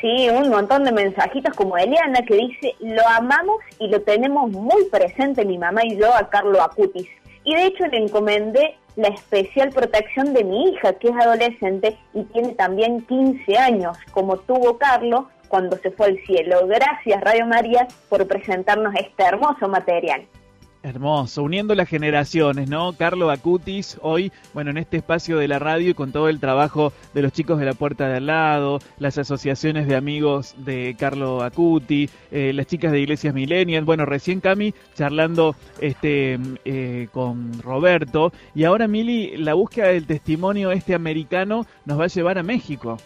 Sí, 0.01 0.29
un 0.29 0.49
montón 0.49 0.83
de 0.83 0.91
mensajitos 0.91 1.55
como 1.55 1.77
Eliana 1.77 2.21
que 2.27 2.35
dice, 2.35 2.75
lo 2.79 3.07
amamos 3.07 3.57
y 3.79 3.87
lo 3.87 4.01
tenemos 4.01 4.51
muy 4.51 4.85
presente 4.85 5.45
mi 5.45 5.57
mamá 5.57 5.81
y 5.85 5.97
yo 5.97 6.13
a 6.13 6.29
Carlo 6.29 6.61
Acutis. 6.61 7.07
Y 7.43 7.55
de 7.55 7.65
hecho 7.65 7.85
le 7.87 7.97
encomendé 7.97 8.75
la 8.95 9.09
especial 9.09 9.69
protección 9.69 10.33
de 10.33 10.43
mi 10.43 10.69
hija, 10.69 10.93
que 10.93 11.09
es 11.09 11.15
adolescente 11.15 11.97
y 12.13 12.23
tiene 12.25 12.53
también 12.55 13.05
15 13.05 13.57
años, 13.57 13.97
como 14.11 14.37
tuvo 14.37 14.77
Carlo 14.77 15.29
cuando 15.47 15.77
se 15.77 15.91
fue 15.91 16.07
al 16.07 16.19
cielo. 16.25 16.67
Gracias 16.67 17.21
Radio 17.21 17.45
María 17.45 17.87
por 18.09 18.27
presentarnos 18.27 18.93
este 18.95 19.23
hermoso 19.23 19.67
material. 19.67 20.25
Hermoso, 20.85 21.41
uniendo 21.41 21.73
las 21.73 21.89
generaciones, 21.89 22.69
¿no? 22.69 22.93
Carlo 22.93 23.31
Acutis, 23.31 23.97
hoy, 24.03 24.31
bueno, 24.53 24.69
en 24.69 24.77
este 24.77 24.97
espacio 24.97 25.39
de 25.39 25.47
la 25.47 25.57
radio 25.57 25.89
y 25.89 25.93
con 25.95 26.11
todo 26.11 26.29
el 26.29 26.39
trabajo 26.39 26.93
de 27.15 27.23
los 27.23 27.31
chicos 27.31 27.57
de 27.57 27.65
la 27.65 27.73
puerta 27.73 28.07
de 28.07 28.17
al 28.17 28.27
lado, 28.27 28.77
las 28.99 29.17
asociaciones 29.17 29.87
de 29.87 29.95
amigos 29.95 30.53
de 30.59 30.95
Carlo 30.99 31.41
Acuti, 31.41 32.07
eh, 32.31 32.51
las 32.53 32.67
chicas 32.67 32.91
de 32.91 32.99
Iglesias 32.99 33.33
Millennials, 33.33 33.83
bueno, 33.83 34.05
recién 34.05 34.41
Cami 34.41 34.75
charlando 34.93 35.55
este 35.81 36.37
eh, 36.65 37.07
con 37.11 37.59
Roberto, 37.63 38.31
y 38.53 38.65
ahora 38.65 38.87
Mili, 38.87 39.37
la 39.37 39.55
búsqueda 39.55 39.87
del 39.87 40.05
testimonio 40.05 40.71
este 40.71 40.93
americano 40.93 41.65
nos 41.85 41.99
va 41.99 42.03
a 42.03 42.09
llevar 42.09 42.37
a 42.37 42.43
México. 42.43 42.97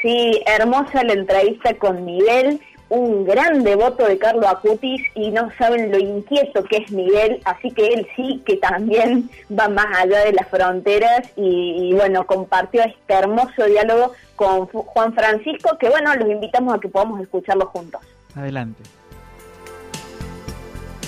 Sí, 0.00 0.40
hermosa 0.46 1.02
la 1.02 1.12
entrevista 1.14 1.74
con 1.74 2.04
Miguel 2.04 2.60
un 2.90 3.24
gran 3.24 3.62
devoto 3.62 4.04
de 4.04 4.18
Carlo 4.18 4.48
Acutis 4.48 5.00
y 5.14 5.30
no 5.30 5.48
saben 5.56 5.92
lo 5.92 5.98
inquieto 5.98 6.64
que 6.64 6.78
es 6.78 6.90
Miguel, 6.90 7.40
así 7.44 7.70
que 7.70 7.86
él 7.86 8.06
sí 8.16 8.42
que 8.44 8.56
también 8.56 9.30
va 9.58 9.68
más 9.68 9.86
allá 9.96 10.24
de 10.24 10.32
las 10.32 10.48
fronteras 10.48 11.28
y, 11.36 11.92
bueno, 11.94 12.26
compartió 12.26 12.82
este 12.82 13.14
hermoso 13.14 13.64
diálogo 13.64 14.12
con 14.36 14.66
Juan 14.66 15.14
Francisco, 15.14 15.78
que 15.78 15.88
bueno, 15.88 16.14
los 16.16 16.28
invitamos 16.28 16.74
a 16.74 16.80
que 16.80 16.88
podamos 16.88 17.20
escucharlo 17.20 17.66
juntos. 17.66 18.00
Adelante. 18.34 18.82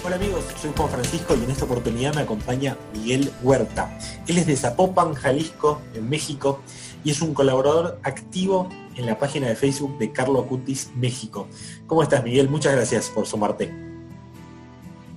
Hola 0.04 0.16
amigos, 0.16 0.44
soy 0.56 0.72
Juan 0.76 0.88
Francisco 0.88 1.34
y 1.36 1.44
en 1.44 1.50
esta 1.50 1.64
oportunidad 1.64 2.14
me 2.14 2.22
acompaña 2.22 2.76
Miguel 2.92 3.30
Huerta. 3.42 3.88
Él 4.26 4.38
es 4.38 4.46
de 4.46 4.56
Zapopan, 4.56 5.14
Jalisco, 5.14 5.80
en 5.94 6.08
México, 6.08 6.60
y 7.04 7.10
es 7.10 7.22
un 7.22 7.34
colaborador 7.34 7.98
activo 8.02 8.68
en 8.96 9.06
la 9.06 9.18
página 9.18 9.48
de 9.48 9.56
Facebook 9.56 9.98
de 9.98 10.12
Carlo 10.12 10.40
Acutis 10.40 10.90
México. 10.96 11.48
¿Cómo 11.86 12.02
estás, 12.02 12.22
Miguel? 12.24 12.48
Muchas 12.48 12.74
gracias 12.74 13.10
por 13.10 13.26
sumarte. 13.26 13.72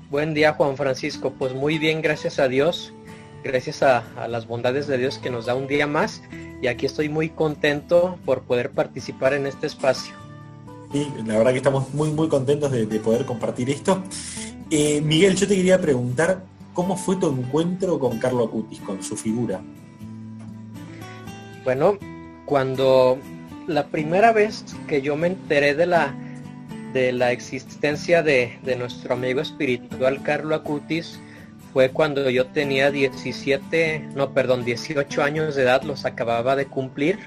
Buen 0.10 0.34
día, 0.34 0.54
Juan 0.54 0.78
Francisco. 0.78 1.34
Pues 1.38 1.54
muy 1.54 1.78
bien, 1.78 2.02
gracias 2.02 2.40
a 2.40 2.48
Dios. 2.48 2.94
Gracias 3.44 3.84
a, 3.84 4.04
las 4.28 4.48
bondades 4.48 4.88
de 4.88 4.98
Dios 4.98 5.20
que 5.20 5.30
nos 5.30 5.46
da 5.46 5.56
un 5.56 5.68
día 5.68 5.88
más. 5.88 6.22
Y 6.62 6.68
aquí 6.68 6.86
estoy 6.86 7.10
muy 7.10 7.30
contento 7.30 8.18
por 8.26 8.44
poder 8.44 8.72
participar 8.72 9.34
en 9.34 9.46
este 9.46 9.68
espacio. 9.68 10.16
Sí, 10.92 11.12
la 11.26 11.38
verdad 11.38 11.52
que 11.52 11.58
estamos 11.58 11.94
muy, 11.94 12.12
muy 12.12 12.28
contentos 12.28 12.72
de, 12.72 12.86
poder 13.00 13.26
compartir 13.26 13.70
esto. 13.70 14.02
Eh, 14.72 15.02
Miguel, 15.02 15.36
yo 15.36 15.48
te 15.48 15.56
quería 15.56 15.80
preguntar, 15.80 16.44
¿cómo 16.74 16.96
fue 16.98 17.18
tu 17.18 17.30
encuentro 17.30 18.00
con 18.00 18.18
Carlo 18.18 18.46
Acutis, 18.46 18.80
con 18.80 19.04
su 19.04 19.16
figura? 19.16 19.62
Bueno, 21.64 21.98
cuando 22.46 23.20
la 23.68 23.88
primera 23.88 24.32
vez 24.32 24.64
que 24.88 25.02
yo 25.02 25.16
me 25.16 25.28
enteré 25.28 25.74
de 25.76 25.86
la, 25.86 26.14
de 26.94 27.12
la 27.12 27.32
existencia 27.32 28.24
de, 28.24 28.58
nuestro 28.78 29.14
amigo 29.14 29.42
espiritual 29.42 30.22
Carlo 30.24 30.56
Acutis 30.56 31.20
fue 31.74 31.90
cuando 31.90 32.30
yo 32.30 32.48
tenía 32.48 32.90
17, 32.90 34.12
no, 34.16 34.34
perdón, 34.34 34.64
18 34.64 35.24
años 35.24 35.56
de 35.56 35.64
edad, 35.64 35.84
los 35.84 36.06
acababa 36.06 36.56
de 36.56 36.68
cumplir. 36.68 37.20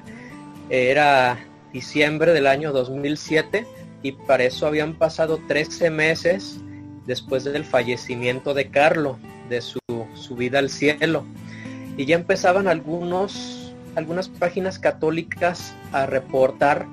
Era 0.71 1.39
diciembre 1.73 2.33
del 2.33 2.47
año 2.47 2.73
2007 2.73 3.67
y 4.03 4.13
para 4.13 4.45
eso 4.45 4.67
habían 4.67 4.95
pasado 4.95 5.39
13 5.49 5.91
meses 5.91 6.61
después 7.07 7.45
del 7.45 7.65
fallecimiento 7.65 8.55
de 8.55 8.71
Carlo, 8.71 9.19
de 9.51 9.61
su, 9.61 9.79
su 10.15 10.35
vida 10.35 10.61
al 10.61 10.71
cielo. 10.71 11.27
Y 11.99 12.07
ya 12.07 12.15
empezaban 12.15 12.69
algunos 12.69 13.58
algunas 13.99 14.29
páginas 14.29 14.79
católicas 14.79 15.75
a 15.93 16.07
reportar 16.07 16.87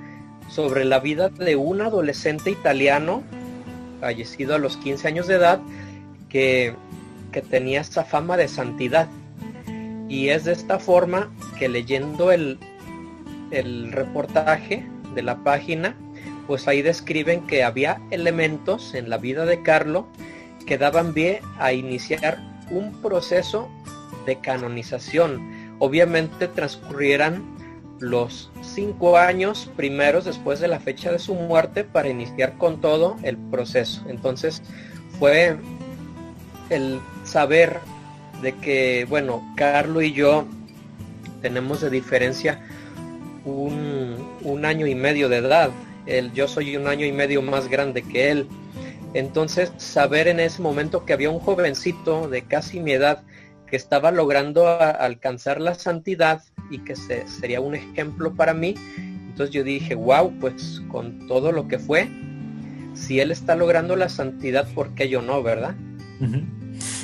sobre 0.50 0.86
la 0.86 1.00
vida 1.00 1.30
de 1.30 1.56
un 1.56 1.82
adolescente 1.82 2.52
italiano 2.52 3.24
fallecido 4.02 4.56
a 4.56 4.58
los 4.58 4.78
15 4.78 5.08
años 5.08 5.28
de 5.28 5.36
edad 5.36 5.62
que, 6.30 6.76
que 7.32 7.42
tenía 7.42 7.82
esa 7.82 8.04
fama 8.04 8.38
de 8.38 8.48
santidad. 8.48 9.08
Y 10.10 10.30
es 10.30 10.46
de 10.46 10.54
esta 10.54 10.80
forma 10.80 11.32
que 11.58 11.70
leyendo 11.70 12.32
el, 12.32 12.60
el 13.52 13.92
reportaje 13.92 14.86
de 15.14 15.22
la 15.22 15.38
página, 15.44 15.96
pues 16.48 16.68
ahí 16.68 16.82
describen 16.82 17.46
que 17.48 17.64
había 17.64 18.02
elementos 18.12 18.94
en 18.94 19.10
la 19.10 19.18
vida 19.18 19.46
de 19.46 19.62
Carlo 19.62 20.08
que 20.66 20.78
daban 20.78 21.14
pie 21.14 21.42
a 21.60 21.72
iniciar 21.74 22.40
un 22.72 23.02
proceso 23.02 23.70
de 24.26 24.40
canonización 24.40 25.55
obviamente 25.80 26.48
transcurrieran 26.48 27.44
los 28.00 28.52
cinco 28.62 29.18
años 29.18 29.70
primeros 29.76 30.26
después 30.26 30.60
de 30.60 30.68
la 30.68 30.80
fecha 30.80 31.12
de 31.12 31.20
su 31.20 31.34
muerte 31.34 31.84
para 31.84 32.10
iniciar 32.10 32.58
con 32.58 32.82
todo 32.82 33.16
el 33.24 33.38
proceso. 33.38 34.04
Entonces 34.08 34.62
fue 35.18 35.58
el 36.70 37.00
saber 37.24 37.80
de 38.42 38.54
que, 38.54 39.06
bueno, 39.10 39.42
Carlos 39.56 40.04
y 40.04 40.12
yo 40.12 40.46
tenemos 41.42 41.82
de 41.82 41.90
diferencia 41.90 42.60
un, 43.46 44.16
un 44.42 44.66
año 44.66 44.88
y 44.88 44.96
medio 44.96 45.30
de 45.30 45.38
edad. 45.38 45.72
Yo 46.34 46.48
soy 46.48 46.76
un 46.76 46.88
año 46.88 47.06
y 47.06 47.12
medio 47.12 47.42
más 47.42 47.68
grande 47.68 48.04
que 48.04 48.30
él. 48.32 48.48
Entonces, 49.14 49.72
saber 49.78 50.28
en 50.28 50.42
ese 50.42 50.62
momento 50.62 51.06
que 51.06 51.14
había 51.14 51.30
un 51.30 51.40
jovencito 51.40 52.28
de 52.28 52.42
casi 52.42 52.82
mi 52.82 52.92
edad 52.92 53.24
que 53.68 53.76
estaba 53.76 54.12
logrando 54.12 54.68
alcanzar 54.68 55.60
la 55.60 55.74
santidad 55.74 56.44
y 56.70 56.80
que 56.80 56.96
se, 56.96 57.28
sería 57.28 57.62
un 57.62 57.76
ejemplo 57.76 58.34
para 58.34 58.54
mí. 58.54 58.76
Entonces 59.30 59.54
yo 59.54 59.64
dije, 59.64 59.96
wow, 59.96 60.32
pues 60.40 60.82
con 60.90 61.28
todo 61.28 61.52
lo 61.52 61.68
que 61.68 61.80
fue, 61.80 62.10
si 62.94 63.20
él 63.20 63.32
está 63.32 63.56
logrando 63.56 63.96
la 63.96 64.10
santidad, 64.10 64.68
¿por 64.74 64.96
qué 64.96 65.10
yo 65.10 65.22
no, 65.22 65.44
verdad? 65.44 65.76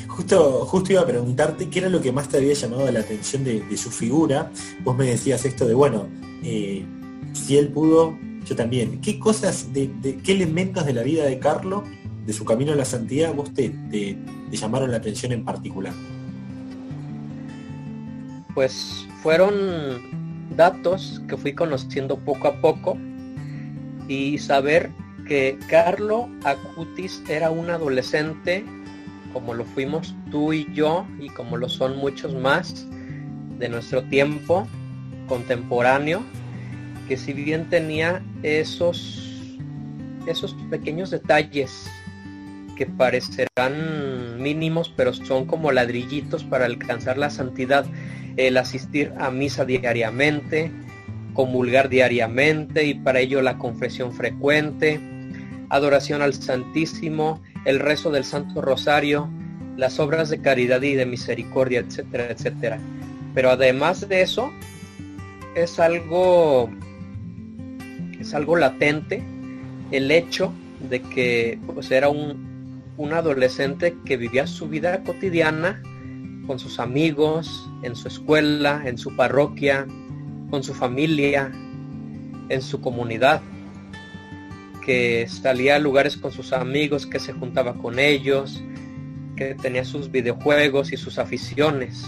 Justo, 0.08 0.66
justo 0.66 0.94
iba 0.94 1.02
a 1.02 1.06
preguntarte 1.06 1.70
qué 1.70 1.80
era 1.80 1.90
lo 1.90 2.02
que 2.02 2.12
más 2.12 2.30
te 2.30 2.38
había 2.38 2.54
llamado 2.54 2.90
la 2.92 3.02
atención 3.02 3.44
de, 3.44 3.66
su 3.78 3.92
figura. 3.92 4.52
Vos 4.84 4.96
me 4.96 5.06
decías 5.06 5.44
esto 5.46 5.66
de, 5.66 5.74
bueno, 5.74 6.08
eh, 6.44 6.86
si 7.34 7.58
él 7.58 7.70
pudo, 7.70 8.18
yo 8.46 8.56
también. 8.56 9.02
¿Qué 9.02 9.20
cosas, 9.20 9.74
de, 9.74 9.92
qué 10.24 10.32
elementos 10.32 10.86
de 10.86 10.94
la 10.94 11.04
vida 11.04 11.26
de 11.26 11.40
Carlos, 11.40 11.84
de 12.26 12.34
su 12.34 12.46
camino 12.46 12.72
a 12.72 12.76
la 12.76 12.86
santidad, 12.86 13.34
vos 13.34 13.54
te 13.54 13.74
llamaron 14.52 14.92
la 14.92 14.98
atención 14.98 15.32
en 15.32 15.44
particular? 15.44 15.94
Pues 18.54 19.08
fueron 19.22 20.50
datos 20.56 21.22
que 21.28 21.38
fui 21.38 21.54
conociendo 21.54 22.18
poco 22.18 22.48
a 22.48 22.62
poco 22.62 22.98
y 24.08 24.38
saber 24.38 24.90
que 25.28 25.58
Carlo 25.70 26.30
Acutis 26.44 27.24
era 27.30 27.52
un 27.52 27.70
adolescente 27.70 28.66
como 29.34 29.54
lo 29.54 29.64
fuimos 29.64 30.14
tú 30.30 30.54
y 30.54 30.68
yo 30.74 31.06
y 31.20 31.30
como 31.30 31.58
lo 31.58 31.70
son 31.70 31.98
muchos 31.98 32.34
más 32.36 32.86
de 33.58 33.70
nuestro 33.70 34.04
tiempo 34.04 34.68
contemporáneo 35.28 36.22
que 37.08 37.16
si 37.16 37.34
bien 37.34 37.70
tenía 37.70 38.22
esos 38.44 39.58
esos 40.28 40.54
pequeños 40.70 41.12
detalles 41.12 41.90
que 42.76 42.86
parecerán 42.86 44.42
mínimos 44.42 44.90
pero 44.96 45.14
son 45.14 45.46
como 45.46 45.72
ladrillitos 45.72 46.44
para 46.44 46.66
alcanzar 46.66 47.18
la 47.18 47.30
santidad 47.30 47.86
el 48.38 48.58
asistir 48.58 49.14
a 49.18 49.32
misa 49.32 49.66
diariamente, 49.66 50.72
comulgar 51.34 51.90
diariamente 51.90 52.86
y 52.86 52.94
para 52.94 53.20
ello 53.20 53.42
la 53.42 53.58
confesión 53.58 54.14
frecuente, 54.14 55.00
adoración 55.70 56.22
al 56.22 56.34
Santísimo, 56.34 57.42
el 57.66 57.80
rezo 57.80 58.12
del 58.12 58.24
Santo 58.24 58.62
Rosario, 58.62 59.30
las 59.78 60.00
obras 60.00 60.30
de 60.30 60.42
caridad 60.42 60.82
y 60.82 60.96
de 60.96 61.06
misericordia, 61.06 61.80
etcétera, 61.80 62.28
etcétera. 62.30 62.80
Pero 63.34 63.50
además 63.50 64.08
de 64.08 64.22
eso, 64.22 64.52
es 65.56 65.80
algo, 65.80 66.70
es 68.20 68.34
algo 68.34 68.56
latente 68.56 69.24
el 69.92 70.12
hecho 70.12 70.54
de 70.90 71.02
que 71.02 71.60
pues, 71.74 71.92
era 71.92 72.10
un, 72.10 72.82
un 72.98 73.14
adolescente 73.14 73.96
que 74.06 74.18
vivía 74.18 74.48
su 74.48 74.68
vida 74.68 75.04
cotidiana 75.04 75.82
con 76.48 76.60
sus 76.60 76.80
amigos, 76.80 77.70
en 77.84 77.96
su 77.96 78.08
escuela, 78.08 78.84
en 78.86 78.98
su 78.98 79.16
parroquia, 79.16 79.88
con 80.50 80.64
su 80.64 80.74
familia, 80.74 81.52
en 82.50 82.62
su 82.62 82.82
comunidad, 82.82 83.42
que 84.86 85.28
salía 85.28 85.76
a 85.76 85.80
lugares 85.80 86.18
con 86.18 86.32
sus 86.32 86.54
amigos, 86.54 87.06
que 87.06 87.20
se 87.20 87.34
juntaba 87.34 87.74
con 87.76 88.00
ellos, 88.00 88.64
que 89.36 89.56
tenía 89.56 89.86
sus 89.86 90.12
videojuegos 90.12 90.92
y 90.92 90.98
sus 90.98 91.18
aficiones, 91.20 92.06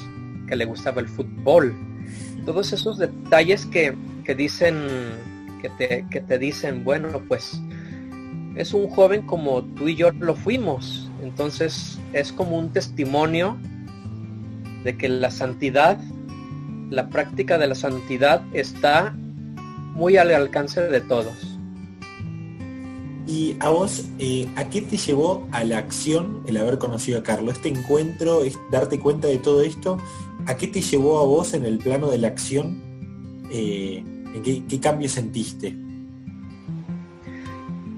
que 0.47 0.55
le 0.55 0.65
gustaba 0.65 1.01
el 1.01 1.07
fútbol. 1.07 1.73
Todos 2.45 2.73
esos 2.73 2.97
detalles 2.97 3.65
que, 3.65 3.95
dicen, 4.35 4.75
que 5.61 5.69
te, 5.69 6.05
que 6.09 6.19
te 6.21 6.37
dicen, 6.37 6.83
bueno, 6.83 7.21
pues 7.27 7.61
es 8.55 8.73
un 8.73 8.89
joven 8.89 9.21
como 9.23 9.63
tú 9.63 9.87
y 9.87 9.95
yo 9.95 10.11
lo 10.11 10.35
fuimos. 10.35 11.09
Entonces 11.21 11.99
es 12.11 12.31
como 12.31 12.57
un 12.57 12.71
testimonio 12.71 13.57
de 14.83 14.97
que 14.97 15.09
la 15.09 15.31
santidad, 15.31 15.99
la 16.89 17.09
práctica 17.09 17.57
de 17.57 17.67
la 17.67 17.75
santidad 17.75 18.43
está 18.53 19.15
muy 19.93 20.17
al 20.17 20.31
alcance 20.31 20.81
de 20.81 21.01
todos. 21.01 21.53
Y 23.25 23.55
a 23.59 23.69
vos, 23.69 24.05
eh, 24.19 24.49
¿a 24.55 24.69
qué 24.69 24.81
te 24.81 24.97
llevó 24.97 25.47
a 25.51 25.63
la 25.63 25.77
acción 25.77 26.43
el 26.45 26.57
haber 26.57 26.77
conocido 26.77 27.19
a 27.19 27.23
Carlos? 27.23 27.55
Este 27.55 27.69
encuentro, 27.69 28.41
darte 28.69 28.99
cuenta 28.99 29.27
de 29.27 29.37
todo 29.37 29.61
esto, 29.61 29.97
¿a 30.45 30.57
qué 30.57 30.67
te 30.67 30.81
llevó 30.81 31.19
a 31.19 31.23
vos 31.23 31.53
en 31.53 31.65
el 31.65 31.77
plano 31.77 32.09
de 32.09 32.17
la 32.17 32.27
acción? 32.27 32.81
Eh, 33.49 34.03
¿En 34.35 34.41
qué, 34.43 34.63
qué 34.67 34.79
cambio 34.79 35.07
sentiste? 35.07 35.75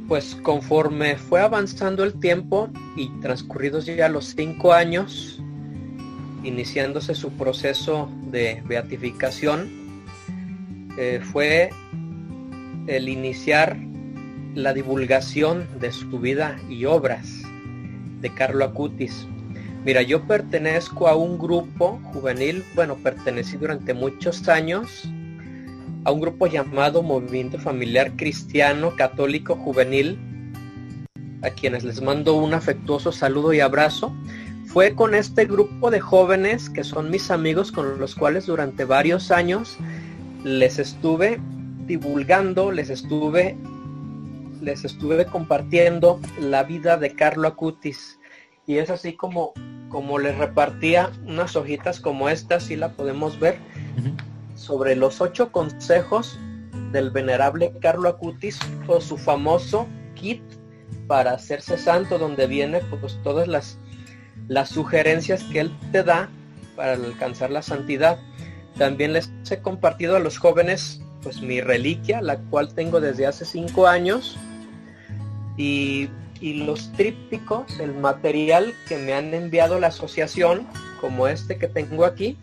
Pues 0.07 0.35
conforme 0.43 1.17
fue 1.17 1.41
avanzando 1.41 2.03
el 2.03 2.19
tiempo 2.19 2.69
y 2.95 3.09
transcurridos 3.21 3.87
ya 3.87 4.07
los 4.07 4.35
cinco 4.35 4.73
años, 4.73 5.41
iniciándose 6.45 7.15
su 7.15 7.31
proceso 7.31 8.09
de 8.31 8.61
beatificación 8.65 9.69
eh, 10.97 11.19
fue 11.21 11.71
el 12.87 13.09
iniciar 13.09 13.77
la 14.53 14.73
divulgación 14.73 15.67
de 15.79 15.91
su 15.91 16.19
vida 16.19 16.57
y 16.69 16.85
obras 16.85 17.41
de 18.21 18.33
Carlo 18.33 18.63
Acutis. 18.63 19.27
Mira, 19.83 20.01
yo 20.01 20.25
pertenezco 20.25 21.07
a 21.07 21.15
un 21.15 21.37
grupo 21.37 21.99
juvenil, 22.13 22.63
bueno, 22.75 22.95
pertenecí 22.95 23.57
durante 23.57 23.93
muchos 23.93 24.47
años 24.47 25.03
a 26.05 26.11
un 26.11 26.21
grupo 26.21 26.47
llamado 26.47 27.03
Movimiento 27.03 27.59
Familiar 27.59 28.13
Cristiano 28.15 28.95
Católico 28.95 29.55
Juvenil, 29.55 30.17
a 31.41 31.49
quienes 31.49 31.83
les 31.83 32.01
mando 32.01 32.35
un 32.35 32.53
afectuoso 32.53 33.11
saludo 33.11 33.53
y 33.53 33.59
abrazo 33.59 34.15
fue 34.75 34.93
con 34.93 35.15
este 35.15 35.45
grupo 35.45 35.89
de 35.89 36.01
jóvenes 36.01 36.69
que 36.69 36.83
son 36.83 37.09
mis 37.09 37.31
amigos 37.31 37.71
con 37.71 37.97
los 37.97 38.13
cuales 38.13 38.45
durante 38.45 38.83
varios 38.83 39.31
años 39.31 39.77
les 40.43 40.79
estuve 40.79 41.39
divulgando, 41.87 42.73
les 42.73 42.89
estuve 42.89 43.55
les 44.61 44.83
estuve 44.83 45.27
compartiendo 45.27 46.19
la 46.41 46.63
vida 46.63 46.97
de 46.97 47.15
Carlo 47.15 47.47
Acutis. 47.47 48.19
Y 48.67 48.79
es 48.79 48.89
así 48.89 49.13
como 49.13 49.53
como 49.87 50.19
les 50.19 50.37
repartía 50.37 51.09
unas 51.25 51.55
hojitas 51.55 52.01
como 52.01 52.27
esta, 52.27 52.59
si 52.59 52.75
la 52.75 52.91
podemos 52.91 53.39
ver, 53.39 53.57
sobre 54.55 54.97
los 54.97 55.21
ocho 55.21 55.53
consejos 55.53 56.37
del 56.91 57.11
venerable 57.11 57.71
Carlo 57.79 58.09
Acutis 58.09 58.59
o 58.87 58.99
su 58.99 59.17
famoso 59.17 59.87
kit 60.15 60.41
para 61.07 61.31
hacerse 61.31 61.77
santo, 61.77 62.17
donde 62.17 62.45
viene 62.45 62.81
pues 62.99 63.17
todas 63.23 63.47
las 63.47 63.79
las 64.47 64.69
sugerencias 64.69 65.43
que 65.43 65.61
Él 65.61 65.77
te 65.91 66.03
da 66.03 66.29
para 66.75 66.93
alcanzar 66.93 67.51
la 67.51 67.61
santidad. 67.61 68.19
También 68.77 69.13
les 69.13 69.31
he 69.49 69.57
compartido 69.59 70.15
a 70.15 70.19
los 70.19 70.37
jóvenes 70.37 71.01
pues 71.25 71.41
mi 71.41 71.59
reliquia, 71.59 72.21
la 72.21 72.37
cual 72.37 72.73
tengo 72.75 73.01
desde 73.01 73.25
hace 73.25 73.45
cinco 73.45 73.87
años. 73.87 74.37
Y, 75.57 76.09
los 76.41 76.91
trípticos, 76.91 77.79
el 77.79 77.95
material 77.95 78.75
que 78.87 78.97
me 78.97 79.13
han 79.13 79.33
enviado 79.33 79.79
la 79.79 79.87
asociación, 79.87 80.67
como 81.01 81.27
este 81.27 81.57
que 81.57 81.67
tengo 81.67 82.05
aquí, 82.05 82.37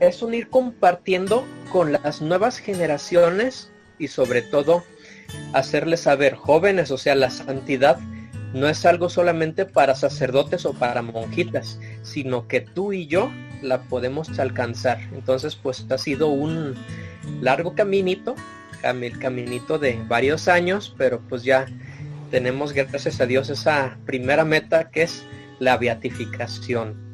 es 0.00 0.20
unir 0.20 0.48
compartiendo 0.48 1.44
con 1.70 1.92
las 1.92 2.20
nuevas 2.20 2.58
generaciones 2.58 3.70
y 4.00 4.08
sobre 4.08 4.42
todo 4.42 4.82
hacerles 5.52 6.00
saber 6.00 6.34
jóvenes, 6.34 6.90
o 6.90 6.98
sea, 6.98 7.14
la 7.14 7.30
santidad 7.30 8.00
no 8.54 8.68
es 8.68 8.84
algo 8.86 9.08
solamente 9.08 9.66
para 9.66 9.94
sacerdotes 9.94 10.64
o 10.64 10.72
para 10.72 11.02
monjitas, 11.02 11.78
sino 12.02 12.48
que 12.48 12.60
tú 12.60 12.92
y 12.92 13.06
yo 13.06 13.30
la 13.62 13.82
podemos 13.82 14.38
alcanzar. 14.38 14.98
Entonces, 15.12 15.56
pues 15.56 15.86
ha 15.90 15.98
sido 15.98 16.28
un 16.28 16.74
largo 17.40 17.74
caminito, 17.74 18.34
el 18.82 19.18
caminito 19.18 19.78
de 19.78 20.00
varios 20.08 20.48
años, 20.48 20.94
pero 20.96 21.20
pues 21.28 21.42
ya 21.42 21.66
tenemos, 22.30 22.72
gracias 22.72 23.20
a 23.20 23.26
Dios, 23.26 23.50
esa 23.50 23.98
primera 24.06 24.44
meta 24.44 24.90
que 24.90 25.02
es 25.02 25.24
la 25.58 25.76
beatificación. 25.76 27.08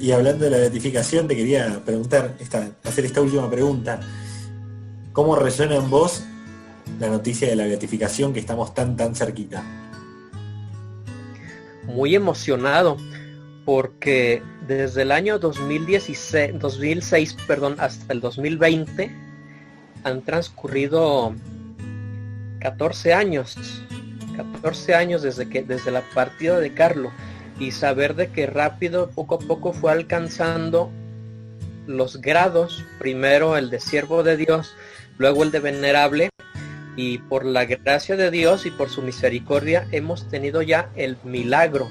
Y 0.00 0.12
hablando 0.12 0.44
de 0.44 0.50
la 0.50 0.58
beatificación, 0.58 1.26
te 1.26 1.34
quería 1.34 1.82
preguntar, 1.84 2.36
hacer 2.84 3.04
esta 3.04 3.20
última 3.20 3.50
pregunta. 3.50 4.00
¿Cómo 5.12 5.34
resuena 5.34 5.76
en 5.76 5.90
vos 5.90 6.24
la 7.00 7.08
noticia 7.08 7.48
de 7.48 7.56
la 7.56 7.64
beatificación 7.64 8.32
que 8.32 8.40
estamos 8.40 8.74
tan 8.74 8.96
tan 8.96 9.16
cerquita? 9.16 9.85
Muy 11.86 12.14
emocionado 12.14 12.96
porque 13.64 14.42
desde 14.66 15.02
el 15.02 15.12
año 15.12 15.38
2016, 15.38 16.58
2006 16.58 17.36
perdón, 17.46 17.76
hasta 17.78 18.12
el 18.12 18.20
2020 18.20 19.10
han 20.04 20.22
transcurrido 20.22 21.34
14 22.60 23.12
años. 23.12 23.56
14 24.36 24.94
años 24.94 25.22
desde 25.22 25.48
que 25.48 25.62
desde 25.62 25.90
la 25.90 26.02
partida 26.14 26.60
de 26.60 26.72
Carlos 26.74 27.12
y 27.58 27.70
saber 27.70 28.14
de 28.14 28.28
que 28.28 28.46
rápido 28.46 29.10
poco 29.10 29.36
a 29.36 29.38
poco 29.38 29.72
fue 29.72 29.92
alcanzando 29.92 30.90
los 31.86 32.20
grados, 32.20 32.84
primero 32.98 33.56
el 33.56 33.70
de 33.70 33.80
siervo 33.80 34.22
de 34.22 34.36
Dios, 34.36 34.74
luego 35.18 35.42
el 35.42 35.50
de 35.50 35.60
venerable 35.60 36.28
y 36.96 37.18
por 37.18 37.44
la 37.44 37.66
gracia 37.66 38.16
de 38.16 38.30
Dios 38.30 38.66
y 38.66 38.70
por 38.70 38.88
su 38.88 39.02
misericordia 39.02 39.86
hemos 39.92 40.28
tenido 40.28 40.62
ya 40.62 40.90
el 40.96 41.18
milagro, 41.24 41.90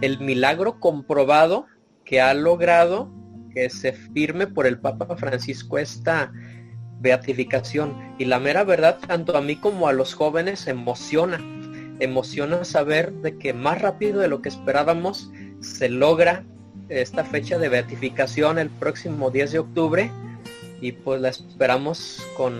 el 0.00 0.20
milagro 0.20 0.78
comprobado 0.78 1.66
que 2.04 2.20
ha 2.20 2.32
logrado 2.32 3.10
que 3.52 3.68
se 3.68 3.92
firme 3.92 4.46
por 4.46 4.66
el 4.66 4.78
Papa 4.78 5.16
Francisco 5.16 5.78
esta 5.78 6.32
beatificación. 7.00 8.14
Y 8.18 8.24
la 8.24 8.38
mera 8.38 8.64
verdad 8.64 8.98
tanto 9.06 9.36
a 9.36 9.42
mí 9.42 9.56
como 9.56 9.88
a 9.88 9.92
los 9.92 10.14
jóvenes 10.14 10.66
emociona. 10.68 11.38
Emociona 11.98 12.64
saber 12.64 13.12
de 13.12 13.36
que 13.38 13.52
más 13.52 13.82
rápido 13.82 14.20
de 14.20 14.28
lo 14.28 14.40
que 14.40 14.48
esperábamos 14.48 15.30
se 15.60 15.88
logra 15.88 16.44
esta 16.88 17.24
fecha 17.24 17.58
de 17.58 17.68
beatificación 17.68 18.58
el 18.58 18.70
próximo 18.70 19.30
10 19.30 19.52
de 19.52 19.58
octubre. 19.58 20.10
Y 20.80 20.92
pues 20.92 21.20
la 21.20 21.28
esperamos 21.28 22.22
con, 22.36 22.54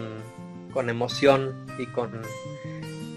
con 0.73 0.91
emoción 0.91 1.55
y 1.79 1.87
con, 1.87 2.11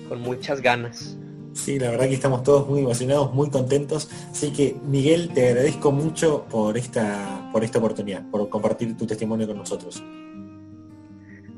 con 0.10 0.22
muchas 0.22 0.62
ganas. 0.62 1.18
Sí, 1.54 1.80
la 1.80 1.92
verdad 1.92 2.08
que 2.08 2.16
estamos 2.16 2.44
todos 2.44 2.68
muy 2.68 2.82
emocionados, 2.82 3.34
muy 3.34 3.50
contentos. 3.50 4.10
Así 4.30 4.52
que 4.52 4.76
Miguel, 4.86 5.32
te 5.34 5.50
agradezco 5.50 5.92
mucho 5.92 6.46
por 6.50 6.78
esta, 6.78 7.50
por 7.52 7.64
esta 7.64 7.80
oportunidad, 7.80 8.30
por 8.30 8.50
compartir 8.50 8.96
tu 8.98 9.08
testimonio 9.08 9.48
con 9.48 9.58
nosotros. 9.58 10.04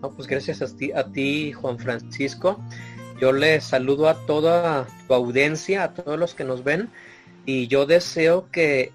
No, 0.01 0.11
pues 0.11 0.27
gracias 0.27 0.61
a 0.61 0.67
ti, 0.67 0.91
a 0.91 1.11
ti 1.11 1.51
Juan 1.51 1.79
Francisco. 1.79 2.59
Yo 3.19 3.31
les 3.31 3.63
saludo 3.63 4.07
a 4.07 4.13
toda 4.27 4.87
tu 5.07 5.13
audiencia, 5.15 5.83
a 5.83 5.93
todos 5.93 6.19
los 6.19 6.35
que 6.35 6.43
nos 6.43 6.63
ven, 6.63 6.89
y 7.47 7.65
yo 7.65 7.87
deseo 7.87 8.47
que 8.51 8.91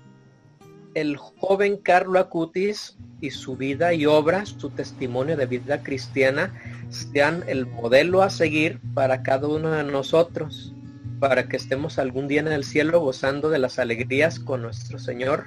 el 0.94 1.16
joven 1.16 1.78
Carlo 1.78 2.20
Acutis 2.20 2.96
y 3.20 3.30
su 3.30 3.57
vida 3.57 3.94
y 3.94 4.07
obra, 4.07 4.46
su 4.46 4.70
testimonio 4.70 5.36
de 5.36 5.46
vida 5.46 5.82
cristiana, 5.82 6.53
sean 6.93 7.45
el 7.47 7.66
modelo 7.66 8.22
a 8.22 8.30
seguir 8.30 8.80
para 8.95 9.22
cada 9.22 9.49
uno 9.49 9.70
de 9.72 9.84
nosotros, 9.84 10.74
para 11.18 11.49
que 11.49 11.57
estemos 11.57 11.99
algún 11.99 12.28
día 12.28 12.40
en 12.40 12.49
el 12.49 12.64
cielo 12.64 13.01
gozando 13.01 13.51
de 13.51 13.59
las 13.59 13.78
alegrías 13.78 14.38
con 14.38 14.62
nuestro 14.62 14.99
Señor, 14.99 15.47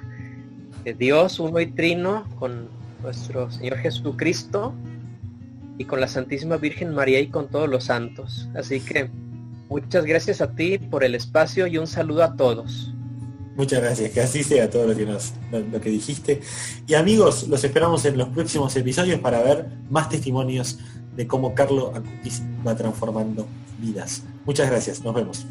de 0.84 0.94
Dios 0.94 1.40
uno 1.40 1.60
y 1.60 1.66
trino, 1.66 2.28
con 2.38 2.68
nuestro 3.02 3.50
Señor 3.50 3.78
Jesucristo, 3.78 4.74
y 5.78 5.84
con 5.84 6.00
la 6.00 6.08
Santísima 6.08 6.56
Virgen 6.56 6.94
María 6.94 7.20
y 7.20 7.28
con 7.28 7.48
todos 7.48 7.68
los 7.68 7.84
santos. 7.84 8.48
Así 8.54 8.80
que 8.80 9.10
muchas 9.68 10.04
gracias 10.04 10.40
a 10.40 10.52
ti 10.52 10.78
por 10.78 11.04
el 11.04 11.14
espacio 11.14 11.66
y 11.66 11.78
un 11.78 11.86
saludo 11.86 12.24
a 12.24 12.36
todos. 12.36 12.92
Muchas 13.56 13.80
gracias, 13.80 14.10
que 14.10 14.20
así 14.20 14.44
sea 14.44 14.68
todo 14.68 14.86
lo 14.86 14.94
que, 14.94 15.06
lo, 15.06 15.80
que 15.80 15.88
dijiste. 15.88 16.42
Y 16.86 16.94
amigos, 16.94 17.48
los 17.48 17.64
esperamos 17.64 18.04
en 18.04 18.18
los 18.18 18.28
próximos 18.28 18.76
episodios 18.76 19.18
para 19.20 19.42
ver 19.42 19.66
más 19.88 20.10
testimonios 20.10 20.78
de 21.16 21.26
cómo 21.26 21.54
Carlo 21.54 21.92
Acutis 21.94 22.42
va 22.66 22.76
transformando 22.76 23.46
vidas. 23.78 24.22
Muchas 24.44 24.68
gracias, 24.70 25.02
nos 25.02 25.14
vemos. 25.14 25.46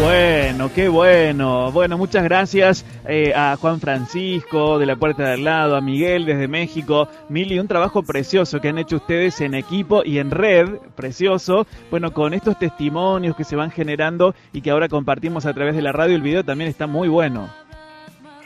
Bueno, 0.00 0.70
qué 0.74 0.88
bueno. 0.88 1.72
Bueno, 1.72 1.98
muchas 1.98 2.24
gracias 2.24 2.84
eh, 3.06 3.32
a 3.34 3.56
Juan 3.56 3.80
Francisco 3.80 4.78
de 4.78 4.86
la 4.86 4.96
Puerta 4.96 5.30
del 5.30 5.44
Lado, 5.44 5.76
a 5.76 5.80
Miguel 5.80 6.24
desde 6.24 6.48
México, 6.48 7.08
Mili, 7.28 7.58
un 7.58 7.68
trabajo 7.68 8.02
precioso 8.02 8.60
que 8.60 8.68
han 8.68 8.78
hecho 8.78 8.96
ustedes 8.96 9.40
en 9.40 9.54
equipo 9.54 10.02
y 10.04 10.18
en 10.18 10.30
red, 10.30 10.68
precioso. 10.94 11.66
Bueno, 11.90 12.12
con 12.12 12.34
estos 12.34 12.58
testimonios 12.58 13.36
que 13.36 13.44
se 13.44 13.56
van 13.56 13.70
generando 13.70 14.34
y 14.52 14.60
que 14.60 14.70
ahora 14.70 14.88
compartimos 14.88 15.46
a 15.46 15.54
través 15.54 15.74
de 15.74 15.82
la 15.82 15.92
radio, 15.92 16.16
el 16.16 16.22
video 16.22 16.44
también 16.44 16.70
está 16.70 16.86
muy 16.86 17.08
bueno. 17.08 17.48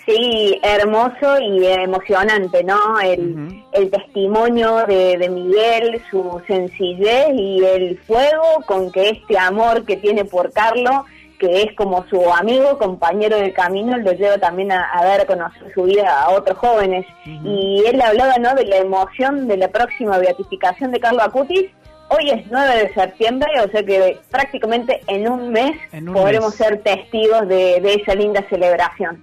Sí, 0.06 0.58
hermoso 0.64 1.38
y 1.40 1.64
emocionante, 1.64 2.64
¿no? 2.64 2.98
El, 3.00 3.62
el 3.72 3.88
testimonio 3.88 4.84
de, 4.88 5.16
de, 5.16 5.28
Miguel, 5.28 6.02
su 6.10 6.42
sencillez 6.48 7.28
y 7.36 7.64
el 7.64 7.98
fuego 7.98 8.64
con 8.66 8.90
que 8.90 9.10
este 9.10 9.38
amor 9.38 9.84
que 9.84 9.96
tiene 9.96 10.24
por 10.24 10.52
Carlos 10.52 11.04
que 11.42 11.62
es 11.62 11.74
como 11.74 12.06
su 12.08 12.32
amigo, 12.32 12.78
compañero 12.78 13.36
de 13.36 13.52
camino, 13.52 13.98
lo 13.98 14.12
lleva 14.12 14.38
también 14.38 14.70
a, 14.70 14.90
a 14.92 15.26
conocer 15.26 15.74
su 15.74 15.82
vida 15.82 16.22
a 16.22 16.30
otros 16.30 16.56
jóvenes. 16.56 17.04
Y 17.26 17.82
él 17.84 18.00
hablaba 18.00 18.36
¿no? 18.38 18.54
de 18.54 18.64
la 18.64 18.76
emoción 18.76 19.48
de 19.48 19.56
la 19.56 19.66
próxima 19.66 20.18
beatificación 20.18 20.92
de 20.92 21.00
Carlos 21.00 21.24
Acutis. 21.24 21.68
Hoy 22.10 22.30
es 22.30 22.46
9 22.48 22.76
de 22.76 22.94
septiembre, 22.94 23.48
o 23.60 23.68
sea 23.72 23.82
que 23.82 24.20
prácticamente 24.30 25.00
en 25.08 25.28
un 25.28 25.50
mes 25.50 25.72
podremos 26.12 26.54
ser 26.54 26.80
testigos 26.82 27.48
de 27.48 27.94
esa 28.00 28.14
linda 28.14 28.44
celebración. 28.48 29.20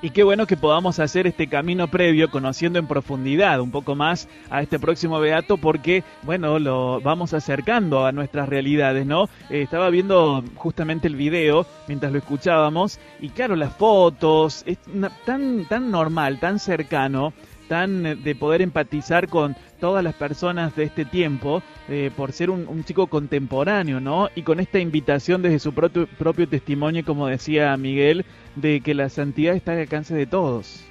Y 0.00 0.10
qué 0.10 0.22
bueno 0.22 0.46
que 0.46 0.56
podamos 0.56 1.00
hacer 1.00 1.26
este 1.26 1.48
camino 1.48 1.88
previo 1.88 2.30
conociendo 2.30 2.78
en 2.78 2.86
profundidad 2.86 3.60
un 3.60 3.72
poco 3.72 3.96
más 3.96 4.28
a 4.48 4.62
este 4.62 4.78
próximo 4.78 5.18
beato 5.18 5.56
porque, 5.56 6.04
bueno, 6.22 6.60
lo 6.60 7.00
vamos 7.00 7.34
acercando 7.34 8.06
a 8.06 8.12
nuestras 8.12 8.48
realidades, 8.48 9.06
¿no? 9.06 9.24
Eh, 9.50 9.62
estaba 9.62 9.90
viendo 9.90 10.44
justamente 10.54 11.08
el 11.08 11.16
video 11.16 11.66
mientras 11.88 12.12
lo 12.12 12.18
escuchábamos 12.18 13.00
y 13.20 13.30
claro, 13.30 13.56
las 13.56 13.72
fotos, 13.72 14.62
es 14.66 14.78
tan, 15.26 15.64
tan 15.64 15.90
normal, 15.90 16.38
tan 16.38 16.60
cercano 16.60 17.32
tan 17.68 18.06
eh, 18.06 18.14
de 18.16 18.34
poder 18.34 18.62
empatizar 18.62 19.28
con 19.28 19.56
todas 19.80 20.02
las 20.02 20.14
personas 20.14 20.74
de 20.74 20.84
este 20.84 21.04
tiempo 21.04 21.62
eh, 21.88 22.10
por 22.16 22.32
ser 22.32 22.50
un, 22.50 22.84
chico 22.84 23.06
contemporáneo, 23.06 24.00
¿no? 24.00 24.28
Y 24.34 24.42
con 24.42 24.60
esta 24.60 24.78
invitación 24.78 25.42
desde 25.42 25.58
su 25.58 25.72
propio, 25.72 26.08
propio 26.18 26.48
testimonio, 26.48 27.04
como 27.04 27.26
decía 27.26 27.76
Miguel, 27.76 28.24
de 28.56 28.80
que 28.80 28.94
la 28.94 29.08
santidad 29.08 29.54
está 29.54 29.72
al 29.72 29.80
alcance 29.80 30.14
de 30.14 30.26
todos. 30.26 30.84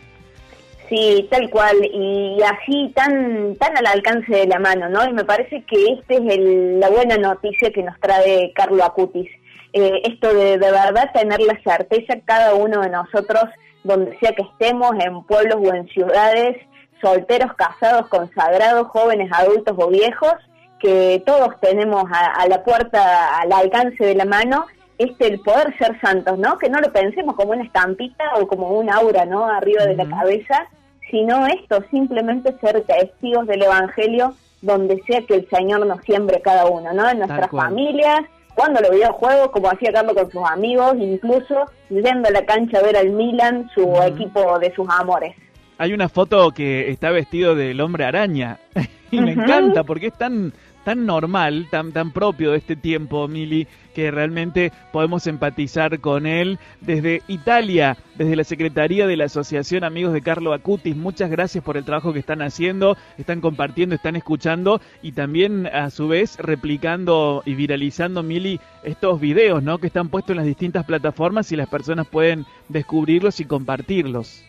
Sí, 0.90 1.28
tal 1.30 1.50
cual, 1.50 1.76
y 1.84 2.38
así 2.44 2.94
tan 2.96 3.56
tan 3.56 3.78
al 3.78 3.88
alcance 3.88 4.32
de 4.32 4.48
la 4.48 4.58
mano, 4.58 4.88
¿no? 4.88 5.04
Y 5.10 5.12
me 5.12 5.26
parece 5.26 5.64
que 5.64 6.00
esta 6.00 6.14
es 6.14 6.40
la 6.40 6.90
buena 6.90 7.18
noticia 7.18 7.72
que 7.72 7.84
nos 7.84 8.00
trae 8.00 8.54
Carlo 8.56 8.86
Acutis. 8.86 9.30
Eh, 9.74 10.02
esto 10.06 10.34
de 10.34 10.58
de 10.58 10.72
verdad 10.72 11.12
tener 11.14 11.42
la 11.42 11.60
certeza 11.62 12.14
cada 12.26 12.54
uno 12.54 12.82
de 12.82 12.90
nosotros 12.90 13.44
donde 13.84 14.18
sea 14.20 14.34
que 14.34 14.44
estemos, 14.44 14.92
en 15.00 15.24
pueblos 15.24 15.58
o 15.62 15.74
en 15.74 15.88
ciudades, 15.88 16.58
solteros, 17.02 17.54
casados, 17.54 18.08
consagrados, 18.08 18.88
jóvenes, 18.88 19.32
adultos 19.34 19.76
o 19.78 19.88
viejos, 19.88 20.34
que 20.80 21.24
todos 21.26 21.60
tenemos 21.60 22.04
a, 22.12 22.48
la 22.48 22.64
puerta, 22.64 23.40
al 23.40 23.52
alcance 23.52 24.04
de 24.04 24.16
la 24.16 24.26
mano, 24.26 24.66
este 24.98 25.28
el 25.28 25.40
poder 25.40 25.76
ser 25.78 26.00
santos, 26.02 26.38
¿no? 26.38 26.58
Que 26.58 26.70
no 26.70 26.80
lo 26.80 26.92
pensemos 26.92 27.36
como 27.36 27.52
una 27.52 27.64
estampita 27.64 28.24
o 28.40 28.48
como 28.48 28.70
un 28.70 28.90
aura, 28.90 29.26
¿no? 29.26 29.46
Arriba 29.46 29.86
de 29.86 29.96
la 29.96 30.08
cabeza, 30.08 30.68
sino 31.10 31.48
esto, 31.48 31.84
simplemente 31.90 32.56
ser 32.60 32.82
testigos 32.82 33.48
del 33.48 33.64
Evangelio 33.64 34.36
donde 34.62 35.02
sea 35.04 35.22
que 35.22 35.36
el 35.36 35.50
Señor 35.50 35.86
nos 35.86 36.02
siembre 36.02 36.42
cada 36.42 36.66
uno, 36.66 36.94
¿no? 36.94 37.10
En 37.10 37.20
nuestras 37.20 37.52
familias, 37.52 38.22
cuando 38.56 38.82
los 38.82 38.90
videojuegos, 38.90 39.52
como 39.52 39.70
hacía 39.70 39.94
Carlos 39.94 40.16
con 40.16 40.32
sus 40.32 40.44
amigos, 40.44 40.96
incluso 40.98 41.66
yendo 41.90 42.28
a 42.28 42.32
la 42.32 42.44
cancha 42.46 42.80
a 42.80 42.82
ver 42.82 42.98
al 42.98 43.12
Milan, 43.12 43.70
su 43.74 44.02
equipo 44.02 44.58
de 44.58 44.74
sus 44.74 44.88
amores. 44.90 45.36
Hay 45.78 45.94
una 45.94 46.10
foto 46.10 46.52
que 46.52 46.90
está 46.90 47.12
vestido 47.12 47.56
del 47.56 47.80
hombre 47.82 48.06
araña 48.06 48.60
y 49.12 49.20
me 49.22 49.34
encanta 49.34 49.84
porque 49.84 50.08
es 50.08 50.18
tan 50.18 50.54
tan 50.88 51.06
normal, 51.06 51.68
tan, 51.70 51.92
tan 51.92 52.12
propio 52.12 52.52
de 52.54 52.60
este 52.60 52.78
tiempo, 52.78 53.28
Mili, 53.28 53.68
que 53.94 54.10
realmente 54.10 54.72
podemos 54.94 55.28
empatizar 55.28 56.00
con 56.00 56.26
él. 56.26 56.60
Desde 56.80 57.24
Italia, 57.28 57.98
desde 58.16 58.38
la 58.38 58.46
Secretaría 58.46 59.06
de 59.06 59.18
la 59.18 59.26
Asociación 59.26 59.84
Amigos 59.84 60.14
de 60.14 60.22
Carlo 60.22 60.54
Acutis, 60.54 60.96
muchas 60.96 61.30
gracias 61.30 61.62
por 61.62 61.76
el 61.76 61.84
trabajo 61.84 62.14
que 62.14 62.20
están 62.20 62.42
haciendo, 62.42 62.96
están 63.18 63.42
compartiendo, 63.42 63.96
están 63.96 64.16
escuchando 64.16 64.80
y 65.02 65.12
también 65.12 65.68
a 65.68 65.90
su 65.90 66.08
vez 66.08 66.38
replicando 66.38 67.44
y 67.46 67.56
viralizando, 67.56 68.24
Mili, 68.24 68.62
estos 68.84 69.20
videos 69.20 69.62
¿no? 69.62 69.80
que 69.80 69.88
están 69.88 70.08
puestos 70.08 70.32
en 70.32 70.38
las 70.38 70.46
distintas 70.46 70.86
plataformas 70.86 71.52
y 71.52 71.58
las 71.58 71.68
personas 71.68 72.08
pueden 72.08 72.46
descubrirlos 72.70 73.42
y 73.42 73.44
compartirlos. 73.44 74.42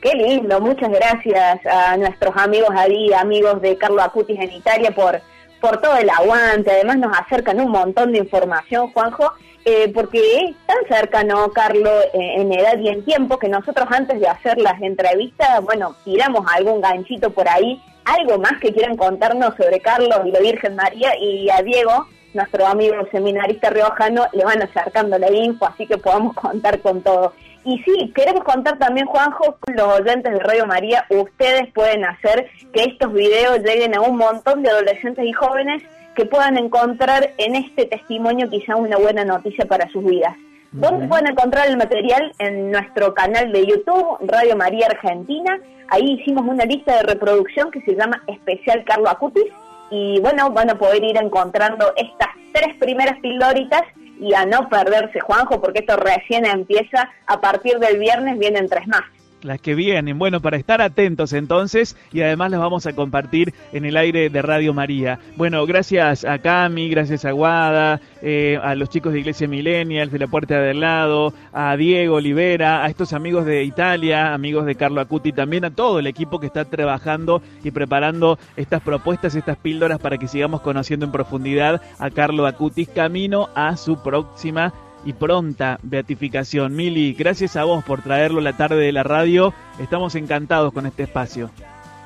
Qué 0.00 0.14
lindo, 0.14 0.60
muchas 0.60 0.90
gracias 0.90 1.60
a 1.66 1.96
nuestros 1.96 2.34
amigos 2.36 2.70
ahí, 2.74 3.12
amigos 3.12 3.60
de 3.60 3.76
Carlo 3.76 4.00
Acutis 4.02 4.38
en 4.40 4.52
Italia 4.52 4.92
por 4.92 5.20
por 5.60 5.80
todo 5.80 5.96
el 5.96 6.08
aguante, 6.08 6.70
además 6.70 6.96
nos 6.96 7.16
acercan 7.16 7.60
un 7.60 7.70
montón 7.70 8.12
de 8.12 8.18
información, 8.18 8.90
Juanjo, 8.92 9.32
eh, 9.64 9.92
porque 9.92 10.18
es 10.38 10.56
tan 10.66 10.78
cercano, 10.88 11.50
Carlos, 11.50 12.04
eh, 12.14 12.40
en 12.40 12.52
edad 12.52 12.78
y 12.78 12.88
en 12.88 13.04
tiempo, 13.04 13.38
que 13.38 13.48
nosotros 13.48 13.86
antes 13.90 14.18
de 14.20 14.26
hacer 14.26 14.58
las 14.58 14.80
entrevistas, 14.80 15.62
bueno, 15.62 15.94
tiramos 16.04 16.46
algún 16.50 16.80
ganchito 16.80 17.30
por 17.30 17.48
ahí, 17.48 17.80
algo 18.04 18.38
más 18.38 18.58
que 18.60 18.72
quieran 18.72 18.96
contarnos 18.96 19.54
sobre 19.56 19.80
Carlos 19.80 20.20
y 20.24 20.30
la 20.30 20.40
Virgen 20.40 20.76
María, 20.76 21.10
y 21.20 21.50
a 21.50 21.60
Diego, 21.62 22.06
nuestro 22.32 22.66
amigo 22.66 22.94
seminarista 23.12 23.68
riojano, 23.68 24.26
le 24.32 24.44
van 24.44 24.62
acercando 24.62 25.18
la 25.18 25.30
info, 25.30 25.66
así 25.66 25.86
que 25.86 25.98
podamos 25.98 26.34
contar 26.34 26.80
con 26.80 27.02
todo. 27.02 27.34
Y 27.64 27.78
sí, 27.82 28.12
queremos 28.14 28.44
contar 28.44 28.78
también, 28.78 29.06
Juanjo, 29.06 29.56
con 29.60 29.76
los 29.76 30.00
oyentes 30.00 30.32
de 30.32 30.38
Radio 30.38 30.66
María, 30.66 31.04
ustedes 31.10 31.70
pueden 31.74 32.04
hacer 32.04 32.48
que 32.72 32.84
estos 32.84 33.12
videos 33.12 33.58
lleguen 33.58 33.94
a 33.94 34.00
un 34.00 34.16
montón 34.16 34.62
de 34.62 34.70
adolescentes 34.70 35.26
y 35.26 35.32
jóvenes 35.32 35.82
que 36.14 36.24
puedan 36.24 36.56
encontrar 36.56 37.34
en 37.36 37.56
este 37.56 37.86
testimonio 37.86 38.48
quizá 38.48 38.76
una 38.76 38.96
buena 38.96 39.24
noticia 39.24 39.66
para 39.66 39.88
sus 39.90 40.04
vidas. 40.04 40.34
¿Dónde 40.72 41.08
pueden 41.08 41.26
encontrar 41.26 41.68
el 41.68 41.76
material? 41.76 42.32
En 42.38 42.70
nuestro 42.70 43.12
canal 43.12 43.50
de 43.52 43.66
YouTube, 43.66 44.18
Radio 44.20 44.56
María 44.56 44.86
Argentina. 44.86 45.58
Ahí 45.88 46.12
hicimos 46.12 46.44
una 46.46 46.64
lista 46.64 46.96
de 46.96 47.02
reproducción 47.02 47.70
que 47.72 47.80
se 47.82 47.96
llama 47.96 48.22
Especial 48.28 48.84
Carlo 48.84 49.08
Acutis. 49.08 49.52
Y 49.90 50.20
bueno, 50.20 50.50
van 50.50 50.70
a 50.70 50.78
poder 50.78 51.02
ir 51.02 51.16
encontrando 51.16 51.92
estas 51.96 52.28
tres 52.52 52.76
primeras 52.78 53.18
pildoritas 53.18 53.82
y 54.20 54.34
a 54.34 54.44
no 54.44 54.68
perderse, 54.68 55.20
Juanjo, 55.20 55.60
porque 55.60 55.80
esto 55.80 55.96
recién 55.96 56.44
empieza. 56.46 57.10
A 57.26 57.40
partir 57.40 57.78
del 57.78 57.98
viernes 57.98 58.38
vienen 58.38 58.68
tres 58.68 58.86
más 58.86 59.02
las 59.42 59.60
que 59.60 59.74
vienen. 59.74 60.18
Bueno, 60.18 60.40
para 60.40 60.56
estar 60.56 60.80
atentos 60.80 61.32
entonces 61.32 61.96
y 62.12 62.22
además 62.22 62.50
las 62.50 62.60
vamos 62.60 62.86
a 62.86 62.92
compartir 62.92 63.54
en 63.72 63.84
el 63.84 63.96
aire 63.96 64.30
de 64.30 64.42
Radio 64.42 64.74
María. 64.74 65.18
Bueno, 65.36 65.64
gracias 65.66 66.24
a 66.24 66.38
Cami, 66.38 66.88
gracias 66.88 67.24
a 67.24 67.32
Guada, 67.32 68.00
eh, 68.22 68.58
a 68.62 68.74
los 68.74 68.88
chicos 68.88 69.12
de 69.12 69.20
Iglesia 69.20 69.48
Millennials 69.48 70.12
de 70.12 70.18
la 70.18 70.26
Puerta 70.26 70.60
del 70.60 70.80
Lado, 70.80 71.32
a 71.52 71.76
Diego 71.76 72.16
Olivera, 72.16 72.84
a 72.84 72.88
estos 72.88 73.12
amigos 73.12 73.44
de 73.46 73.64
Italia, 73.64 74.34
amigos 74.34 74.66
de 74.66 74.74
Carlo 74.74 75.00
Acuti, 75.00 75.32
también 75.32 75.64
a 75.64 75.70
todo 75.70 75.98
el 75.98 76.06
equipo 76.06 76.40
que 76.40 76.46
está 76.46 76.64
trabajando 76.64 77.42
y 77.64 77.70
preparando 77.70 78.38
estas 78.56 78.82
propuestas, 78.82 79.34
estas 79.34 79.56
píldoras 79.56 79.98
para 79.98 80.18
que 80.18 80.28
sigamos 80.28 80.60
conociendo 80.60 81.06
en 81.06 81.12
profundidad 81.12 81.80
a 81.98 82.10
Carlo 82.10 82.46
Acuti 82.46 82.86
camino 82.86 83.48
a 83.54 83.76
su 83.76 84.02
próxima 84.02 84.72
y 85.04 85.12
pronta 85.12 85.78
beatificación. 85.82 86.74
Mili, 86.74 87.14
gracias 87.14 87.56
a 87.56 87.64
vos 87.64 87.84
por 87.84 88.02
traerlo 88.02 88.40
la 88.40 88.56
tarde 88.56 88.76
de 88.76 88.92
la 88.92 89.02
radio. 89.02 89.54
Estamos 89.78 90.14
encantados 90.14 90.72
con 90.72 90.86
este 90.86 91.04
espacio. 91.04 91.50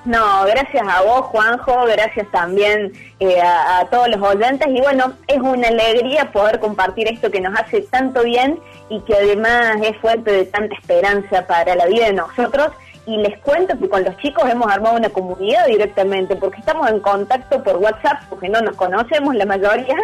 No, 0.04 0.44
gracias 0.44 0.86
a 0.86 1.00
vos, 1.00 1.22
Juanjo, 1.26 1.86
gracias 1.86 2.30
también 2.30 2.92
eh, 3.20 3.40
a, 3.40 3.86
todos 3.90 4.08
los 4.08 4.20
oyentes 4.20 4.68
y 4.68 4.78
bueno, 4.82 5.14
es 5.26 5.38
una 5.38 5.68
alegría 5.68 6.30
poder 6.30 6.60
compartir 6.60 7.08
esto 7.08 7.30
que 7.30 7.40
nos 7.40 7.58
hace 7.58 7.80
tanto 7.80 8.22
bien 8.22 8.60
y 8.90 9.00
que 9.00 9.14
además 9.14 9.78
es 9.82 9.96
fuente 9.98 10.30
de 10.30 10.44
tanta 10.44 10.74
esperanza 10.74 11.46
para 11.46 11.74
la 11.74 11.86
vida 11.86 12.06
de 12.06 12.12
nosotros. 12.12 12.72
Y 13.06 13.16
les 13.16 13.38
cuento 13.40 13.78
que 13.78 13.88
con 13.88 14.04
los 14.04 14.16
chicos 14.18 14.48
hemos 14.50 14.70
armado 14.70 14.96
una 14.96 15.08
comunidad 15.08 15.66
directamente 15.66 16.36
porque 16.36 16.60
estamos 16.60 16.90
en 16.90 17.00
contacto 17.00 17.62
por 17.62 17.76
WhatsApp, 17.76 18.24
porque 18.28 18.50
no 18.50 18.60
nos 18.60 18.76
conocemos 18.76 19.34
la 19.34 19.46
mayoría, 19.46 19.96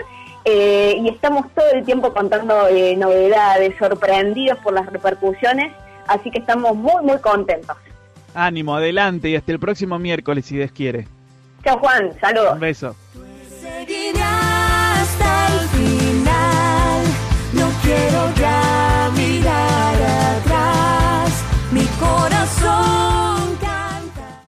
eh, 0.44 0.96
y 0.98 1.08
estamos 1.08 1.46
todo 1.54 1.70
el 1.72 1.84
tiempo 1.84 2.12
contando 2.12 2.68
eh, 2.68 2.96
novedades, 2.96 3.74
sorprendidos 3.78 4.58
por 4.58 4.72
las 4.72 4.86
repercusiones, 4.86 5.72
así 6.06 6.30
que 6.30 6.38
estamos 6.38 6.74
muy, 6.74 7.02
muy 7.02 7.18
contentos. 7.18 7.76
Ánimo, 8.34 8.74
adelante 8.74 9.28
y 9.28 9.36
hasta 9.36 9.52
el 9.52 9.58
próximo 9.58 9.98
miércoles 9.98 10.46
si 10.46 10.56
Dios 10.56 10.70
quiere. 10.72 11.06
Chao 11.64 11.78
Juan, 11.78 12.12
saludos. 12.20 12.54
Un 12.54 12.60
beso. 12.60 12.96
Seguiré 13.60 14.22
hasta 14.22 15.46
el 15.48 15.68
final, 15.68 17.04
no 17.52 17.68
quiero 17.82 18.34
ya 18.36 19.10
mirar 19.14 19.94
atrás, 20.38 21.44
mi 21.72 21.84
corazón 21.98 23.29